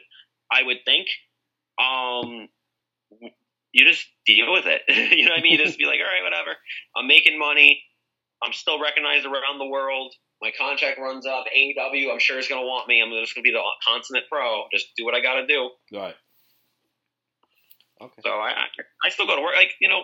I 0.51 0.63
would 0.63 0.79
think. 0.83 1.07
Um, 1.79 2.49
you 3.71 3.85
just 3.85 4.05
deal 4.25 4.51
with 4.51 4.65
it. 4.65 4.81
you 5.17 5.23
know 5.23 5.31
what 5.31 5.39
I 5.39 5.43
mean? 5.43 5.53
You 5.53 5.65
just 5.65 5.77
be 5.77 5.85
like, 5.85 5.99
all 5.99 6.05
right, 6.05 6.23
whatever. 6.23 6.57
I'm 6.95 7.07
making 7.07 7.39
money. 7.39 7.81
I'm 8.43 8.53
still 8.53 8.81
recognized 8.81 9.25
around 9.25 9.59
the 9.59 9.65
world. 9.67 10.13
My 10.41 10.51
contract 10.57 10.99
runs 10.99 11.25
up. 11.27 11.45
AEW, 11.55 12.11
I'm 12.11 12.19
sure 12.19 12.39
is 12.39 12.47
going 12.47 12.61
to 12.61 12.65
want 12.67 12.87
me. 12.87 13.01
I'm 13.01 13.09
just 13.21 13.35
going 13.35 13.43
to 13.43 13.47
be 13.47 13.51
the 13.51 13.61
consummate 13.87 14.23
pro. 14.31 14.63
Just 14.73 14.87
do 14.97 15.05
what 15.05 15.13
I 15.13 15.21
got 15.21 15.35
to 15.35 15.45
do. 15.47 15.69
Right. 15.93 16.15
Okay. 18.01 18.21
So 18.25 18.29
I, 18.31 18.49
I 18.49 18.65
I 19.05 19.09
still 19.09 19.27
go 19.27 19.35
to 19.35 19.41
work. 19.41 19.53
Like 19.55 19.71
you 19.79 19.87
know, 19.89 20.01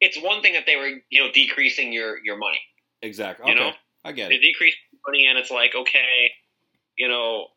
it's 0.00 0.16
one 0.22 0.40
thing 0.42 0.52
that 0.52 0.64
they 0.66 0.76
were 0.76 0.88
you 1.10 1.20
know 1.24 1.32
decreasing 1.32 1.92
your 1.92 2.18
your 2.24 2.38
money. 2.38 2.60
Exactly. 3.02 3.50
You 3.50 3.56
Okay. 3.56 3.64
know? 3.70 3.72
I 4.04 4.12
get 4.12 4.28
They 4.28 4.36
it. 4.36 4.40
decrease 4.42 4.74
money, 5.06 5.26
and 5.26 5.36
it's 5.38 5.50
like 5.50 5.74
okay, 5.74 6.30
you 6.96 7.08
know, 7.08 7.48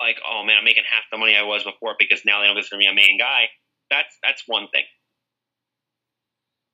like 0.00 0.18
oh 0.28 0.42
man, 0.44 0.56
I'm 0.58 0.64
making 0.64 0.84
half 0.90 1.04
the 1.12 1.18
money 1.18 1.36
I 1.36 1.42
was 1.42 1.62
before 1.62 1.94
because 1.98 2.22
now 2.24 2.40
they 2.40 2.48
know 2.48 2.54
this 2.56 2.64
is 2.64 2.70
gonna 2.70 2.80
be 2.80 2.86
a 2.86 2.94
main 2.94 3.18
guy. 3.18 3.46
That's 3.90 4.16
that's 4.24 4.42
one 4.46 4.66
thing. 4.72 4.84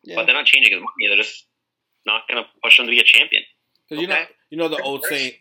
Yeah. 0.05 0.17
But 0.17 0.27
they're 0.27 0.35
not 0.35 0.47
changing 0.47 0.73
his 0.73 0.81
money. 0.81 1.09
They're 1.09 1.17
just 1.23 1.45
not 2.07 2.23
gonna 2.29 2.47
push 2.63 2.79
him 2.79 2.87
to 2.87 2.91
be 2.91 3.01
a 3.01 3.05
champion. 3.05 3.43
Because 3.89 4.03
you 4.03 4.09
know, 4.09 4.25
you 4.51 4.59
know 4.59 4.69
the 4.69 4.81
old 4.83 5.05
saying. 5.05 5.33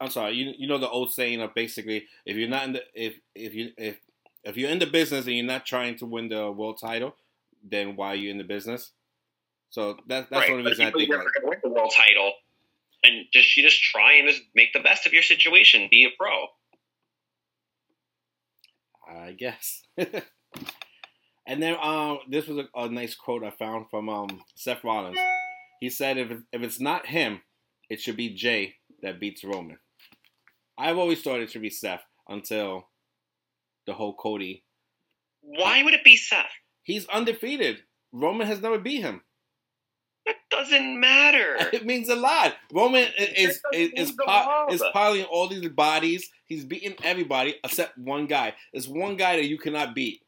I'm 0.00 0.10
sorry. 0.10 0.34
You 0.34 0.52
you 0.56 0.68
know 0.68 0.78
the 0.78 0.88
old 0.88 1.12
saying 1.12 1.40
of 1.40 1.54
basically 1.54 2.06
if 2.24 2.36
you're 2.36 2.48
not 2.48 2.64
in 2.64 2.72
the 2.74 2.82
if 2.94 3.14
if 3.34 3.54
you 3.54 3.72
if 3.76 3.98
if 4.44 4.56
you're 4.56 4.70
in 4.70 4.78
the 4.78 4.86
business 4.86 5.26
and 5.26 5.34
you're 5.34 5.44
not 5.44 5.66
trying 5.66 5.96
to 5.98 6.06
win 6.06 6.28
the 6.28 6.50
world 6.50 6.78
title, 6.80 7.16
then 7.68 7.96
why 7.96 8.08
are 8.08 8.16
you 8.16 8.30
in 8.30 8.38
the 8.38 8.44
business? 8.44 8.92
So 9.70 9.98
that 10.08 10.28
that's 10.30 10.32
right. 10.32 10.46
the 10.46 10.52
only 10.52 10.64
But 10.64 10.70
reason 10.70 10.86
I 10.86 10.90
think 10.90 11.10
never 11.10 11.24
like 11.24 11.32
win 11.42 11.58
the 11.62 11.70
world 11.70 11.92
title, 11.94 12.32
and 13.02 13.26
just 13.32 13.56
you 13.56 13.62
just 13.62 13.82
try 13.82 14.14
and 14.14 14.28
just 14.28 14.42
make 14.54 14.72
the 14.72 14.80
best 14.80 15.06
of 15.06 15.12
your 15.12 15.22
situation. 15.22 15.88
Be 15.90 16.04
a 16.04 16.10
pro. 16.16 16.46
I 19.08 19.32
guess. 19.32 19.82
and 19.96 21.62
then 21.62 21.76
um, 21.80 22.20
this 22.28 22.46
was 22.46 22.58
a, 22.58 22.80
a 22.80 22.88
nice 22.88 23.14
quote 23.14 23.44
I 23.44 23.50
found 23.50 23.86
from 23.90 24.08
um 24.08 24.42
Seth 24.54 24.84
Rollins. 24.84 25.18
He 25.82 25.90
said, 25.90 26.16
"If 26.16 26.30
if 26.52 26.62
it's 26.62 26.78
not 26.78 27.06
him, 27.06 27.40
it 27.90 28.00
should 28.00 28.16
be 28.16 28.28
Jey 28.30 28.76
that 29.02 29.18
beats 29.18 29.42
Roman." 29.42 29.80
I've 30.78 30.96
always 30.96 31.20
thought 31.22 31.40
it 31.40 31.50
should 31.50 31.60
be 31.60 31.70
Seth 31.70 32.04
until 32.28 32.88
the 33.86 33.92
whole 33.92 34.14
Cody. 34.14 34.62
Why 35.40 35.82
would 35.82 35.92
it 35.92 36.04
be 36.04 36.16
Seth? 36.16 36.52
He's 36.84 37.08
undefeated. 37.08 37.82
Roman 38.12 38.46
has 38.46 38.60
never 38.60 38.78
beat 38.78 39.00
him. 39.00 39.22
That 40.24 40.36
doesn't 40.50 41.00
matter. 41.00 41.56
It 41.72 41.84
means 41.84 42.08
a 42.08 42.14
lot. 42.14 42.54
Roman 42.72 43.08
is 43.18 43.60
is 43.72 43.90
is, 43.96 44.08
mean 44.10 44.16
the 44.18 44.24
pi- 44.24 44.46
world. 44.46 44.72
is 44.72 44.84
piling 44.92 45.24
all 45.24 45.48
these 45.48 45.68
bodies. 45.68 46.30
He's 46.46 46.64
beating 46.64 46.94
everybody 47.02 47.56
except 47.64 47.98
one 47.98 48.26
guy. 48.26 48.54
There's 48.72 48.86
one 48.88 49.16
guy 49.16 49.34
that 49.34 49.46
you 49.46 49.58
cannot 49.58 49.96
beat. 49.96 50.22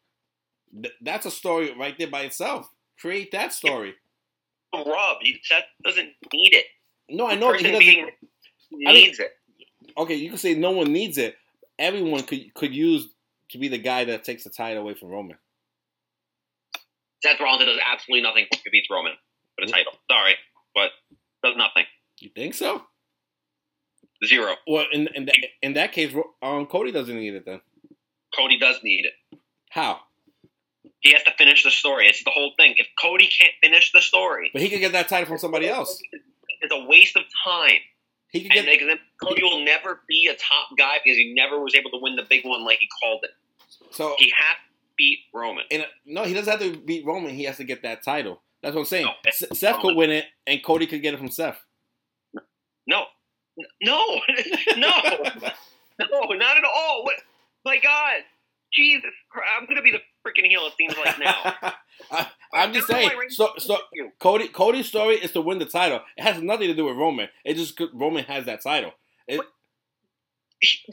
Th- 0.83 0.95
That's 1.01 1.27
a 1.27 1.31
story 1.31 1.73
right 1.79 1.97
there 1.97 2.11
by 2.11 2.23
itself. 2.23 2.69
Create 2.99 3.31
that 3.31 3.53
story. 3.53 3.95
Rob, 4.87 5.19
you, 5.23 5.35
Seth 5.43 5.65
doesn't 5.85 6.09
need 6.33 6.55
it. 6.55 6.65
No, 7.09 7.27
I 7.29 7.35
know 7.35 7.53
that 7.53 7.61
he 7.61 7.71
person 7.71 7.73
doesn't. 7.73 7.79
beating 7.87 8.09
I 8.89 8.93
mean- 8.93 9.07
needs 9.07 9.19
it. 9.21 9.33
Okay, 9.97 10.15
you 10.15 10.29
can 10.31 10.39
say 10.39 10.55
no 10.55 10.71
one 10.73 10.93
needs 10.93 11.19
it. 11.19 11.37
Everyone 11.79 12.23
could 12.23 12.53
could 12.55 12.75
use 12.75 13.09
to 13.51 13.59
be 13.59 13.69
the 13.69 13.79
guy 13.79 14.05
that 14.07 14.25
takes 14.25 14.45
the 14.45 14.51
title 14.51 14.83
away 14.83 14.95
from 14.95 15.09
Roman. 15.11 15.37
Seth 17.23 17.39
Rollins 17.41 17.65
does 17.67 17.79
absolutely 17.91 18.23
nothing 18.23 18.47
to 18.51 18.71
beat 18.71 18.85
Roman 18.91 19.13
for 19.59 19.67
the 19.67 19.73
title. 19.73 19.93
Sorry, 20.11 20.35
but 20.75 20.91
does 21.43 21.57
nothing. 21.57 21.85
You 22.21 22.31
think 22.35 22.55
so? 22.55 22.83
Zero. 24.25 24.55
Well, 24.67 24.87
in 24.93 25.09
in 25.15 25.27
that, 25.27 25.37
in 25.63 25.73
that 25.75 25.93
case, 25.93 26.15
um, 26.43 26.67
Cody 26.67 26.91
doesn't 26.93 27.15
need 27.17 27.35
it 27.35 27.45
then. 27.45 27.61
Cody 28.35 28.59
does 28.59 28.77
need 28.83 29.05
it. 29.07 29.39
How? 29.71 30.01
He 31.05 31.12
has 31.12 31.23
to 31.25 31.33
finish 31.38 31.62
the 31.62 31.71
story. 31.71 32.09
It's 32.09 32.25
the 32.25 32.31
whole 32.31 32.53
thing. 32.57 32.75
If 32.79 32.88
Cody 33.01 33.29
can't 33.29 33.53
finish 33.62 33.93
the 33.93 34.01
story, 34.01 34.51
But 34.53 34.62
he 34.62 34.69
could 34.71 34.81
get 34.81 34.93
that 34.93 35.09
title 35.09 35.27
from 35.27 35.38
somebody 35.38 35.69
else. 35.69 36.01
It's 36.61 36.73
a 36.75 36.85
waste 36.88 37.14
of 37.17 37.23
time. 37.45 37.79
He 38.31 38.40
could 38.49 38.57
And 38.57 38.67
get. 38.67 38.81
then 38.87 38.99
Cody 39.23 39.43
will 39.43 39.62
never 39.64 40.01
be 40.09 40.27
a 40.29 40.35
top 40.35 40.69
guy 40.77 40.97
because 41.05 41.17
he 41.19 41.35
never 41.35 41.61
was 41.61 41.75
able 41.77 41.90
to 41.93 41.99
win 42.01 42.17
the 42.17 42.25
big 42.29 42.45
one 42.45 42.64
like 42.64 42.79
he 42.81 42.88
called 43.03 43.23
it. 43.23 43.31
So 43.93 44.14
He 44.19 44.33
has 44.37 44.57
to 44.57 44.62
beat 44.97 45.19
Roman. 45.33 45.64
in 45.71 45.83
a, 45.83 45.85
uh, 45.85 45.87
no, 46.07 46.25
he 46.25 46.33
doesn't 46.35 46.51
have 46.51 46.61
to 46.61 46.77
beat 46.81 47.05
Roman. 47.07 47.35
He 47.35 47.45
has 47.45 47.59
to 47.59 47.64
get 47.64 47.83
that 47.83 48.03
title. 48.03 48.40
That's 48.62 48.75
what 48.75 48.81
I'm 48.81 48.87
saying. 48.87 49.07
No, 49.07 49.12
Seth 49.53 49.81
could 49.81 49.95
win 49.95 50.11
it, 50.11 50.25
and 50.47 50.64
Cody 50.64 50.87
could 50.87 51.03
get 51.03 51.12
it 51.12 51.19
from 51.19 51.29
Seth. 51.31 51.61
No, 52.87 53.05
no, 53.83 54.21
no, 54.77 54.77
no, 54.77 56.23
not 56.33 56.57
at 56.57 56.64
all. 56.64 57.05
What? 57.05 57.17
My 57.64 57.77
God, 57.79 58.17
Jesus, 58.75 59.11
Christ, 59.31 59.49
I'm 59.59 59.67
gonna 59.67 59.83
be 59.83 59.93
the 59.93 60.01
freaking 60.27 60.49
heel. 60.49 60.63
It 60.67 60.73
seems 60.77 60.97
like 60.97 61.19
now. 61.19 61.73
I, 62.11 62.27
I'm 62.53 62.73
just 62.73 62.89
saying. 62.89 63.11
So, 63.29 63.51
so. 63.59 63.79
Cody, 64.18 64.49
Cody's 64.49 64.87
story 64.87 65.16
is 65.16 65.33
to 65.33 65.41
win 65.41 65.59
the 65.59 65.64
title. 65.64 66.01
It 66.16 66.22
has 66.22 66.43
nothing 66.43 66.68
to 66.68 66.75
do 66.75 66.87
with 66.87 66.97
Roman. 66.97 67.29
It 67.45 67.55
just 67.55 67.81
Roman 67.93 68.25
has 68.25 68.47
that 68.47 68.62
title. 68.62 68.93
It, 69.29 69.41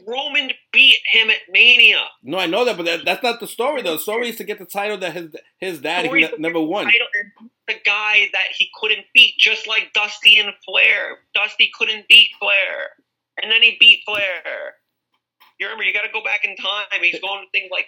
Roman 0.06 0.50
beat 0.72 0.98
him 1.10 1.30
at 1.30 1.38
Mania. 1.50 2.00
no, 2.22 2.38
I 2.38 2.46
know 2.46 2.64
that, 2.64 2.76
but 2.76 2.84
that, 2.84 3.04
that's 3.04 3.22
not 3.22 3.40
the 3.40 3.46
story. 3.46 3.82
though. 3.82 3.94
The 3.94 4.00
story 4.00 4.28
is 4.28 4.36
to 4.36 4.44
get 4.44 4.58
the 4.58 4.66
title 4.66 4.98
that 4.98 5.12
his 5.14 5.30
his 5.58 5.78
Story 5.78 6.22
ne- 6.22 6.32
never 6.38 6.60
won. 6.60 6.84
Title 6.84 7.06
The 7.68 7.74
guy 7.84 8.28
that 8.32 8.48
he 8.56 8.68
couldn't 8.80 9.06
beat, 9.14 9.34
just 9.38 9.66
like 9.66 9.92
Dusty 9.94 10.38
and 10.38 10.52
Flair. 10.64 11.18
Dusty 11.34 11.70
couldn't 11.76 12.06
beat 12.08 12.30
Flair, 12.38 12.90
and 13.42 13.50
then 13.50 13.62
he 13.62 13.76
beat 13.80 14.02
Flair. 14.04 14.74
You 15.62 15.68
remember? 15.68 15.84
You 15.84 15.94
got 15.94 16.02
to 16.02 16.12
go 16.12 16.24
back 16.24 16.44
in 16.44 16.56
time. 16.56 16.86
He's 17.00 17.20
going 17.20 17.44
to 17.44 17.50
things 17.52 17.70
like 17.70 17.86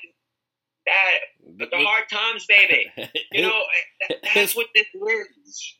that. 0.86 1.18
But 1.58 1.70
The 1.70 1.78
hard 1.78 2.04
times, 2.08 2.46
baby. 2.46 2.90
You 3.32 3.42
know, 3.42 3.62
that, 4.08 4.18
that's 4.34 4.56
what 4.56 4.66
this 4.74 4.86
is. 4.94 5.74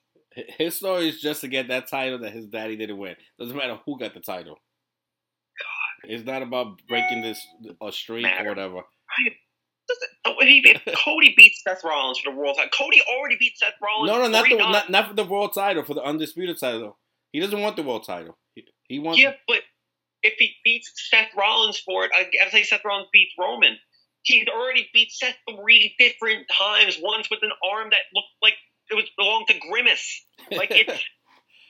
his 0.58 0.76
story 0.76 1.08
is 1.08 1.20
just 1.20 1.40
to 1.42 1.48
get 1.48 1.68
that 1.68 1.88
title 1.88 2.18
that 2.20 2.32
his 2.32 2.46
daddy 2.46 2.76
didn't 2.76 2.98
win. 2.98 3.14
Doesn't 3.38 3.56
matter 3.56 3.78
who 3.84 3.98
got 3.98 4.14
the 4.14 4.20
title. 4.20 4.54
God. 4.54 6.10
It's 6.10 6.24
not 6.24 6.42
about 6.42 6.80
breaking 6.88 7.22
this 7.22 7.44
a 7.82 7.92
streak 7.92 8.26
or 8.26 8.48
whatever. 8.48 8.82
If, 9.26 9.34
if 9.86 10.82
oh, 10.86 10.92
Cody 11.04 11.34
beats 11.36 11.62
Seth 11.66 11.82
Rollins 11.84 12.18
for 12.18 12.30
the 12.32 12.36
world 12.36 12.56
title, 12.56 12.70
Cody 12.76 13.02
already 13.08 13.36
beat 13.38 13.56
Seth 13.56 13.74
Rollins. 13.82 14.10
No, 14.10 14.18
no, 14.18 14.28
not 14.28 14.48
the 14.48 14.56
not, 14.56 14.90
not 14.90 15.08
for 15.08 15.14
the 15.14 15.24
world 15.24 15.54
title, 15.54 15.84
for 15.84 15.94
the 15.94 16.02
undisputed 16.02 16.58
title. 16.58 16.98
He 17.32 17.40
doesn't 17.40 17.60
want 17.60 17.76
the 17.76 17.82
world 17.82 18.04
title. 18.06 18.36
He, 18.54 18.64
he 18.88 18.98
wants. 18.98 19.20
Yeah, 19.20 19.32
but 19.48 19.62
if 20.24 20.34
he 20.38 20.54
beats 20.64 20.90
Seth 21.10 21.28
Rollins 21.36 21.78
for 21.78 22.04
it, 22.04 22.10
I 22.14 22.28
I 22.44 22.50
say 22.50 22.64
Seth 22.64 22.84
Rollins 22.84 23.08
beats 23.12 23.32
Roman. 23.38 23.76
He's 24.22 24.46
already 24.48 24.88
beat 24.94 25.12
Seth 25.12 25.36
three 25.48 25.94
different 25.98 26.46
times. 26.50 26.98
Once 27.00 27.28
with 27.30 27.40
an 27.42 27.52
arm 27.72 27.90
that 27.90 28.00
looked 28.14 28.28
like 28.42 28.54
it 28.90 28.94
was 28.94 29.04
belonged 29.16 29.48
to 29.48 29.54
Grimace. 29.70 30.26
Like 30.50 30.70
it's 30.72 30.92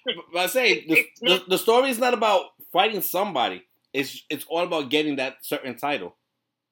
I 0.36 0.46
say 0.46 0.86
the, 0.86 1.04
not- 1.22 1.44
the, 1.44 1.50
the 1.50 1.58
story 1.58 1.90
is 1.90 1.98
not 1.98 2.14
about 2.14 2.46
fighting 2.72 3.02
somebody. 3.02 3.64
It's 3.92 4.24
it's 4.28 4.44
all 4.48 4.64
about 4.64 4.90
getting 4.90 5.16
that 5.16 5.36
certain 5.42 5.76
title. 5.76 6.16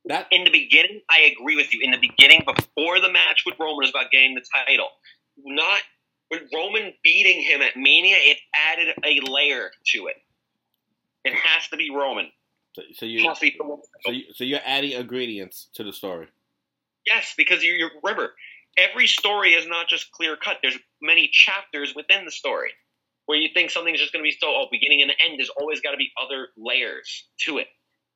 That 0.07 0.27
in 0.33 0.45
the 0.45 0.51
beginning. 0.51 1.01
I 1.11 1.33
agree 1.33 1.57
with 1.57 1.73
you. 1.73 1.81
In 1.83 1.93
the 1.93 1.99
beginning, 1.99 2.43
before 2.45 3.01
the 3.01 3.11
match 3.13 3.45
with 3.47 3.55
Roman, 3.59 3.77
was 3.77 3.91
about 3.91 4.11
getting 4.11 4.35
the 4.35 4.45
title. 4.67 4.89
Not 5.45 5.81
with 6.31 6.43
Roman 6.53 6.93
beating 7.05 7.41
him 7.43 7.63
at 7.63 7.77
Mania. 7.77 8.17
It 8.19 8.39
added 8.55 8.89
a 9.05 9.21
layer 9.31 9.71
to 9.95 10.07
it. 10.09 10.17
It 11.25 11.35
has 11.35 11.69
to 11.69 11.77
be 11.77 11.91
Roman. 11.91 12.31
so, 12.75 12.83
so 12.95 13.07
you, 13.07 13.21
so 14.05 14.11
you 14.11 14.25
so 14.35 14.45
you're 14.45 14.61
adding 14.65 14.93
ingredients 14.93 15.69
to 15.75 15.85
the 15.85 15.93
story. 15.93 16.29
Yes, 17.07 17.35
because 17.37 17.63
you 17.63 17.73
you 17.73 17.91
remember 18.03 18.33
every 18.77 19.07
story 19.07 19.51
is 19.51 19.67
not 19.67 19.89
just 19.89 20.11
clear 20.13 20.37
cut. 20.37 20.59
There's 20.63 20.79
many 21.01 21.29
chapters 21.33 21.95
within 21.95 22.25
the 22.25 22.31
story 22.31 22.71
where 23.27 23.39
you 23.39 23.49
think 23.55 23.71
something's 23.71 24.01
just 24.01 24.13
going 24.13 24.25
to 24.25 24.29
be 24.29 24.37
so 24.41 24.49
oh 24.49 24.67
beginning 24.71 25.03
and 25.03 25.13
end. 25.25 25.39
There's 25.39 25.51
always 25.51 25.81
got 25.81 25.93
to 25.93 25.97
be 25.97 26.11
other 26.23 26.49
layers 26.57 27.29
to 27.47 27.59
it. 27.59 27.69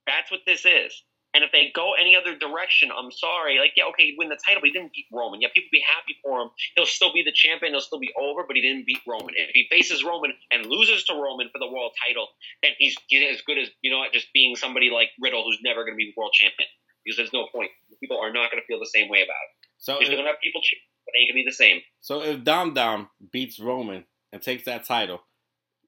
That's 0.06 0.30
what 0.30 0.40
this 0.46 0.64
is. 0.64 1.02
And 1.36 1.44
if 1.44 1.52
they 1.52 1.68
go 1.76 1.92
any 1.92 2.16
other 2.16 2.32
direction, 2.32 2.88
I'm 2.88 3.12
sorry. 3.12 3.60
Like, 3.60 3.76
yeah, 3.76 3.84
okay, 3.92 4.08
he 4.08 4.14
win 4.16 4.32
the 4.32 4.40
title, 4.40 4.64
but 4.64 4.68
he 4.68 4.72
didn't 4.72 4.96
beat 4.96 5.04
Roman. 5.12 5.44
Yeah, 5.44 5.52
people 5.52 5.68
be 5.70 5.84
happy 5.84 6.16
for 6.24 6.40
him. 6.40 6.48
He'll 6.74 6.88
still 6.88 7.12
be 7.12 7.20
the 7.20 7.36
champion. 7.36 7.76
He'll 7.76 7.84
still 7.84 8.00
be 8.00 8.08
over, 8.16 8.48
but 8.48 8.56
he 8.56 8.62
didn't 8.64 8.88
beat 8.88 9.04
Roman. 9.04 9.36
If 9.36 9.52
he 9.52 9.68
faces 9.68 10.00
Roman 10.00 10.32
and 10.50 10.64
loses 10.64 11.04
to 11.12 11.12
Roman 11.12 11.52
for 11.52 11.60
the 11.60 11.68
world 11.68 11.92
title, 12.00 12.28
then 12.62 12.72
he's, 12.78 12.96
he's 13.08 13.36
as 13.36 13.42
good 13.44 13.58
as 13.58 13.68
you 13.84 13.92
know 13.92 13.98
what, 14.00 14.16
just 14.16 14.32
being 14.32 14.56
somebody 14.56 14.88
like 14.88 15.12
Riddle, 15.20 15.44
who's 15.44 15.60
never 15.60 15.84
going 15.84 15.92
to 15.92 16.00
be 16.00 16.14
world 16.16 16.32
champion. 16.32 16.72
Because 17.04 17.18
there's 17.18 17.36
no 17.36 17.52
point. 17.52 17.68
People 18.00 18.16
are 18.16 18.32
not 18.32 18.50
going 18.50 18.64
to 18.64 18.66
feel 18.66 18.80
the 18.80 18.88
same 18.88 19.10
way 19.12 19.20
about 19.20 19.36
it. 19.36 19.68
So 19.76 20.00
You're 20.00 20.08
going 20.08 20.24
to 20.24 20.32
have 20.32 20.40
people 20.42 20.62
but 21.04 21.12
they 21.12 21.20
ain't 21.20 21.30
going 21.30 21.44
to 21.44 21.44
be 21.44 21.50
the 21.50 21.54
same. 21.54 21.80
so 22.00 22.22
if 22.24 22.42
Dom 22.42 22.72
Dom 22.72 23.10
beats 23.30 23.60
Roman 23.60 24.04
and 24.32 24.40
takes 24.40 24.64
that 24.64 24.84
title, 24.84 25.20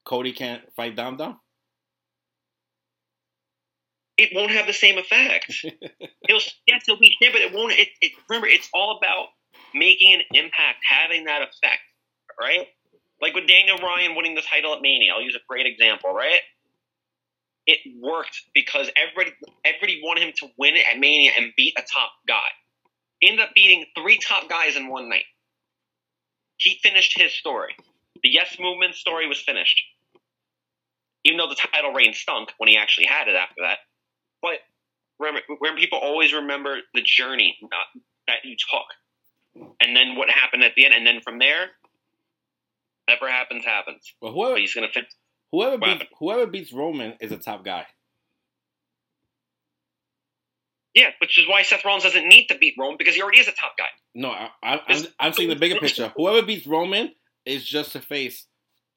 Cody 0.05 0.31
can't 0.31 0.61
fight 0.75 0.95
Dom 0.95 1.17
Dom. 1.17 1.39
It 4.19 4.35
won't 4.35 4.51
have 4.51 4.67
the 4.67 4.73
same 4.73 4.97
effect. 4.97 5.49
he'll 6.27 6.41
yes, 6.67 6.83
he'll 6.85 6.99
be 6.99 7.15
champion. 7.21 7.47
It 7.47 7.55
won't. 7.55 7.71
It, 7.71 7.87
it 8.01 8.11
remember, 8.29 8.47
it's 8.47 8.69
all 8.73 8.97
about 8.97 9.27
making 9.73 10.13
an 10.13 10.21
impact, 10.33 10.83
having 10.83 11.23
that 11.23 11.41
effect, 11.41 11.79
right? 12.37 12.67
Like 13.21 13.33
with 13.33 13.47
Daniel 13.47 13.77
Bryan 13.77 14.15
winning 14.15 14.35
the 14.35 14.41
title 14.41 14.73
at 14.73 14.81
Mania, 14.81 15.13
I'll 15.15 15.21
use 15.21 15.35
a 15.35 15.45
great 15.47 15.65
example, 15.65 16.13
right? 16.13 16.41
It 17.65 17.79
worked 18.01 18.41
because 18.53 18.89
everybody 18.97 19.33
everybody 19.63 20.01
wanted 20.03 20.23
him 20.23 20.33
to 20.39 20.47
win 20.57 20.75
it 20.75 20.83
at 20.91 20.99
Mania 20.99 21.31
and 21.37 21.53
beat 21.55 21.75
a 21.77 21.81
top 21.81 22.11
guy. 22.27 22.49
He 23.21 23.29
ended 23.29 23.45
up 23.45 23.53
beating 23.55 23.85
three 23.97 24.17
top 24.17 24.49
guys 24.49 24.75
in 24.75 24.89
one 24.89 25.07
night. 25.07 25.25
He 26.57 26.77
finished 26.83 27.17
his 27.17 27.31
story. 27.31 27.73
The 28.21 28.29
Yes 28.29 28.57
Movement 28.59 28.95
story 28.95 29.27
was 29.27 29.39
finished. 29.39 29.81
Even 31.23 31.37
though 31.37 31.47
the 31.47 31.55
title 31.55 31.93
reign 31.93 32.13
stunk 32.13 32.51
when 32.57 32.67
he 32.67 32.75
actually 32.75 33.05
had 33.05 33.29
it 33.29 33.35
after 33.35 33.61
that. 33.61 33.77
But 34.41 34.59
remember, 35.19 35.41
when 35.59 35.75
people 35.75 35.99
always 35.99 36.33
remember 36.33 36.77
the 36.93 37.01
journey 37.01 37.57
not, 37.61 38.03
that 38.27 38.37
you 38.43 38.55
took, 38.55 39.65
and 39.81 39.95
then 39.95 40.15
what 40.15 40.29
happened 40.29 40.63
at 40.63 40.73
the 40.75 40.85
end, 40.85 40.93
and 40.93 41.05
then 41.05 41.21
from 41.21 41.39
there, 41.39 41.67
whatever 43.07 43.29
happens, 43.29 43.65
happens. 43.65 44.13
Well, 44.21 44.33
whoever 44.33 44.53
But 44.53 44.61
he's 44.61 44.73
gonna 44.73 44.89
finish. 44.89 45.09
whoever 45.51 45.77
beats 45.77 46.03
whoever 46.19 46.47
beats 46.47 46.73
Roman 46.73 47.15
is 47.19 47.31
a 47.31 47.37
top 47.37 47.63
guy. 47.65 47.85
Yeah, 50.95 51.11
which 51.21 51.37
is 51.37 51.47
why 51.47 51.61
Seth 51.61 51.85
Rollins 51.85 52.03
doesn't 52.03 52.27
need 52.27 52.47
to 52.47 52.57
beat 52.57 52.73
Roman 52.77 52.97
because 52.97 53.15
he 53.15 53.21
already 53.21 53.39
is 53.39 53.47
a 53.47 53.51
top 53.51 53.77
guy. 53.77 53.85
No, 54.15 54.31
I, 54.31 54.49
I, 54.63 54.81
I'm 54.87 55.05
I'm 55.19 55.33
seeing 55.33 55.49
the 55.49 55.55
bigger 55.55 55.75
picture. 55.79 56.11
Whoever 56.17 56.45
beats 56.45 56.65
Roman 56.67 57.13
is 57.45 57.63
just 57.63 57.95
a 57.95 58.01
face, 58.01 58.47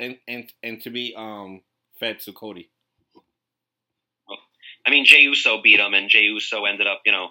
and 0.00 0.18
and 0.26 0.50
and 0.62 0.80
to 0.82 0.90
be 0.90 1.14
um 1.16 1.60
fed 2.00 2.18
to 2.20 2.32
Cody. 2.32 2.71
I 4.86 4.90
mean, 4.90 5.04
Jey 5.04 5.20
Uso 5.20 5.60
beat 5.62 5.78
him, 5.80 5.94
and 5.94 6.08
Jey 6.08 6.22
Uso 6.24 6.64
ended 6.64 6.86
up, 6.86 7.02
you 7.06 7.12
know, 7.12 7.30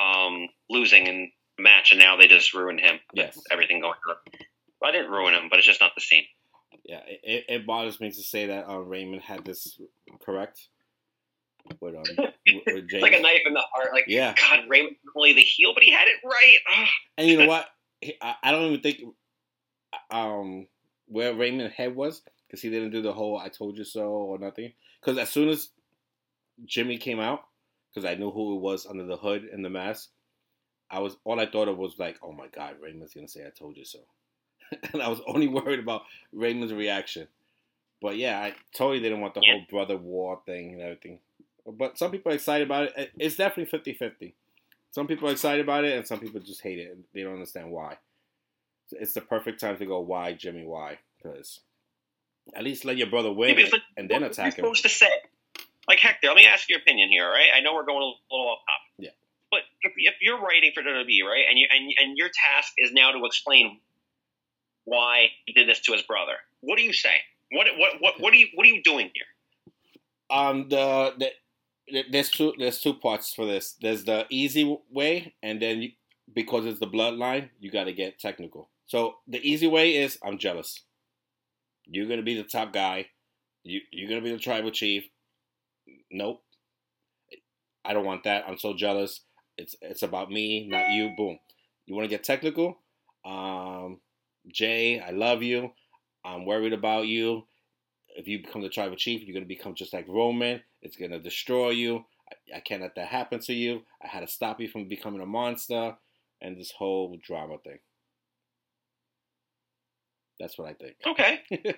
um, 0.00 0.48
losing 0.70 1.06
in 1.06 1.30
the 1.56 1.62
match, 1.62 1.92
and 1.92 2.00
now 2.00 2.16
they 2.16 2.26
just 2.26 2.54
ruined 2.54 2.80
him. 2.80 2.94
with 3.12 3.26
Yes. 3.26 3.38
everything 3.50 3.80
going 3.80 3.94
on. 4.08 4.16
Well, 4.80 4.90
I 4.90 4.92
didn't 4.92 5.10
ruin 5.10 5.34
him, 5.34 5.48
but 5.50 5.58
it's 5.58 5.66
just 5.66 5.80
not 5.80 5.92
the 5.94 6.00
same. 6.00 6.24
Yeah, 6.84 7.00
it, 7.06 7.44
it 7.48 7.66
bothers 7.66 8.00
me 8.00 8.10
to 8.10 8.22
say 8.22 8.46
that 8.46 8.68
uh, 8.68 8.78
Raymond 8.78 9.22
had 9.22 9.44
this 9.44 9.80
correct. 10.20 10.68
With, 11.80 11.94
um, 11.94 12.02
with 12.18 12.34
It's 12.44 12.90
James. 12.92 13.02
like 13.02 13.14
a 13.14 13.20
knife 13.22 13.40
in 13.46 13.54
the 13.54 13.62
heart. 13.72 13.88
Like, 13.94 14.04
Yeah. 14.06 14.34
God, 14.38 14.64
Raymond 14.68 14.96
only 15.16 15.32
the 15.32 15.40
heel, 15.40 15.72
but 15.72 15.82
he 15.82 15.90
had 15.90 16.08
it 16.08 16.16
right. 16.22 16.58
Ugh. 16.78 16.88
And 17.16 17.26
you 17.26 17.38
know 17.38 17.46
what? 17.46 17.66
I, 18.20 18.34
I 18.42 18.52
don't 18.52 18.64
even 18.64 18.80
think 18.82 18.98
um 20.10 20.66
where 21.06 21.32
Raymond's 21.34 21.74
head 21.74 21.94
was 21.96 22.20
because 22.46 22.60
he 22.60 22.68
didn't 22.68 22.90
do 22.90 23.00
the 23.00 23.14
whole 23.14 23.38
"I 23.38 23.48
told 23.48 23.78
you 23.78 23.84
so" 23.84 24.02
or 24.08 24.38
nothing. 24.38 24.74
Because 25.00 25.16
as 25.16 25.30
soon 25.30 25.48
as 25.48 25.70
Jimmy 26.64 26.98
came 26.98 27.20
out, 27.20 27.44
because 27.92 28.08
I 28.08 28.14
knew 28.14 28.30
who 28.30 28.56
it 28.56 28.60
was 28.60 28.86
under 28.86 29.04
the 29.04 29.16
hood 29.16 29.44
and 29.44 29.64
the 29.64 29.70
mask, 29.70 30.10
I 30.90 31.00
was 31.00 31.16
all 31.24 31.40
I 31.40 31.46
thought 31.46 31.68
of 31.68 31.78
was 31.78 31.98
like, 31.98 32.18
"Oh 32.22 32.32
my 32.32 32.46
God, 32.48 32.76
Raymond's 32.80 33.14
gonna 33.14 33.28
say 33.28 33.46
I 33.46 33.50
told 33.50 33.76
you 33.76 33.84
so," 33.84 34.00
and 34.92 35.02
I 35.02 35.08
was 35.08 35.20
only 35.26 35.48
worried 35.58 35.80
about 35.80 36.02
Raymond's 36.32 36.72
reaction. 36.72 37.28
But 38.00 38.16
yeah, 38.16 38.38
I 38.38 38.54
totally 38.76 39.00
didn't 39.00 39.20
want 39.20 39.34
the 39.34 39.40
Yeah. 39.42 39.52
whole 39.52 39.66
brother 39.70 39.96
war 39.96 40.42
thing 40.44 40.74
and 40.74 40.82
everything. 40.82 41.20
But 41.66 41.96
some 41.98 42.10
people 42.10 42.30
are 42.32 42.34
excited 42.34 42.66
about 42.66 42.92
it. 42.96 43.12
It's 43.18 43.36
definitely 43.36 43.78
50-50. 43.78 44.34
Some 44.90 45.06
people 45.06 45.28
are 45.28 45.32
excited 45.32 45.64
about 45.64 45.84
it, 45.84 45.96
and 45.96 46.06
some 46.06 46.20
people 46.20 46.40
just 46.40 46.60
hate 46.60 46.78
it. 46.78 46.92
and 46.92 47.04
They 47.14 47.22
don't 47.22 47.32
understand 47.32 47.70
why. 47.70 47.96
It's 48.92 49.14
the 49.14 49.22
perfect 49.22 49.60
time 49.60 49.78
to 49.78 49.86
go, 49.86 50.00
why, 50.00 50.34
Jimmy, 50.34 50.66
why? 50.66 50.98
Because 51.16 51.60
at 52.54 52.62
least 52.62 52.84
let 52.84 52.98
your 52.98 53.06
brother 53.08 53.32
win 53.32 53.58
and 53.96 54.10
then 54.10 54.22
attack 54.22 54.58
him. 54.58 54.66
you 54.66 54.74
supposed 54.74 54.82
to 54.82 54.88
say? 54.90 55.08
Like 55.88 55.98
Hector, 56.00 56.28
let 56.28 56.36
me 56.36 56.46
ask 56.46 56.68
your 56.68 56.78
opinion 56.78 57.10
here, 57.10 57.24
all 57.24 57.30
right? 57.30 57.48
I 57.54 57.60
know 57.60 57.74
we're 57.74 57.84
going 57.84 57.98
a 58.02 58.34
little 58.34 58.48
off 58.48 58.60
topic. 58.60 58.92
Yeah. 58.98 59.10
But 59.50 59.60
if, 59.82 59.92
if 59.96 60.14
you're 60.20 60.40
writing 60.40 60.72
for 60.74 60.82
WWE, 60.82 61.24
right, 61.28 61.44
and 61.48 61.58
you 61.58 61.66
and 61.70 61.92
and 62.02 62.16
your 62.16 62.28
task 62.28 62.72
is 62.78 62.92
now 62.92 63.12
to 63.12 63.24
explain 63.24 63.80
why 64.84 65.28
he 65.46 65.52
did 65.52 65.68
this 65.68 65.80
to 65.82 65.92
his 65.92 66.02
brother, 66.02 66.32
what 66.60 66.76
do 66.76 66.82
you 66.82 66.92
say? 66.92 67.14
What 67.52 67.68
what 67.76 68.00
what 68.00 68.20
what 68.20 68.32
are 68.32 68.36
you 68.36 68.48
what 68.54 68.66
are 68.66 68.70
you 68.70 68.82
doing 68.82 69.10
here? 69.14 69.26
Um, 70.30 70.68
the, 70.68 71.14
the 71.18 71.30
the- 71.88 72.04
there's 72.10 72.30
two 72.30 72.54
there's 72.58 72.80
two 72.80 72.94
parts 72.94 73.32
for 73.34 73.46
this. 73.46 73.76
There's 73.80 74.04
the 74.04 74.26
easy 74.30 74.76
way, 74.90 75.34
and 75.42 75.60
then 75.60 75.82
you, 75.82 75.90
because 76.34 76.66
it's 76.66 76.80
the 76.80 76.86
bloodline, 76.86 77.50
you 77.60 77.70
got 77.70 77.84
to 77.84 77.92
get 77.92 78.18
technical. 78.18 78.70
So 78.86 79.16
the 79.28 79.38
easy 79.46 79.66
way 79.66 79.96
is 79.96 80.18
I'm 80.24 80.38
jealous. 80.38 80.80
You're 81.86 82.08
gonna 82.08 82.22
be 82.22 82.34
the 82.34 82.44
top 82.44 82.72
guy. 82.72 83.06
You 83.62 83.80
you're 83.92 84.08
gonna 84.08 84.22
be 84.22 84.32
the 84.32 84.38
tribal 84.38 84.70
chief. 84.70 85.04
Nope. 86.10 86.42
I 87.84 87.92
don't 87.92 88.04
want 88.04 88.24
that. 88.24 88.44
I'm 88.48 88.58
so 88.58 88.74
jealous. 88.74 89.20
It's 89.58 89.76
it's 89.82 90.02
about 90.02 90.30
me, 90.30 90.66
not 90.68 90.90
you. 90.90 91.12
Boom. 91.16 91.38
You 91.86 91.94
want 91.94 92.04
to 92.04 92.08
get 92.08 92.24
technical? 92.24 92.78
Um, 93.24 94.00
Jey, 94.52 95.00
I 95.00 95.10
love 95.10 95.42
you. 95.42 95.72
I'm 96.24 96.46
worried 96.46 96.72
about 96.72 97.06
you. 97.06 97.46
If 98.16 98.28
you 98.28 98.42
become 98.42 98.62
the 98.62 98.68
tribal 98.68 98.96
chief, 98.96 99.22
you're 99.22 99.34
gonna 99.34 99.46
become 99.46 99.74
just 99.74 99.92
like 99.92 100.06
Roman. 100.08 100.62
It's 100.82 100.96
gonna 100.96 101.18
destroy 101.18 101.70
you. 101.70 102.04
I, 102.30 102.56
I 102.58 102.60
can't 102.60 102.82
let 102.82 102.94
that 102.94 103.08
happen 103.08 103.40
to 103.40 103.52
you. 103.52 103.82
I 104.02 104.08
had 104.08 104.20
to 104.20 104.26
stop 104.26 104.60
you 104.60 104.68
from 104.68 104.88
becoming 104.88 105.20
a 105.20 105.26
monster, 105.26 105.96
and 106.40 106.58
this 106.58 106.70
whole 106.70 107.16
drama 107.22 107.58
thing. 107.58 107.78
That's 110.40 110.58
what 110.58 110.68
I 110.68 110.74
think. 110.74 110.96
Okay, 111.06 111.40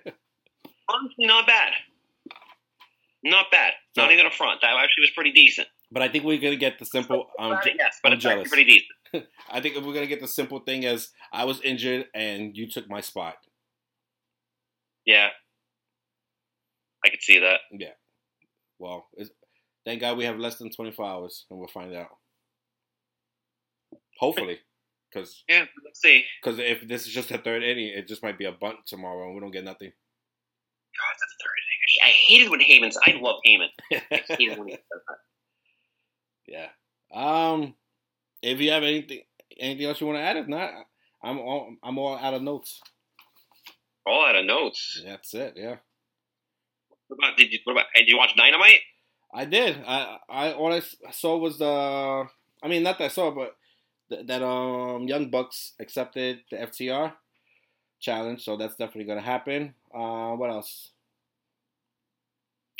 honestly, 0.88 1.26
not 1.26 1.46
bad. 1.46 1.72
Not 3.27 3.47
bad. 3.51 3.72
Not 3.97 4.12
even 4.12 4.24
a 4.24 4.31
front. 4.31 4.61
That 4.62 4.70
actually 4.77 5.03
was 5.03 5.11
pretty 5.11 5.33
decent. 5.33 5.66
But 5.91 6.03
I 6.03 6.09
think 6.09 6.24
we're 6.24 6.39
gonna 6.39 6.55
get 6.57 6.79
the 6.79 6.87
simple. 6.87 7.27
Um, 7.41 7.59
je- 7.64 7.74
yes, 7.77 7.99
but 8.03 8.12
I'm 8.12 8.16
it's 8.16 8.22
jealous. 8.22 8.49
pretty 8.49 8.64
decent. 9.12 9.29
I 9.51 9.61
think 9.61 9.74
we're 9.77 9.93
gonna 9.95 10.07
get 10.07 10.20
the 10.20 10.29
simple 10.29 10.61
thing 10.61 10.85
as 10.87 11.11
I 11.33 11.45
was 11.45 11.61
injured 11.62 12.07
and 12.14 12.57
you 12.57 12.68
took 12.70 12.89
my 12.89 13.01
spot. 13.01 13.35
Yeah, 15.05 15.29
I 17.05 17.11
could 17.11 17.22
see 17.22 17.39
that. 17.41 17.61
Yeah. 17.72 17.95
Well, 18.79 19.07
it's, 19.16 19.31
thank 19.85 20.01
God 20.01 20.18
we 20.18 20.24
have 20.24 20.39
less 20.39 20.57
than 20.59 20.70
24 20.70 21.05
hours, 21.07 21.47
and 21.51 21.59
we'll 21.59 21.68
find 21.68 21.95
out. 21.95 22.09
Hopefully, 24.18 24.59
because 25.12 25.43
Yeah, 25.49 25.64
let's 25.85 26.01
see. 26.01 26.24
because 26.43 26.59
if 26.59 26.87
this 26.87 27.07
is 27.07 27.12
just 27.12 27.31
a 27.31 27.39
third 27.39 27.62
inning, 27.62 27.89
it 27.89 28.07
just 28.09 28.22
might 28.22 28.39
be 28.39 28.45
a 28.45 28.53
bunt 28.53 28.79
tomorrow, 28.87 29.27
and 29.27 29.35
we 29.35 29.41
don't 29.41 29.51
get 29.53 29.64
nothing. 29.64 29.91
God, 29.91 31.14
that's 31.20 31.35
the 31.35 31.45
third 31.45 31.61
thing. 31.68 31.76
I 32.05 32.09
hated 32.09 32.51
when 32.51 32.61
Heyman. 32.61 32.92
I 33.07 33.18
love 33.20 33.36
Heyman. 33.47 33.68
I 34.11 34.22
hated 34.38 34.59
when 34.59 34.68
he 34.68 34.74
that. 34.74 35.18
yeah. 36.47 36.68
Um. 37.12 37.74
if 38.42 38.61
you 38.61 38.70
have 38.70 38.82
anything 38.82 39.22
anything 39.59 39.86
else 39.86 40.01
you 40.01 40.07
want 40.07 40.18
to 40.18 40.22
add, 40.22 40.36
if 40.36 40.49
not, 40.49 40.70
I'm 41.22 41.38
all 41.38 41.74
I'm 41.82 41.99
all 41.99 42.16
out 42.16 42.34
of 42.34 42.42
notes. 42.42 42.80
All 44.07 44.24
out 44.26 44.36
of 44.36 44.44
notes. 44.44 45.03
That's 45.05 45.34
it. 45.34 45.55
Yeah. 45.57 45.76
What 47.09 47.18
about 47.18 47.36
did 47.36 47.53
you 47.53 47.59
what 47.64 47.72
about 47.72 47.86
did 47.94 48.09
you 48.09 48.16
watch 48.16 48.34
Dynamite? 48.36 48.80
I 49.32 49.44
did. 49.44 49.82
I 49.86 50.18
I 50.28 50.53
all 50.53 50.72
I 50.72 50.80
saw 51.11 51.36
was 51.36 51.59
the. 51.59 52.26
I 52.62 52.68
mean, 52.68 52.82
not 52.82 52.99
that 52.99 53.05
I 53.05 53.09
saw, 53.09 53.30
but 53.30 53.57
th- 54.11 54.26
that 54.26 54.42
um 54.42 55.09
Young 55.09 55.30
Bucks 55.30 55.72
accepted 55.80 56.40
the 56.51 56.57
FTR 56.57 57.12
challenge, 58.01 58.44
so 58.44 58.57
that's 58.57 58.76
definitely 58.76 59.05
gonna 59.05 59.20
happen. 59.20 59.74
Uh, 59.94 60.32
what 60.34 60.51
else? 60.51 60.90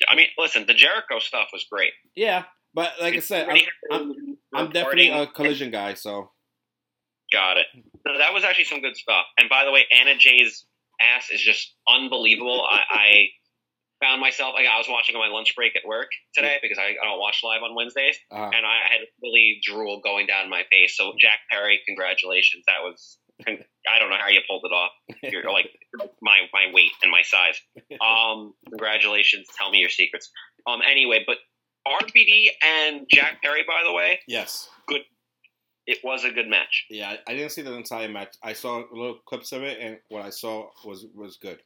I 0.09 0.15
mean, 0.15 0.27
listen, 0.39 0.65
the 0.67 0.75
Jericho 0.75 1.19
stuff 1.19 1.49
was 1.53 1.67
great. 1.71 1.93
Yeah, 2.15 2.45
but 2.75 2.93
like 3.01 3.15
I 3.15 3.21
said, 3.21 3.49
I'm, 3.49 3.61
I'm, 3.91 4.15
I'm 4.55 4.71
definitely 4.71 5.09
a 5.09 5.27
collision 5.27 5.71
guy, 5.71 5.95
so 5.95 6.31
got 7.33 7.57
it. 7.57 7.67
So 8.07 8.19
that 8.19 8.33
was 8.33 8.45
actually 8.45 8.65
some 8.65 8.81
good 8.81 8.97
stuff. 8.97 9.25
And 9.39 9.49
by 9.49 9.65
the 9.65 9.73
way, 9.73 9.85
Anna 9.99 10.17
Jay's 10.17 10.67
ass 11.01 11.31
is 11.31 11.41
just 11.41 11.75
unbelievable. 11.89 12.65
I, 12.69 12.81
I 12.91 13.27
found 14.05 14.21
myself 14.21 14.55
like 14.55 14.67
I 14.67 14.79
was 14.79 14.87
watching 14.89 15.17
on 15.17 15.27
my 15.27 15.33
lunch 15.33 15.55
break 15.57 15.75
at 15.77 15.87
work 15.87 16.09
today 16.35 16.59
because 16.61 16.79
I, 16.79 16.95
I 17.01 17.05
don't 17.05 17.19
watch 17.19 17.41
live 17.43 17.63
on 17.63 17.75
Wednesdays, 17.75 18.17
uh, 18.31 18.51
and 18.53 18.67
I 18.67 18.93
had 18.93 19.01
a 19.03 19.09
really 19.23 19.59
drool 19.63 20.01
going 20.05 20.27
down 20.27 20.51
my 20.51 20.63
face. 20.71 20.97
So 20.97 21.15
Jack 21.19 21.41
Perry, 21.51 21.81
congratulations. 21.87 22.65
That 22.67 22.85
was 22.85 23.19
I 23.47 23.99
don't 23.99 24.11
know 24.11 24.16
how 24.18 24.28
you 24.28 24.41
pulled 24.49 24.64
it 24.64 24.74
off. 24.74 24.91
You're 25.22 25.45
like 25.53 25.66
my 26.22 26.39
my 26.53 26.72
weight 26.72 26.93
and 27.03 27.11
my 27.11 27.22
size. 27.22 27.61
Um, 28.01 28.55
congratulations. 28.68 29.47
Tell 29.59 29.70
me 29.70 29.78
your 29.78 29.91
secrets. 29.91 30.30
Um, 30.66 30.80
anyway, 30.89 31.24
but 31.26 31.37
RVD 31.87 32.49
and 32.64 33.07
Jack 33.11 33.43
Perry, 33.43 33.64
by 33.66 33.82
the 33.84 33.93
way, 33.93 34.20
yes, 34.26 34.68
good. 34.89 35.03
It 35.87 35.99
was 36.03 36.24
a 36.24 36.30
good 36.30 36.49
match. 36.49 36.87
Yeah, 36.91 37.14
I, 37.28 37.34
didn't 37.34 37.53
see 37.53 37.62
the 37.62 37.72
entire 37.72 38.09
match. 38.09 38.34
I 38.43 38.55
saw 38.55 38.82
little 38.91 39.18
clips 39.24 39.53
of 39.53 39.62
it, 39.62 39.78
and 39.80 39.99
what 40.09 40.24
I 40.24 40.30
saw 40.30 40.68
was 40.84 41.07
was 41.14 41.37
good. 41.37 41.61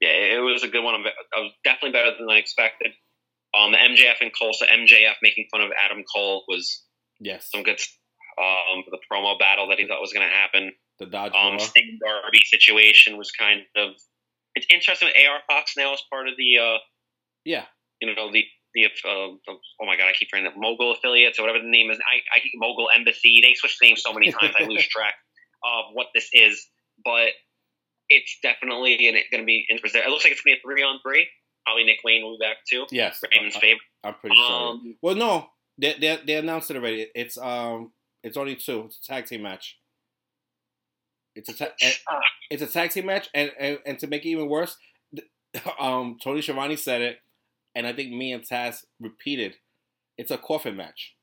Yeah, 0.00 0.10
it 0.10 0.42
was 0.42 0.62
a 0.62 0.68
good 0.68 0.84
one. 0.84 0.94
I 0.94 1.40
was 1.40 1.52
definitely 1.64 1.92
better 1.92 2.10
than 2.18 2.28
I 2.28 2.36
expected. 2.36 2.92
Um, 3.56 3.72
the 3.72 3.78
MJF 3.78 4.20
and 4.20 4.32
Cole. 4.38 4.52
So 4.52 4.66
MJF 4.66 5.14
making 5.22 5.46
fun 5.50 5.62
of 5.62 5.70
Adam 5.82 6.04
Cole 6.14 6.44
was 6.48 6.84
Yes, 7.20 7.48
some 7.50 7.62
good. 7.62 7.80
Um, 8.38 8.84
the 8.90 8.98
promo 9.10 9.38
battle 9.38 9.68
that 9.68 9.78
he 9.78 9.86
thought 9.86 10.00
was 10.00 10.12
going 10.12 10.26
to 10.26 10.34
happen. 10.34 10.72
the 10.98 11.06
Dodge 11.06 11.32
Um. 11.34 11.58
Sting 11.58 11.98
Darby 12.04 12.40
situation 12.44 13.16
was 13.16 13.30
kind 13.30 13.62
of. 13.76 13.94
It's 14.54 14.66
interesting. 14.70 15.08
With 15.08 15.16
AR 15.26 15.40
Fox 15.48 15.74
now 15.76 15.92
as 15.92 16.00
part 16.10 16.28
of 16.28 16.34
the. 16.36 16.58
Uh, 16.58 16.78
Yeah, 17.44 17.64
you 18.00 18.14
know 18.14 18.30
the 18.30 18.44
the, 18.74 18.86
uh, 18.86 19.38
the 19.46 19.52
oh 19.80 19.86
my 19.86 19.96
god, 19.96 20.08
I 20.08 20.12
keep 20.12 20.28
forgetting 20.30 20.50
the 20.52 20.60
Mogul 20.60 20.92
affiliates 20.92 21.38
or 21.38 21.42
whatever 21.42 21.62
the 21.62 21.70
name 21.70 21.90
is. 21.90 21.98
I, 21.98 22.16
I 22.36 22.42
Mogul 22.56 22.88
Embassy. 22.94 23.40
They 23.42 23.54
switch 23.54 23.76
names 23.80 24.02
so 24.02 24.12
many 24.12 24.32
times 24.32 24.54
I 24.58 24.64
lose 24.64 24.86
track 24.88 25.14
of 25.64 25.94
what 25.94 26.08
this 26.14 26.28
is. 26.32 26.66
But 27.04 27.30
it's 28.08 28.38
definitely 28.42 28.96
going 29.30 29.42
to 29.42 29.46
be 29.46 29.66
interesting. 29.70 30.02
It 30.04 30.08
looks 30.10 30.24
like 30.24 30.32
it's 30.32 30.42
going 30.42 30.56
to 30.56 30.60
be 30.62 30.70
a 30.70 30.74
three 30.74 30.82
on 30.82 30.98
three. 31.02 31.26
Probably 31.64 31.84
Nick 31.84 31.98
Wayne 32.04 32.22
will 32.22 32.36
be 32.38 32.44
back 32.44 32.58
too. 32.68 32.86
yes, 32.90 33.20
Raymond's 33.32 33.56
I, 33.56 33.60
favorite. 33.60 33.80
I'm 34.04 34.14
pretty 34.14 34.36
sure. 34.36 34.52
Um, 34.52 34.96
Well, 35.00 35.14
no, 35.14 35.46
they, 35.78 35.94
they 35.98 36.18
they 36.26 36.34
announced 36.34 36.70
it 36.70 36.76
already. 36.76 37.08
It's 37.14 37.38
um, 37.38 37.92
it's 38.24 38.36
only 38.36 38.56
two. 38.56 38.84
It's 38.86 38.98
a 38.98 39.02
tag 39.02 39.26
team 39.26 39.42
match. 39.42 39.78
It's 41.36 41.48
a 41.48 41.52
ta- 41.52 41.74
ah, 42.08 42.20
it's 42.50 42.62
a 42.62 42.66
tag 42.66 42.90
team 42.90 43.06
match, 43.06 43.28
and, 43.34 43.52
and 43.58 43.78
and 43.86 43.98
to 43.98 44.06
make 44.06 44.24
it 44.24 44.30
even 44.30 44.48
worse, 44.48 44.76
um, 45.78 46.16
Tony 46.22 46.40
Schiavone 46.40 46.76
said 46.76 47.02
it, 47.02 47.18
and 47.74 47.86
I 47.86 47.92
think 47.92 48.12
me 48.12 48.32
and 48.32 48.42
Taz 48.42 48.84
repeated. 49.00 49.56
It's 50.16 50.30
a 50.30 50.38
coffin 50.38 50.76
match. 50.76 51.14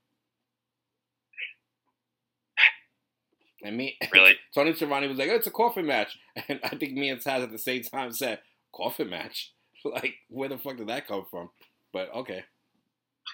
And 3.64 3.78
me, 3.78 3.97
Really? 4.14 4.36
Tony 4.54 4.74
Schiavone 4.74 5.08
was 5.08 5.18
like, 5.18 5.30
oh, 5.30 5.36
"It's 5.36 5.47
a 5.47 5.52
coffin 5.52 5.88
match," 5.88 6.18
and 6.47 6.60
I 6.64 6.70
think 6.70 6.93
me 6.93 7.10
and 7.10 7.22
Taz 7.22 7.43
at 7.43 7.52
the 7.52 7.58
same 7.58 7.82
time 7.84 8.12
said, 8.12 8.39
"Coffin 8.76 9.10
match." 9.10 9.54
Like, 9.84 10.14
where 10.30 10.47
the 10.47 10.60
fuck 10.60 10.78
did 10.78 10.89
that 10.89 11.08
come 11.08 11.26
from? 11.32 11.49
But 11.91 12.14
okay. 12.14 12.43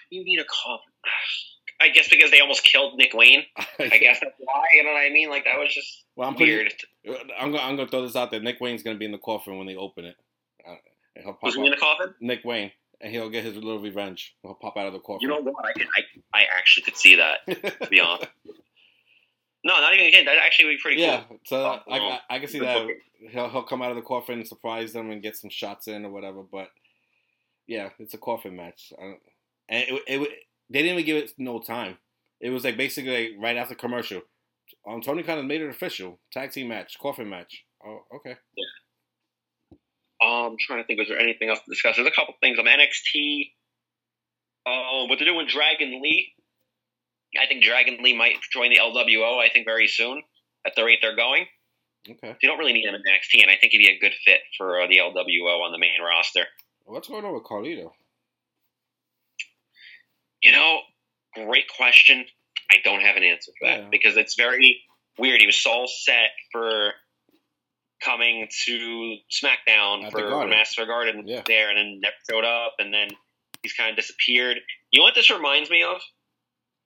you 0.08 0.24
need 0.24 0.40
a 0.40 0.44
coffin. 0.44 0.92
I 1.80 1.90
guess 1.90 2.08
because 2.08 2.30
they 2.30 2.40
almost 2.40 2.64
killed 2.64 2.96
Nick 2.96 3.14
Wayne. 3.14 3.44
I 3.78 3.98
guess 3.98 4.18
that's 4.20 4.34
why. 4.38 4.64
You 4.74 4.84
know 4.84 4.90
what 4.92 4.98
I 5.00 5.10
mean? 5.10 5.28
Like 5.30 5.44
that 5.44 5.58
was 5.58 5.72
just 5.72 6.04
Well, 6.16 6.28
I'm 6.28 6.34
pretty, 6.34 6.52
weird. 6.52 6.72
I'm 7.38 7.52
gonna 7.52 7.62
I'm 7.62 7.76
gonna 7.76 7.88
throw 7.88 8.02
this 8.02 8.16
out 8.16 8.30
there. 8.30 8.40
Nick 8.40 8.60
Wayne's 8.60 8.82
gonna 8.82 8.98
be 8.98 9.04
in 9.04 9.12
the 9.12 9.18
coffin 9.18 9.56
when 9.58 9.66
they 9.66 9.76
open 9.76 10.04
it. 10.04 10.16
Uh, 10.66 10.74
and 11.16 11.24
he'll 11.24 11.34
pop 11.34 11.42
Was 11.44 11.54
he 11.54 11.64
in 11.64 11.70
the 11.70 11.76
coffin? 11.76 12.14
Nick 12.20 12.44
Wayne, 12.44 12.72
and 13.00 13.12
he'll 13.12 13.30
get 13.30 13.44
his 13.44 13.54
little 13.54 13.80
revenge. 13.80 14.34
He'll 14.42 14.54
pop 14.54 14.76
out 14.76 14.86
of 14.88 14.92
the 14.92 14.98
coffin. 14.98 15.20
You 15.22 15.28
know 15.28 15.40
what? 15.40 15.64
I, 15.64 15.72
can, 15.72 15.86
I 15.96 16.02
I 16.40 16.44
actually 16.58 16.82
could 16.84 16.96
see 16.96 17.14
that. 17.16 17.38
To 17.46 17.88
be 17.88 18.00
honest. 18.00 18.28
No, 19.64 19.80
not 19.80 19.92
even 19.92 20.10
kidding. 20.10 20.24
That 20.26 20.38
actually 20.38 20.66
would 20.66 20.76
be 20.76 20.80
pretty 20.80 20.96
cool. 20.98 21.06
yeah, 21.06 21.24
cool. 21.28 21.38
so 21.44 21.56
Oh, 21.56 21.92
I, 21.92 21.98
I, 21.98 22.20
I 22.30 22.38
can 22.38 22.48
see 22.48 22.60
that. 22.60 22.86
He'll 23.30 23.48
he'll 23.50 23.64
come 23.64 23.82
out 23.82 23.90
of 23.90 23.96
the 23.96 24.02
coffin, 24.02 24.38
and 24.38 24.46
surprise 24.46 24.92
them, 24.92 25.10
and 25.10 25.20
get 25.20 25.36
some 25.36 25.50
shots 25.50 25.88
in 25.88 26.04
or 26.04 26.10
whatever. 26.10 26.42
But 26.42 26.68
yeah, 27.66 27.88
it's 27.98 28.14
a 28.14 28.18
coffin 28.18 28.54
match, 28.56 28.92
I 28.98 29.02
don't- 29.02 29.20
and 29.68 29.82
it, 29.88 30.02
it, 30.06 30.22
it 30.22 30.38
they 30.70 30.82
didn't 30.82 30.98
even 30.98 31.06
give 31.06 31.16
it 31.16 31.32
no 31.38 31.60
time. 31.60 31.98
It 32.40 32.50
was 32.50 32.64
like 32.64 32.76
basically 32.76 33.30
like 33.32 33.42
right 33.42 33.56
after 33.56 33.74
commercial. 33.74 34.22
Um, 34.86 35.00
Tony 35.00 35.22
Khan 35.22 35.46
made 35.46 35.60
it 35.60 35.70
official. 35.70 36.18
Tag 36.32 36.52
team 36.52 36.68
match, 36.68 36.98
coffin 37.00 37.28
match. 37.28 37.64
Oh, 37.84 38.00
okay. 38.16 38.36
Um, 40.20 40.52
I'm 40.52 40.56
trying 40.58 40.82
to 40.82 40.86
think. 40.86 40.98
Was 40.98 41.08
there 41.08 41.18
anything 41.18 41.48
else 41.48 41.60
to 41.60 41.70
discuss? 41.70 41.96
There's 41.96 42.08
a 42.08 42.12
couple 42.12 42.34
things 42.40 42.58
on 42.58 42.66
NXT. 42.66 43.52
Oh, 44.66 45.06
what 45.08 45.18
they're 45.18 45.26
doing 45.26 45.38
with 45.38 45.48
Dragon 45.48 46.02
Lee. 46.02 46.32
I 47.40 47.46
think 47.46 47.62
Dragon 47.62 47.98
Lee 48.02 48.16
might 48.16 48.36
join 48.52 48.70
the 48.70 48.78
LWO. 48.78 49.38
I 49.38 49.48
think 49.50 49.66
very 49.66 49.86
soon 49.86 50.22
at 50.66 50.74
the 50.76 50.84
rate 50.84 50.98
they're 51.02 51.16
going. 51.16 51.46
Okay. 52.08 52.36
You 52.40 52.48
don't 52.48 52.58
really 52.58 52.72
need 52.72 52.84
him 52.84 52.94
in 52.94 53.02
NXT, 53.02 53.42
and 53.42 53.50
I 53.50 53.56
think 53.56 53.72
he'd 53.72 53.78
be 53.78 53.88
a 53.88 53.98
good 53.98 54.14
fit 54.24 54.40
for 54.56 54.80
uh, 54.80 54.86
the 54.86 54.98
LWO 54.98 55.60
on 55.60 55.72
the 55.72 55.78
main 55.78 56.00
roster. 56.02 56.44
What's 56.84 57.08
going 57.08 57.24
on 57.24 57.34
with 57.34 57.44
Carlito? 57.44 57.90
You 60.42 60.52
know, 60.52 60.80
great 61.34 61.64
question. 61.76 62.24
I 62.70 62.76
don't 62.84 63.00
have 63.00 63.16
an 63.16 63.22
answer 63.24 63.52
for 63.58 63.68
that 63.68 63.80
Yeah. 63.82 63.88
because 63.90 64.16
it's 64.16 64.34
very 64.34 64.82
weird. 65.18 65.40
He 65.40 65.46
was 65.46 65.56
so 65.58 65.86
set 65.86 66.30
for 66.52 66.92
coming 68.02 68.48
to 68.66 69.16
SmackDown 69.30 70.04
At 70.04 70.12
for. 70.12 70.46
Master 70.46 70.86
Garden 70.86 71.26
Yeah. 71.26 71.42
there, 71.46 71.68
and 71.70 71.78
then 71.78 72.00
never 72.00 72.14
showed 72.30 72.44
up, 72.44 72.76
and 72.78 72.92
then 72.94 73.08
he's 73.62 73.72
kind 73.72 73.90
of 73.90 73.96
disappeared. 73.96 74.58
You 74.90 75.00
know 75.00 75.04
what 75.04 75.14
this 75.14 75.30
reminds 75.30 75.68
me 75.70 75.82
of? 75.82 76.00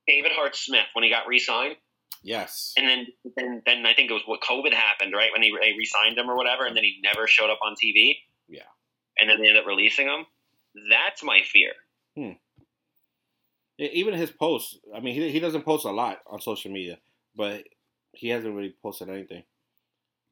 David 0.07 0.33
Hart 0.33 0.57
Smith 0.57 0.87
when 0.95 1.05
he 1.05 1.11
got 1.11 1.27
re-signed, 1.29 1.77
Yes. 2.23 2.73
and 2.77 2.89
then 2.89 3.07
then, 3.37 3.63
then 3.67 3.87
I 3.87 3.95
think 3.95 4.11
it 4.11 4.15
was 4.15 4.23
what 4.27 4.41
COVID 4.41 4.73
happened, 4.73 5.13
right? 5.15 5.31
When 5.33 5.43
he 5.43 5.51
they 5.61 5.75
re-signed 5.75 6.17
him 6.19 6.29
or 6.31 6.37
whatever, 6.37 6.65
and 6.67 6.77
then 6.77 6.83
he 6.85 6.99
never 7.03 7.27
showed 7.27 7.51
up 7.51 7.59
on 7.63 7.75
TV. 7.83 8.25
Yeah. 8.49 8.63
and 9.21 9.29
then 9.29 9.41
they 9.41 9.49
ended 9.49 9.63
up 9.63 9.67
releasing 9.67 10.07
him. 10.09 10.27
That's 10.91 11.23
my 11.23 11.43
fear. 11.43 11.75
E- 12.17 12.39
Even 13.79 14.14
his 14.14 14.31
posts. 14.31 14.79
I 14.95 15.01
mean, 15.01 15.14
he 15.14 15.31
he 15.31 15.41
doesn't 15.41 15.64
post 15.64 15.87
a 15.87 15.91
lot 15.91 16.18
on 16.27 16.41
social 16.41 16.70
media, 16.70 16.99
but 17.35 17.64
he 18.12 18.29
hasn't 18.29 18.55
really 18.55 18.75
posted 18.83 19.09
anything. 19.09 19.43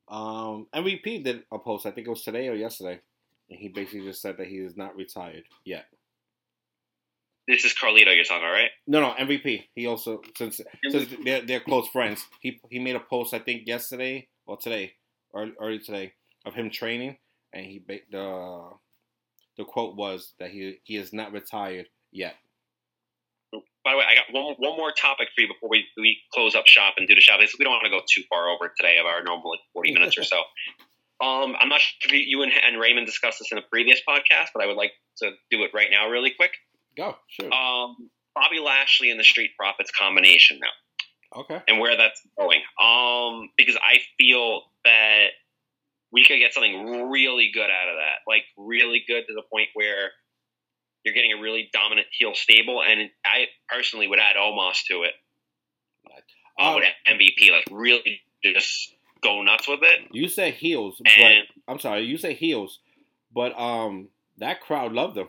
Um, 0.08 0.66
MVP 0.74 1.24
did 1.24 1.44
a 1.52 1.58
post. 1.58 1.86
I 1.86 1.90
think 1.90 2.06
it 2.06 2.10
was 2.10 2.22
today 2.22 2.48
or 2.48 2.54
yesterday, 2.54 3.00
and 3.48 3.58
he 3.58 3.68
basically 3.68 4.06
just 4.06 4.20
said 4.20 4.36
that 4.38 4.48
he 4.48 4.56
is 4.56 4.76
not 4.76 4.96
retired 4.96 5.44
yet. 5.64 5.86
This 7.48 7.64
is 7.64 7.74
Carlito 7.74 8.14
you're 8.14 8.24
talking 8.24 8.44
about, 8.44 8.52
right? 8.52 8.70
No, 8.86 9.00
no, 9.00 9.14
MVP. 9.14 9.64
He 9.74 9.86
also 9.86 10.20
since 10.36 10.60
since 10.88 11.08
they're 11.24 11.42
they're 11.42 11.60
close 11.60 11.88
friends. 11.88 12.26
He 12.40 12.60
he 12.70 12.78
made 12.78 12.96
a 12.96 13.00
post 13.00 13.34
I 13.34 13.38
think 13.38 13.66
yesterday 13.66 14.28
or 14.46 14.56
today, 14.56 14.94
early, 15.34 15.52
early 15.60 15.78
today, 15.78 16.12
of 16.44 16.54
him 16.54 16.70
training, 16.70 17.16
and 17.52 17.64
he 17.64 17.82
the 18.10 18.70
the 19.56 19.64
quote 19.64 19.96
was 19.96 20.34
that 20.38 20.50
he 20.50 20.78
he 20.84 20.96
is 20.96 21.12
not 21.12 21.32
retired 21.32 21.86
yet. 22.12 22.34
By 23.84 23.92
the 23.92 23.98
way, 23.98 24.04
I 24.04 24.14
got 24.14 24.26
one, 24.30 24.54
one 24.58 24.76
more 24.76 24.92
topic 24.92 25.28
for 25.34 25.40
you 25.40 25.48
before 25.48 25.70
we, 25.70 25.86
we 25.96 26.18
close 26.34 26.54
up 26.54 26.66
shop 26.66 26.94
and 26.98 27.08
do 27.08 27.14
the 27.14 27.20
shop. 27.20 27.40
We 27.40 27.64
don't 27.64 27.72
want 27.72 27.84
to 27.84 27.90
go 27.90 28.00
too 28.08 28.22
far 28.28 28.48
over 28.48 28.72
today 28.76 28.98
of 28.98 29.06
our 29.06 29.22
normal 29.22 29.50
like 29.50 29.60
40 29.72 29.92
minutes 29.92 30.18
or 30.18 30.24
so. 30.24 30.42
Um, 31.20 31.54
I'm 31.60 31.68
not 31.68 31.80
sure 31.82 32.14
if 32.16 32.26
you 32.26 32.42
and, 32.42 32.50
and 32.66 32.80
Raymond 32.80 33.06
discussed 33.06 33.40
this 33.40 33.52
in 33.52 33.58
a 33.58 33.62
previous 33.70 34.00
podcast, 34.08 34.48
but 34.54 34.62
I 34.62 34.66
would 34.66 34.76
like 34.76 34.92
to 35.18 35.32
do 35.50 35.62
it 35.64 35.70
right 35.74 35.88
now 35.90 36.08
really 36.08 36.30
quick. 36.30 36.52
Go 36.96 37.14
sure. 37.28 37.52
Um, 37.52 38.08
Bobby 38.34 38.58
Lashley 38.58 39.10
and 39.10 39.20
the 39.20 39.24
Street 39.24 39.50
Profits 39.58 39.90
combination 39.90 40.60
now. 40.62 41.40
okay. 41.42 41.60
and 41.68 41.78
where 41.78 41.96
that's 41.96 42.22
going. 42.38 42.60
Um, 42.82 43.50
because 43.58 43.76
I 43.76 43.98
feel 44.18 44.62
that 44.84 45.26
we 46.10 46.24
could 46.24 46.38
get 46.38 46.54
something 46.54 47.10
really 47.10 47.50
good 47.52 47.68
out 47.68 47.88
of 47.88 47.96
that, 47.96 48.24
like 48.26 48.44
really 48.56 49.04
good 49.06 49.24
to 49.28 49.34
the 49.34 49.42
point 49.52 49.68
where 49.74 50.12
you're 51.04 51.14
getting 51.14 51.32
a 51.32 51.40
really 51.40 51.68
dominant 51.72 52.06
heel 52.10 52.34
stable, 52.34 52.82
and 52.82 53.10
I 53.24 53.46
personally 53.68 54.06
would 54.06 54.18
add 54.18 54.36
Omos 54.36 54.84
to 54.90 55.02
it. 55.04 55.12
Um, 56.58 56.74
with 56.74 56.84
MVP, 57.08 57.50
like 57.52 57.64
really 57.70 58.20
just 58.42 58.94
go 59.22 59.40
nuts 59.42 59.66
with 59.66 59.80
it. 59.82 60.08
you 60.12 60.28
say 60.28 60.50
heels, 60.50 61.00
And 61.06 61.46
but 61.66 61.72
I'm 61.72 61.78
sorry, 61.78 62.04
you 62.04 62.18
say 62.18 62.34
heels, 62.34 62.80
but 63.32 63.58
um, 63.58 64.08
that 64.38 64.60
crowd 64.60 64.92
loved 64.92 65.14
them. 65.14 65.28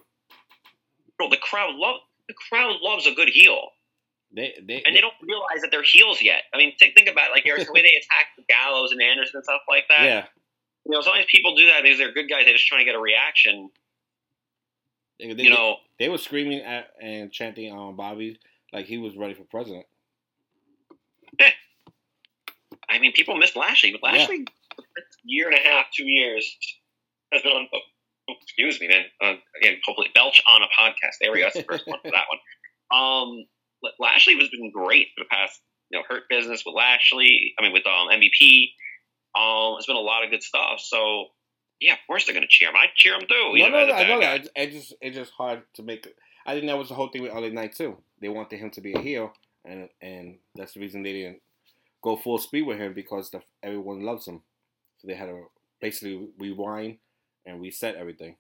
bro, 1.17 1.29
the 1.29 1.37
crowd 1.37 1.75
love 1.75 1.97
the 2.27 2.33
crowd 2.33 2.75
loves 2.81 3.07
a 3.07 3.13
good 3.13 3.29
heel. 3.29 3.69
They, 4.33 4.53
they, 4.65 4.81
and 4.85 4.95
they 4.95 5.01
don't 5.01 5.13
realize 5.21 5.61
that 5.61 5.71
they're 5.71 5.83
heels 5.83 6.21
yet. 6.21 6.43
I 6.53 6.57
mean, 6.57 6.73
think, 6.79 6.95
think 6.95 7.09
about 7.09 7.29
it. 7.29 7.31
like 7.33 7.43
there's 7.45 7.65
the 7.65 7.73
way 7.73 7.81
they 7.81 7.95
attack 8.01 8.27
the 8.37 8.43
Gallows 8.47 8.91
and 8.91 9.01
Anderson 9.01 9.35
and 9.37 9.43
stuff 9.43 9.61
like 9.69 9.83
that. 9.89 10.03
yeah. 10.03 10.25
You 10.85 10.91
know, 10.91 11.01
sometimes 11.01 11.25
people 11.29 11.55
do 11.55 11.67
that 11.67 11.83
because 11.83 11.97
they're 11.97 12.13
good 12.13 12.27
guys. 12.29 12.43
They're 12.45 12.55
just 12.55 12.65
trying 12.67 12.81
to 12.81 12.85
get 12.85 12.95
a 12.95 12.99
reaction. 12.99 13.69
They, 15.21 15.33
they, 15.33 15.43
You 15.43 15.49
know, 15.51 15.77
they 15.99 16.09
were 16.09 16.17
screaming 16.17 16.61
at 16.61 16.87
and 17.01 17.31
chanting 17.31 17.71
on 17.71 17.95
Bobby 17.95 18.39
like 18.73 18.85
he 18.85 18.97
was 18.97 19.15
ready 19.15 19.35
for 19.35 19.43
president. 19.43 19.85
I 22.89 22.99
mean, 22.99 23.13
people 23.13 23.37
missed 23.37 23.55
Lashley, 23.55 23.91
but 23.93 24.03
Lashley, 24.03 24.45
year 25.23 25.47
and 25.47 25.55
a 25.55 25.61
half, 25.61 25.85
two 25.95 26.05
years, 26.05 26.57
has 27.31 27.41
been 27.41 27.51
on. 27.51 27.67
Oh, 28.29 28.33
excuse 28.41 28.79
me, 28.79 28.87
man. 28.87 29.05
Uh, 29.21 29.33
again, 29.61 29.77
hopefully, 29.85 30.09
belch 30.13 30.43
on 30.47 30.61
a 30.61 30.67
podcast. 30.79 31.15
There 31.21 31.31
we 31.31 31.39
go. 31.39 31.45
That's 31.45 31.55
the 31.55 31.63
first 31.63 31.87
one 31.87 31.99
for 32.03 32.11
that 32.11 32.25
one. 32.29 32.39
Um, 32.91 33.45
Lashley 34.01 34.37
has 34.37 34.49
been 34.49 34.69
great 34.69 35.07
for 35.15 35.23
the 35.23 35.29
past, 35.31 35.61
you 35.89 35.97
know, 35.97 36.03
Hurt 36.09 36.23
Business 36.29 36.63
with 36.65 36.75
Lashley. 36.75 37.53
I 37.57 37.63
mean, 37.63 37.71
with 37.71 37.87
um, 37.87 38.09
MVP. 38.09 38.71
Um, 39.33 39.77
it's 39.77 39.87
been 39.87 39.95
a 39.95 39.99
lot 39.99 40.25
of 40.25 40.29
good 40.29 40.43
stuff. 40.43 40.81
So, 40.81 41.27
yeah, 41.81 41.93
of 41.93 41.99
course 42.07 42.25
they're 42.25 42.35
going 42.35 42.47
to 42.47 42.47
cheer 42.49 42.69
him. 42.69 42.75
I 42.75 42.85
cheer 42.95 43.15
him 43.15 43.21
too. 43.27 43.51
No, 43.55 43.67
no, 43.69 43.85
no, 43.87 43.93
I 43.93 44.07
know 44.07 44.19
that. 44.21 44.47
It 44.55 44.71
just, 44.71 44.93
it's 45.01 45.17
just 45.17 45.31
hard 45.31 45.63
to 45.73 45.83
make. 45.83 46.07
I 46.45 46.53
think 46.53 46.67
that 46.67 46.77
was 46.77 46.89
the 46.89 46.95
whole 46.95 47.09
thing 47.09 47.23
with 47.23 47.33
LA 47.33 47.49
Knight 47.49 47.75
too. 47.75 47.97
They 48.21 48.29
wanted 48.29 48.59
him 48.59 48.69
to 48.71 48.81
be 48.81 48.93
a 48.93 48.99
heel, 48.99 49.33
and 49.65 49.89
and 50.01 50.37
that's 50.55 50.73
the 50.73 50.79
reason 50.79 51.01
they 51.03 51.13
didn't 51.13 51.41
go 52.03 52.15
full 52.15 52.37
speed 52.37 52.63
with 52.63 52.77
him 52.77 52.93
because 52.93 53.31
the, 53.31 53.41
everyone 53.63 54.01
loves 54.03 54.27
him. 54.27 54.41
So 54.99 55.07
they 55.07 55.15
had 55.15 55.25
to 55.27 55.45
basically 55.81 56.27
rewind 56.37 56.97
and 57.45 57.59
reset 57.59 57.95
everything, 57.95 58.35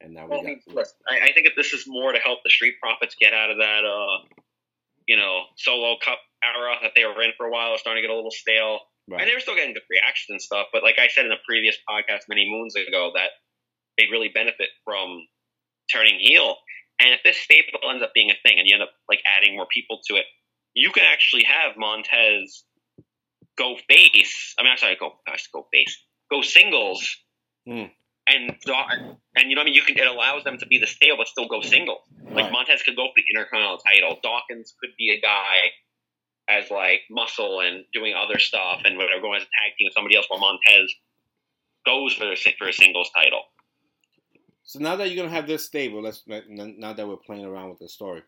and 0.00 0.12
now 0.14 0.26
Well, 0.26 0.42
we 0.42 0.56
got. 0.66 0.74
listen, 0.74 0.96
I, 1.08 1.28
I 1.28 1.32
think 1.32 1.46
that 1.46 1.54
this 1.56 1.72
is 1.72 1.84
more 1.86 2.12
to 2.12 2.18
help 2.18 2.40
the 2.42 2.50
Street 2.50 2.74
Profits 2.82 3.14
get 3.20 3.32
out 3.32 3.50
of 3.50 3.58
that, 3.58 3.84
uh, 3.84 4.26
you 5.06 5.16
know, 5.16 5.42
solo 5.56 5.96
cup 6.04 6.18
era 6.42 6.74
that 6.82 6.92
they 6.96 7.04
were 7.04 7.22
in 7.22 7.30
for 7.36 7.46
a 7.46 7.50
while. 7.50 7.72
It's 7.72 7.82
starting 7.82 8.02
to 8.02 8.08
get 8.08 8.12
a 8.12 8.16
little 8.16 8.32
stale. 8.32 8.80
Right. 9.10 9.20
And 9.22 9.28
they 9.28 9.34
were 9.34 9.40
still 9.40 9.56
getting 9.56 9.74
good 9.74 9.82
reactions 9.90 10.30
and 10.30 10.40
stuff. 10.40 10.68
But 10.72 10.82
like 10.82 10.98
I 10.98 11.08
said 11.08 11.26
in 11.26 11.32
a 11.32 11.42
previous 11.46 11.76
podcast 11.88 12.28
many 12.28 12.46
moons 12.48 12.76
ago, 12.76 13.10
that 13.14 13.30
they 13.98 14.04
really 14.10 14.30
benefit 14.32 14.68
from 14.84 15.26
turning 15.92 16.20
heel. 16.20 16.56
And 17.00 17.10
if 17.12 17.20
this 17.24 17.36
staple 17.38 17.80
ends 17.90 18.02
up 18.02 18.12
being 18.14 18.30
a 18.30 18.38
thing, 18.46 18.58
and 18.58 18.68
you 18.68 18.74
end 18.74 18.82
up 18.82 18.92
like 19.08 19.20
adding 19.26 19.56
more 19.56 19.66
people 19.72 20.00
to 20.08 20.16
it, 20.16 20.24
you 20.74 20.90
can 20.92 21.04
actually 21.04 21.44
have 21.44 21.76
Montez 21.76 22.64
go 23.58 23.76
face. 23.88 24.54
I 24.58 24.62
mean, 24.62 24.72
I'm 24.72 24.78
sorry, 24.78 24.96
go 25.00 25.12
gosh, 25.26 25.48
go 25.52 25.66
face, 25.72 25.98
go 26.30 26.42
singles, 26.42 27.02
Hmm. 27.66 27.90
and 28.28 28.56
and 29.36 29.50
you 29.50 29.54
know 29.56 29.60
what 29.60 29.62
I 29.62 29.64
mean. 29.64 29.74
You 29.74 29.82
can 29.82 29.98
it 29.98 30.06
allows 30.06 30.44
them 30.44 30.58
to 30.58 30.66
be 30.66 30.78
the 30.78 30.86
stable, 30.86 31.16
but 31.18 31.26
still 31.28 31.48
go 31.48 31.60
singles. 31.62 32.00
Like 32.22 32.44
Right. 32.44 32.52
Montez 32.52 32.82
could 32.82 32.96
go 32.96 33.06
for 33.08 33.14
the 33.16 33.24
Intercontinental 33.34 33.78
title. 33.78 34.18
Dawkins 34.22 34.74
could 34.80 34.90
be 34.96 35.10
a 35.10 35.20
guy 35.20 35.72
as 36.50 36.70
like 36.70 37.00
muscle 37.10 37.60
and 37.60 37.84
doing 37.92 38.14
other 38.14 38.38
stuff 38.38 38.82
and 38.84 38.96
whatever, 38.96 39.20
going 39.20 39.40
as 39.40 39.42
a 39.42 39.46
tag 39.46 39.76
team 39.78 39.86
with 39.86 39.94
somebody 39.94 40.16
else. 40.16 40.26
While 40.28 40.40
Montez 40.40 40.94
goes 41.86 42.14
for 42.14 42.32
a, 42.32 42.36
for 42.58 42.68
a 42.68 42.72
singles 42.72 43.10
title. 43.14 43.42
So 44.64 44.78
now 44.78 44.96
that 44.96 45.08
you're 45.08 45.22
gonna 45.22 45.34
have 45.34 45.46
this 45.46 45.64
stable, 45.64 46.02
let's 46.02 46.22
now 46.26 46.92
that 46.92 47.08
we're 47.08 47.16
playing 47.16 47.44
around 47.44 47.70
with 47.70 47.78
the 47.78 47.88
story, 47.88 48.22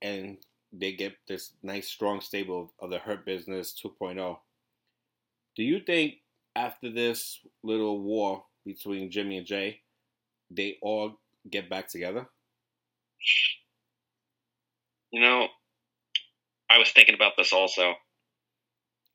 and 0.00 0.38
they 0.72 0.92
get 0.92 1.14
this 1.28 1.52
nice 1.62 1.88
strong 1.88 2.20
stable 2.20 2.72
of 2.80 2.90
the 2.90 2.98
Hurt 2.98 3.24
Business 3.24 3.74
2.0. 3.84 4.36
Do 5.56 5.62
you 5.62 5.80
think 5.80 6.14
after 6.56 6.90
this 6.90 7.40
little 7.62 8.00
war 8.00 8.44
between 8.64 9.10
Jimmy 9.10 9.38
and 9.38 9.46
Jey, 9.46 9.80
they 10.50 10.78
all 10.82 11.20
get 11.50 11.68
back 11.68 11.88
together? 11.88 12.26
You 15.10 15.20
know, 15.20 15.48
I 16.74 16.78
was 16.78 16.90
thinking 16.90 17.14
about 17.14 17.32
this 17.36 17.52
also. 17.52 17.94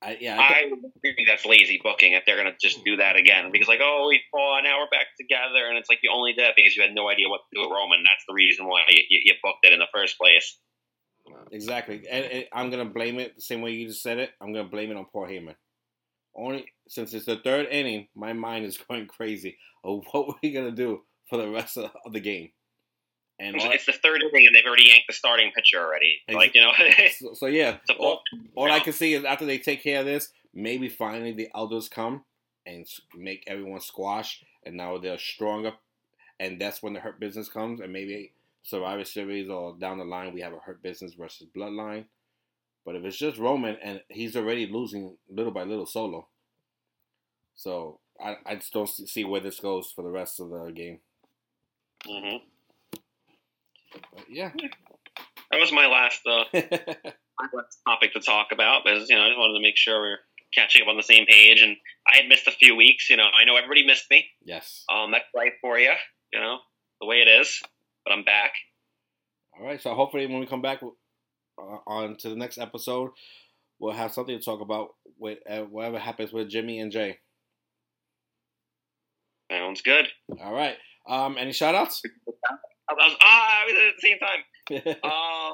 I, 0.01 0.17
yeah, 0.21 0.39
I, 0.39 0.43
I 0.43 0.71
would 0.71 0.79
agree 0.79 1.25
that's 1.27 1.45
lazy 1.45 1.81
booking 1.83 2.13
if 2.13 2.23
they're 2.25 2.37
gonna 2.37 2.55
just 2.61 2.85
do 2.85 2.97
that 2.97 3.17
again 3.17 3.51
because 3.51 3.67
like 3.67 3.81
oh 3.83 4.07
we 4.07 4.21
fought 4.31 4.61
now 4.63 4.79
we're 4.79 4.87
back 4.89 5.07
together 5.19 5.67
and 5.67 5.77
it's 5.77 5.89
like 5.89 5.99
you 6.01 6.09
only 6.15 6.31
did 6.31 6.45
that 6.45 6.53
because 6.55 6.73
you 6.73 6.81
had 6.81 6.95
no 6.95 7.09
idea 7.09 7.27
what 7.27 7.41
to 7.41 7.59
do 7.59 7.61
with 7.61 7.75
Roman 7.75 7.99
that's 8.05 8.23
the 8.25 8.33
reason 8.33 8.65
why 8.65 8.79
you, 8.87 9.03
you, 9.09 9.19
you 9.25 9.33
booked 9.43 9.65
it 9.65 9.73
in 9.73 9.79
the 9.79 9.91
first 9.93 10.17
place. 10.17 10.57
exactly. 11.51 12.07
And, 12.09 12.25
and 12.25 12.45
I'm 12.53 12.69
gonna 12.69 12.85
blame 12.85 13.19
it 13.19 13.35
the 13.35 13.41
same 13.41 13.61
way 13.61 13.71
you 13.71 13.87
just 13.89 14.01
said 14.01 14.19
it. 14.19 14.31
I'm 14.39 14.53
gonna 14.53 14.69
blame 14.69 14.89
it 14.89 14.95
on 14.95 15.05
Paul 15.11 15.27
Heyman. 15.27 15.55
Only 16.33 16.65
since 16.87 17.13
it's 17.13 17.25
the 17.25 17.35
third 17.35 17.67
inning, 17.69 18.07
my 18.15 18.31
mind 18.31 18.65
is 18.65 18.77
going 18.89 19.07
crazy. 19.07 19.57
Of 19.83 20.05
what 20.11 20.37
we're 20.41 20.53
gonna 20.53 20.71
do 20.71 21.01
for 21.29 21.37
the 21.37 21.49
rest 21.49 21.77
of 21.77 21.91
the 22.13 22.21
game. 22.21 22.51
And 23.39 23.55
It's, 23.55 23.63
all, 23.65 23.71
it's 23.71 23.85
the 23.85 23.93
third 23.93 24.21
inning 24.21 24.47
and 24.47 24.55
they've 24.55 24.65
already 24.65 24.87
yanked 24.87 25.07
the 25.07 25.13
starting 25.13 25.51
pitcher 25.55 25.79
already. 25.79 26.17
Like 26.29 26.53
you 26.55 26.61
know, 26.61 26.71
so, 27.17 27.33
so 27.33 27.45
yeah, 27.45 27.77
all, 27.97 28.21
bull- 28.55 28.71
I 28.71 28.79
can 28.79 28.93
see 28.93 29.13
is 29.13 29.23
after 29.23 29.45
they 29.45 29.57
take 29.57 29.81
care 29.81 30.01
of 30.01 30.05
this, 30.05 30.31
maybe 30.53 30.89
finally 30.89 31.31
the 31.31 31.47
elders 31.55 31.87
come 31.87 32.25
and 32.65 32.85
make 33.15 33.43
everyone 33.47 33.79
squash, 33.79 34.43
and 34.65 34.75
now 34.75 34.97
they're 34.97 35.17
stronger, 35.17 35.71
and 36.39 36.59
that's 36.59 36.83
when 36.83 36.93
the 36.93 36.99
hurt 36.99 37.19
business 37.19 37.47
comes, 37.49 37.79
and 37.79 37.91
maybe 37.93 38.33
Survivor 38.63 39.05
Series 39.05 39.49
or 39.49 39.73
down 39.79 39.97
the 39.99 40.03
line 40.05 40.33
we 40.33 40.41
have 40.41 40.53
a 40.53 40.59
hurt 40.59 40.83
business 40.83 41.13
versus 41.13 41.47
Bloodline. 41.55 42.05
But 42.85 42.95
if 42.95 43.03
it's 43.05 43.17
just 43.17 43.37
Roman 43.37 43.77
and 43.81 44.01
he's 44.09 44.35
already 44.35 44.67
losing 44.67 45.15
little 45.29 45.51
by 45.53 45.63
little 45.63 45.85
solo, 45.85 46.27
so 47.55 47.99
I, 48.23 48.35
I 48.45 48.55
just 48.55 48.73
don't 48.73 48.87
see 48.89 49.23
where 49.23 49.41
this 49.41 49.59
goes 49.59 49.91
for 49.95 50.01
the 50.01 50.09
rest 50.11 50.39
of 50.39 50.49
the 50.49 50.71
game. 50.71 50.99
Mhm. 52.07 52.41
But 53.93 54.25
yeah. 54.29 54.51
That 55.51 55.59
was 55.59 55.71
my 55.71 55.87
last 55.87 56.21
uh, 56.27 56.43
my 56.53 57.47
last 57.53 57.79
topic 57.87 58.13
to 58.13 58.19
talk 58.19 58.47
about 58.51 58.83
because 58.85 59.09
you 59.09 59.15
know 59.15 59.23
I 59.23 59.29
just 59.29 59.39
wanted 59.39 59.57
to 59.57 59.63
make 59.63 59.77
sure 59.77 60.01
we 60.01 60.09
are 60.09 60.19
catching 60.53 60.81
up 60.81 60.87
on 60.87 60.97
the 60.97 61.03
same 61.03 61.25
page 61.25 61.61
and 61.61 61.75
I 62.11 62.17
had 62.17 62.27
missed 62.27 62.47
a 62.47 62.51
few 62.51 62.75
weeks. 62.75 63.09
You 63.09 63.17
know, 63.17 63.23
I 63.23 63.45
know 63.45 63.55
everybody 63.55 63.85
missed 63.85 64.05
me. 64.09 64.25
yes. 64.43 64.83
Um, 64.93 65.11
that's 65.11 65.25
right 65.35 65.53
for 65.61 65.79
you. 65.79 65.91
You 66.33 66.39
know, 66.39 66.57
the 67.01 67.07
way 67.07 67.17
it 67.17 67.27
is. 67.27 67.61
But 68.05 68.13
I'm 68.13 68.23
back. 68.23 68.51
All 69.57 69.65
right. 69.65 69.81
So 69.81 69.93
hopefully, 69.93 70.25
when 70.27 70.39
we 70.39 70.45
come 70.45 70.61
back 70.61 70.81
uh, 70.83 71.77
on 71.87 72.15
to 72.17 72.29
the 72.29 72.35
next 72.35 72.57
episode, 72.57 73.11
we'll 73.79 73.93
have 73.93 74.11
something 74.13 74.37
to 74.37 74.43
talk 74.43 74.61
about 74.61 74.89
with 75.17 75.39
uh, 75.49 75.61
whatever 75.61 75.99
happens 75.99 76.31
with 76.31 76.49
Jimmy 76.49 76.79
and 76.79 76.91
Jey. 76.91 77.17
Sounds 79.51 79.81
good. 79.81 80.07
All 80.41 80.53
right. 80.53 80.77
Um, 81.07 81.37
any 81.39 81.51
shout 81.51 81.75
outs? 81.75 82.01
I 82.89 82.93
was 82.93 83.15
ah, 83.21 83.63
we 83.67 83.73
did 83.73 83.83
it 83.83 83.89
at 83.89 83.95
the 84.01 84.07
same 84.07 84.19
time. 84.19 84.41
Uh, 85.03 85.53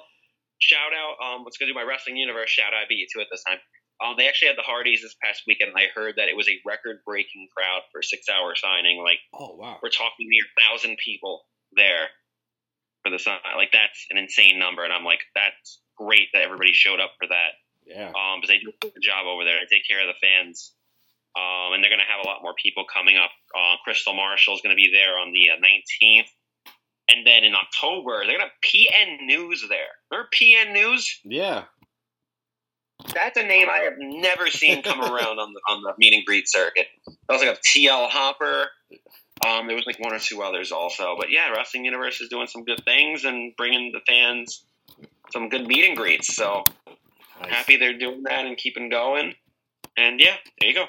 shout 0.59 0.91
out. 0.91 1.15
Um, 1.23 1.43
let's 1.43 1.57
go 1.57 1.65
do 1.65 1.73
my 1.73 1.83
wrestling 1.83 2.17
universe 2.17 2.49
shout 2.49 2.73
out. 2.73 2.83
I 2.83 2.87
beat 2.87 2.99
you 2.99 3.07
to 3.15 3.21
it 3.21 3.27
this 3.31 3.43
time. 3.43 3.59
Um, 4.03 4.15
they 4.17 4.27
actually 4.27 4.49
had 4.49 4.57
the 4.57 4.67
Hardys 4.67 5.01
this 5.01 5.15
past 5.23 5.43
weekend. 5.47 5.71
and 5.71 5.79
I 5.79 5.87
heard 5.95 6.15
that 6.17 6.27
it 6.27 6.35
was 6.35 6.49
a 6.49 6.59
record 6.65 6.99
breaking 7.05 7.47
crowd 7.55 7.83
for 7.91 8.01
six 8.01 8.27
hour 8.27 8.55
signing. 8.55 8.99
Like 8.99 9.19
oh 9.33 9.55
wow. 9.55 9.79
we're 9.81 9.89
talking 9.89 10.27
near 10.27 10.43
thousand 10.59 10.97
people 10.97 11.45
there 11.75 12.11
for 13.03 13.11
the 13.11 13.19
sign. 13.19 13.39
Like 13.55 13.71
that's 13.71 14.05
an 14.11 14.17
insane 14.17 14.59
number, 14.59 14.83
and 14.83 14.91
I'm 14.91 15.05
like, 15.05 15.23
that's 15.33 15.79
great 15.97 16.27
that 16.33 16.43
everybody 16.43 16.73
showed 16.73 16.99
up 16.99 17.15
for 17.19 17.27
that. 17.27 17.55
Yeah. 17.85 18.11
Um, 18.11 18.41
because 18.41 18.49
they 18.49 18.59
do 18.59 18.73
a 18.73 18.79
good 18.81 19.01
job 19.01 19.27
over 19.27 19.45
there. 19.45 19.59
They 19.61 19.77
take 19.77 19.87
care 19.87 20.01
of 20.01 20.09
the 20.11 20.19
fans. 20.19 20.73
Um, 21.35 21.75
and 21.75 21.83
they're 21.83 21.91
going 21.91 22.03
to 22.03 22.07
have 22.07 22.23
a 22.23 22.27
lot 22.27 22.39
more 22.41 22.55
people 22.55 22.87
coming 22.87 23.19
up. 23.19 23.31
Uh, 23.51 23.75
Crystal 23.83 24.15
Marshall 24.15 24.55
is 24.55 24.63
going 24.63 24.71
to 24.71 24.79
be 24.79 24.87
there 24.91 25.19
on 25.19 25.35
the 25.35 25.51
uh, 25.51 25.59
19th. 25.59 26.31
And 27.09 27.25
then 27.25 27.43
in 27.43 27.53
October, 27.53 28.23
they're 28.25 28.37
going 28.37 28.39
to 28.39 28.45
have 28.45 28.51
PN 28.63 29.25
News 29.25 29.63
there. 29.69 29.77
Remember 30.11 30.29
PN 30.33 30.73
News? 30.73 31.19
Yeah. 31.23 31.65
That's 33.13 33.37
a 33.37 33.43
name 33.43 33.67
I 33.69 33.79
have 33.79 33.93
never 33.99 34.47
seen 34.47 34.81
come 34.81 34.99
around 35.01 35.37
on 35.39 35.53
the 35.53 35.61
on 35.69 35.83
the 35.83 35.93
meet 35.97 36.13
and 36.13 36.25
greet 36.25 36.49
circuit. 36.49 36.87
That 37.05 37.33
was 37.33 37.41
like 37.41 37.57
a 37.57 37.61
TL 37.61 38.09
Hopper. 38.09 38.69
Um, 39.45 39.67
there 39.67 39.75
was 39.75 39.85
like 39.85 39.99
one 39.99 40.13
or 40.13 40.19
two 40.19 40.41
others 40.41 40.71
also, 40.71 41.15
but 41.17 41.29
yeah, 41.29 41.49
Wrestling 41.51 41.85
Universe 41.85 42.21
is 42.21 42.29
doing 42.29 42.47
some 42.47 42.63
good 42.63 42.81
things 42.85 43.25
and 43.25 43.53
bringing 43.57 43.91
the 43.91 43.99
fans 44.07 44.63
some 45.31 45.49
good 45.49 45.67
meet 45.67 45.85
and 45.85 45.95
greets. 45.97 46.35
So 46.35 46.63
Nice. 47.41 47.51
happy 47.51 47.75
they're 47.75 47.97
doing 47.97 48.23
that 48.23 48.45
and 48.45 48.57
keeping 48.57 48.89
going. 48.89 49.33
And 49.97 50.19
yeah, 50.19 50.37
there 50.59 50.69
you 50.69 50.75
go. 50.75 50.85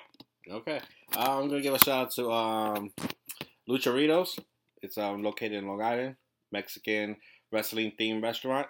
Okay. 0.48 0.80
Uh, 1.14 1.40
I'm 1.40 1.48
gonna 1.48 1.60
give 1.60 1.74
a 1.74 1.78
shout 1.78 2.06
out 2.06 2.10
to 2.12 2.30
um, 2.32 2.92
Lucharitos. 3.68 4.38
It's 4.86 4.98
um, 4.98 5.24
located 5.24 5.54
in 5.54 5.66
Long 5.66 5.82
Island, 5.82 6.14
Mexican 6.52 7.16
wrestling 7.50 7.92
themed 8.00 8.22
restaurant. 8.22 8.68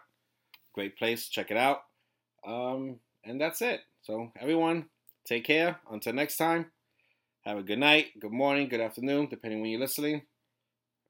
Great 0.75 0.97
place. 0.97 1.29
Check 1.29 1.51
it 1.51 1.59
out. 1.59 1.81
Um, 2.47 2.99
and 3.25 3.39
that's 3.39 3.61
it. 3.61 3.81
So 4.01 4.33
everyone, 4.41 4.87
take 5.27 5.45
care. 5.45 5.79
Until 5.91 6.15
next 6.15 6.39
time. 6.39 6.73
Have 7.45 7.59
a 7.59 7.63
good 7.63 7.79
night, 7.79 8.07
good 8.19 8.33
morning, 8.33 8.69
good 8.69 8.81
afternoon, 8.81 9.29
depending 9.31 9.61
when 9.61 9.71
you're 9.71 9.79
listening. 9.79 10.23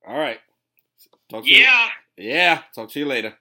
All 0.06 0.18
right. 0.18 0.38
Talk 1.30 1.44
to 1.44 1.50
Yeah. 1.50 1.88
You, 2.18 2.28
yeah. 2.28 2.62
Talk 2.74 2.90
to 2.90 2.98
you 2.98 3.06
later. 3.06 3.34